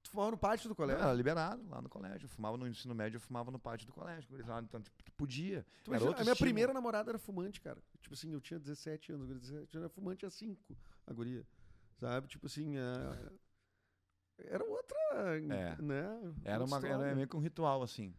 [0.00, 1.02] Tu fumava no pátio do Não, colégio.
[1.02, 2.26] era liberado lá no colégio.
[2.26, 4.30] Eu fumava no ensino médio, eu fumava no pátio do colégio.
[4.62, 5.66] Então, tipo, tu podia.
[5.82, 6.36] Tu Era imagina, a minha estímulo.
[6.36, 7.82] primeira namorada era fumante, cara.
[8.00, 11.12] Tipo assim, eu tinha 17 anos, a guria 17 anos, era fumante há 5, a
[11.12, 11.44] guria.
[11.96, 12.28] Sabe?
[12.28, 13.30] Tipo assim, é,
[14.44, 15.76] era outra, É.
[15.82, 16.34] né?
[16.44, 18.14] Era, uma, era meio que um ritual, assim.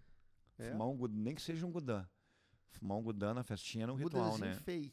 [0.58, 0.72] É.
[0.72, 2.06] Fumar um gud- nem que seja um gudã.
[2.72, 4.56] Fumar um gudã na festinha era um ritual, Gudanzinho né?
[4.56, 4.92] feio.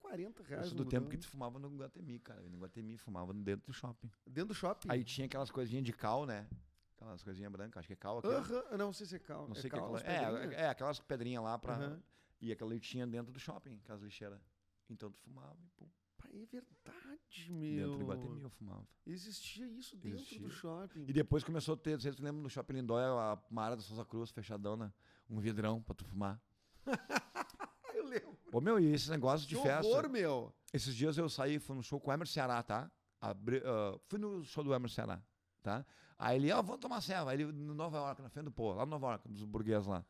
[0.00, 1.10] 40 Eu reais no do tempo Gudão.
[1.10, 2.40] que tu fumava no Guatemi, cara.
[2.48, 4.10] No Guatemi fumava dentro do shopping.
[4.26, 4.88] Dentro do shopping.
[4.90, 6.48] Aí tinha aquelas coisinhas de cal, né?
[6.96, 8.26] Aquelas coisinhas brancas, acho que é cal ó.
[8.26, 9.46] Aham, não sei se é cal.
[9.46, 10.10] Não é sei o que é cal, aquela.
[10.12, 10.52] É, pedrinhas?
[10.62, 11.98] é, aquelas pedrinhas lá pra.
[12.40, 14.40] E aquela tinha dentro do shopping, aquelas lixeiras.
[14.88, 15.86] Então tu fumava e pum.
[16.30, 17.88] É verdade, meu.
[17.90, 18.86] Dentro do Guatemi eu fumava.
[19.06, 20.48] Existia isso dentro do Existia.
[20.50, 21.04] shopping.
[21.08, 24.04] E depois começou a ter, vocês lembram do Shopping Lindóia, a uma área da Souza
[24.04, 24.92] Cruz, fechadão, né?
[25.30, 26.40] um vidrão pra tu fumar.
[27.94, 28.38] Eu lembro.
[28.52, 29.86] Ô, meu, e esse negócio de Que festa.
[29.86, 30.54] horror, meu.
[30.72, 32.90] Esses dias eu saí, fui no show com o Emerson Ceará, tá?
[33.20, 35.22] Abri- ah, fui no show do Emerson Ceará,
[35.62, 35.84] tá?
[36.18, 37.30] Aí ele, ó, vamos tomar ceva.
[37.30, 39.86] Aí ele, no Nova York, na frente do pô, lá no Nova York, dos burgueses
[39.86, 40.04] lá.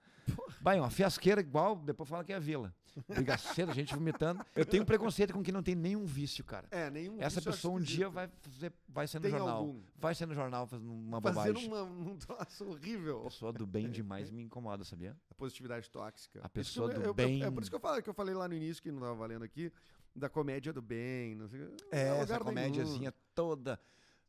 [0.61, 2.75] Vai, uma fiasqueira igual, depois fala que é a vila.
[3.07, 4.45] Brigaceira, gente vomitando.
[4.57, 6.67] Eu tenho preconceito com quem não tem nenhum vício, cara.
[6.71, 7.17] É, nenhum.
[7.21, 9.57] Essa eu pessoa um dia vai, fazer, vai ser no Tem jornal.
[9.59, 9.81] algum.
[9.97, 11.69] Vai ser no jornal fazendo uma Fazendo bobagem.
[11.69, 13.21] uma, um troço horrível.
[13.25, 15.17] Pessoa do bem demais me incomoda, sabia?
[15.31, 16.41] A positividade tóxica.
[16.43, 17.43] A pessoa eu- do eu- eu- bem.
[17.43, 19.15] É por isso que eu falei, que eu falei lá no início, que não tava
[19.15, 19.71] valendo aqui,
[20.17, 21.37] da comédia do bem.
[21.37, 21.61] Não sei,
[21.93, 23.79] É, essa comédiazinha toda.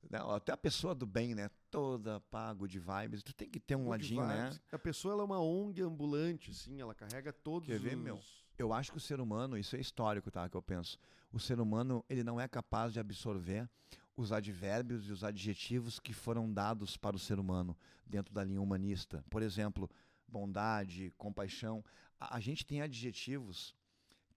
[0.09, 1.49] Não, até a pessoa do bem, né?
[1.69, 3.23] Toda pago de vibes.
[3.23, 4.45] Tu tem que ter um Good ladinho, né?
[4.45, 4.61] vibes.
[4.71, 8.01] A pessoa ela é uma ONG ambulante, sim, ela carrega todos Quer ver, os...
[8.01, 8.19] meu?
[8.57, 10.47] Eu acho que o ser humano, isso é histórico, tá?
[10.49, 10.97] Que eu penso.
[11.31, 13.69] O ser humano, ele não é capaz de absorver
[14.17, 18.61] os advérbios e os adjetivos que foram dados para o ser humano dentro da linha
[18.61, 19.23] humanista.
[19.29, 19.89] Por exemplo,
[20.27, 21.83] bondade, compaixão.
[22.19, 23.73] A, a gente tem adjetivos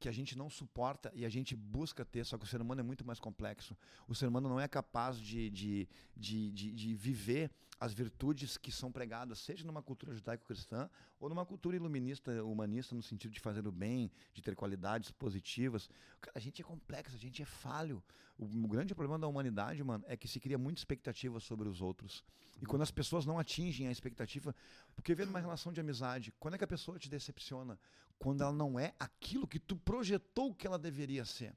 [0.02, 2.80] que a gente não suporta e a gente busca ter, só que o ser humano
[2.80, 3.76] é muito mais complexo.
[4.08, 7.52] O ser humano não é capaz de, de, de, de, de viver
[7.82, 10.88] as virtudes que são pregadas, seja numa cultura judaico-cristã
[11.18, 15.90] ou numa cultura iluminista, humanista, no sentido de fazer o bem, de ter qualidades positivas.
[16.20, 18.00] Cara, a gente é complexo, a gente é falho.
[18.38, 21.80] O, o grande problema da humanidade, mano, é que se cria muita expectativa sobre os
[21.80, 22.22] outros.
[22.60, 24.54] E quando as pessoas não atingem a expectativa,
[24.94, 27.80] porque vê numa relação de amizade, quando é que a pessoa te decepciona?
[28.16, 31.52] Quando ela não é aquilo que tu projetou que ela deveria ser.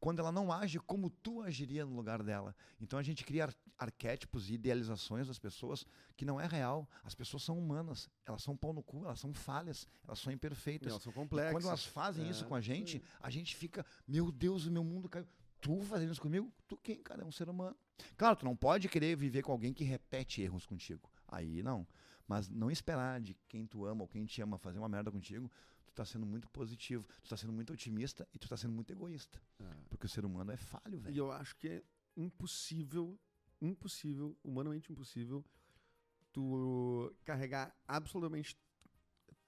[0.00, 2.56] Quando ela não age como tu agiria no lugar dela.
[2.80, 5.84] Então a gente cria ar- arquétipos e idealizações das pessoas
[6.16, 6.88] que não é real.
[7.04, 10.88] As pessoas são humanas, elas são pau no cu, elas são falhas, elas são imperfeitas.
[10.90, 11.52] Elas são E complexas.
[11.52, 14.82] quando elas fazem isso É, com a gente, a gente fica, meu Deus, o meu
[14.82, 15.26] mundo caiu.
[15.60, 16.50] Tu fazendo isso comigo?
[16.66, 17.22] Tu quem, cara?
[17.22, 17.76] É um ser humano.
[18.16, 21.10] Claro, tu não pode querer viver com alguém que repete erros contigo.
[21.28, 21.86] Aí não.
[22.26, 25.50] Mas não esperar de quem tu ama ou quem te ama fazer uma merda contigo,
[25.90, 28.90] tu tá sendo muito positivo, tu tá sendo muito otimista e tu tá sendo muito
[28.92, 29.40] egoísta.
[29.60, 29.64] É.
[29.88, 31.16] Porque o ser humano é falho, E velho.
[31.16, 31.82] eu acho que é
[32.16, 33.18] impossível,
[33.60, 35.44] impossível, humanamente impossível,
[36.32, 38.56] tu carregar absolutamente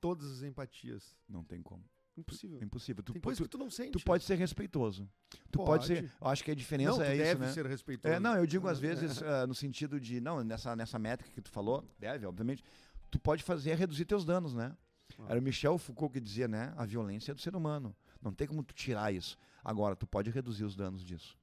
[0.01, 1.17] todas as empatias.
[1.29, 1.85] Não tem como.
[2.17, 2.59] Impossível.
[2.61, 3.03] É impossível.
[3.03, 3.93] Tu, Tem coisa tu, que tu não sente.
[3.93, 5.09] tu pode ser respeitoso.
[5.51, 5.87] Tu pode, Pode.
[5.87, 6.13] ser.
[6.21, 7.53] Eu acho que a diferença não, tu é deve isso, né?
[7.53, 8.15] ser respeitoso.
[8.15, 11.41] É, não, eu digo às vezes ah, no sentido de, não, nessa, nessa métrica que
[11.41, 12.63] tu falou, deve, obviamente,
[13.11, 14.77] tu pode fazer é reduzir teus danos, né?
[15.21, 15.27] Ah.
[15.31, 16.73] Era o Michel Foucault que dizia, né?
[16.77, 17.95] A violência é do ser humano.
[18.21, 19.37] Não tem como tu tirar isso.
[19.65, 21.37] Agora, tu pode reduzir os danos disso.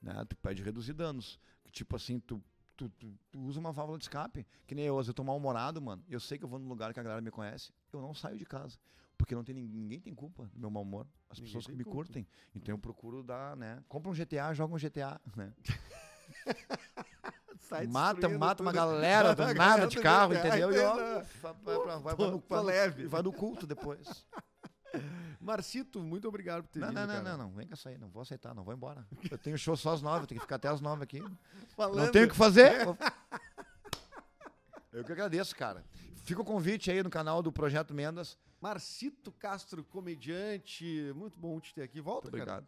[0.00, 0.12] Né?
[0.28, 1.38] Tu pode reduzir danos.
[1.72, 2.42] Tipo assim, tu,
[2.76, 4.46] tu, tu, tu usa uma válvula de escape.
[4.66, 6.04] Que nem eu, eu tô mal-humorado, mano.
[6.08, 7.72] Eu sei que eu vou num lugar que a galera me conhece.
[7.92, 8.78] Eu não saio de casa.
[9.16, 11.06] Porque não tem ninguém, tem culpa do meu mau humor.
[11.30, 11.96] As Ninguém pessoas que me culpa.
[11.98, 12.26] curtem.
[12.54, 13.82] Então eu procuro dar, né?
[13.88, 15.54] Compra um GTA, joga um GTA, né?
[17.60, 20.72] Sai mata mata uma galera do nada de carro, entendeu?
[20.72, 21.54] E ó, vai,
[22.14, 23.06] vai, no, vai leve.
[23.06, 24.26] vai no culto depois.
[25.40, 27.36] Marcito, muito obrigado por ter Não, vindo, não, não, cara.
[27.36, 29.06] não, não, vem com essa aí, não vou aceitar, não vou embora.
[29.30, 31.22] Eu tenho show só às nove, tenho que ficar até às nove aqui.
[31.76, 32.72] Falando, Não tenho o que fazer.
[34.92, 35.84] Eu que agradeço, cara.
[36.22, 38.38] Fica o convite aí no canal do Projeto Mendas.
[38.60, 42.00] Marcito Castro, comediante, muito bom te ter aqui.
[42.00, 42.64] Volta, Muito cara.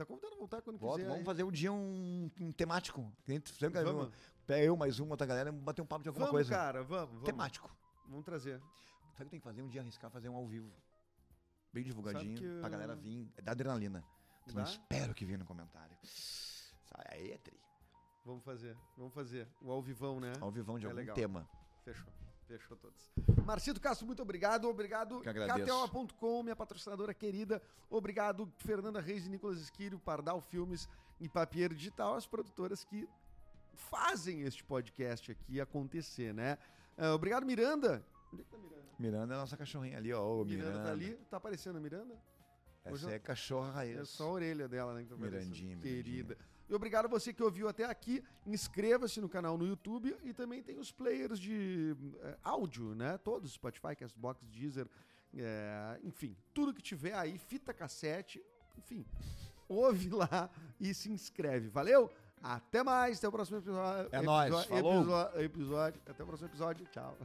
[0.00, 1.08] Tá convidado a voltar quando Volta, quiser.
[1.08, 1.24] vamos aí.
[1.26, 3.12] fazer um dia um, um temático.
[3.26, 3.52] Sempre
[3.84, 4.10] Vamos.
[4.46, 6.50] Pega eu mais uma outra galera, bater um papo de alguma Vamos, coisa.
[6.50, 7.24] cara, vamos, vamos.
[7.26, 7.70] Temático.
[8.08, 8.58] Vamos trazer.
[9.12, 9.60] Sabe o que tem que fazer?
[9.60, 10.72] Um dia arriscar fazer um ao vivo.
[11.70, 13.30] Bem divulgadinho, que pra galera vir.
[13.36, 14.02] É da adrenalina.
[14.54, 14.62] Dá?
[14.62, 15.94] espero que venha no comentário.
[16.02, 17.60] Sai, Aí é tri.
[18.24, 19.46] Vamos fazer, vamos fazer.
[19.60, 20.32] O ao vivão, né?
[20.40, 21.14] Ao vivão de É algum legal.
[21.14, 21.46] tema.
[21.84, 22.10] Fechou.
[22.50, 22.98] Fechou todos.
[23.46, 24.68] Marcito Castro, muito obrigado.
[24.68, 25.20] Obrigado.
[25.22, 27.62] KTO.com, minha patrocinadora querida.
[27.88, 30.88] Obrigado, Fernanda Reis e Nicolas Esquírio, Pardal Filmes
[31.20, 33.08] e Papier Digital, as produtoras que
[33.72, 36.58] fazem este podcast aqui acontecer, né?
[36.98, 38.04] Ah, obrigado, Miranda.
[38.32, 38.82] Onde é que tá Miranda?
[38.98, 40.44] Miranda é a nossa cachorrinha ali, ó.
[40.44, 40.82] Miranda, Miranda.
[40.84, 41.14] tá ali.
[41.30, 42.14] Tá aparecendo a Miranda?
[42.84, 43.96] Hoje Essa eu- é cachorra raiz.
[43.96, 45.02] É só a orelha dela, né?
[45.04, 45.50] Que tá aparecendo.
[45.54, 46.36] Mirandinha, Querida.
[46.70, 48.22] E obrigado a você que ouviu até aqui.
[48.46, 53.18] Inscreva-se no canal no YouTube e também tem os players de eh, áudio, né?
[53.18, 54.86] Todos, Spotify, Castbox, Deezer,
[55.36, 58.40] eh, enfim, tudo que tiver aí, fita cassete,
[58.78, 59.04] enfim,
[59.68, 60.48] ouve lá
[60.78, 61.68] e se inscreve.
[61.68, 62.08] Valeu?
[62.42, 64.08] Até mais, até o próximo episódio.
[64.12, 65.00] É nóis, falou.
[65.00, 66.00] episódio- episódio.
[66.06, 66.86] Até o próximo episódio.
[66.86, 67.18] Tchau.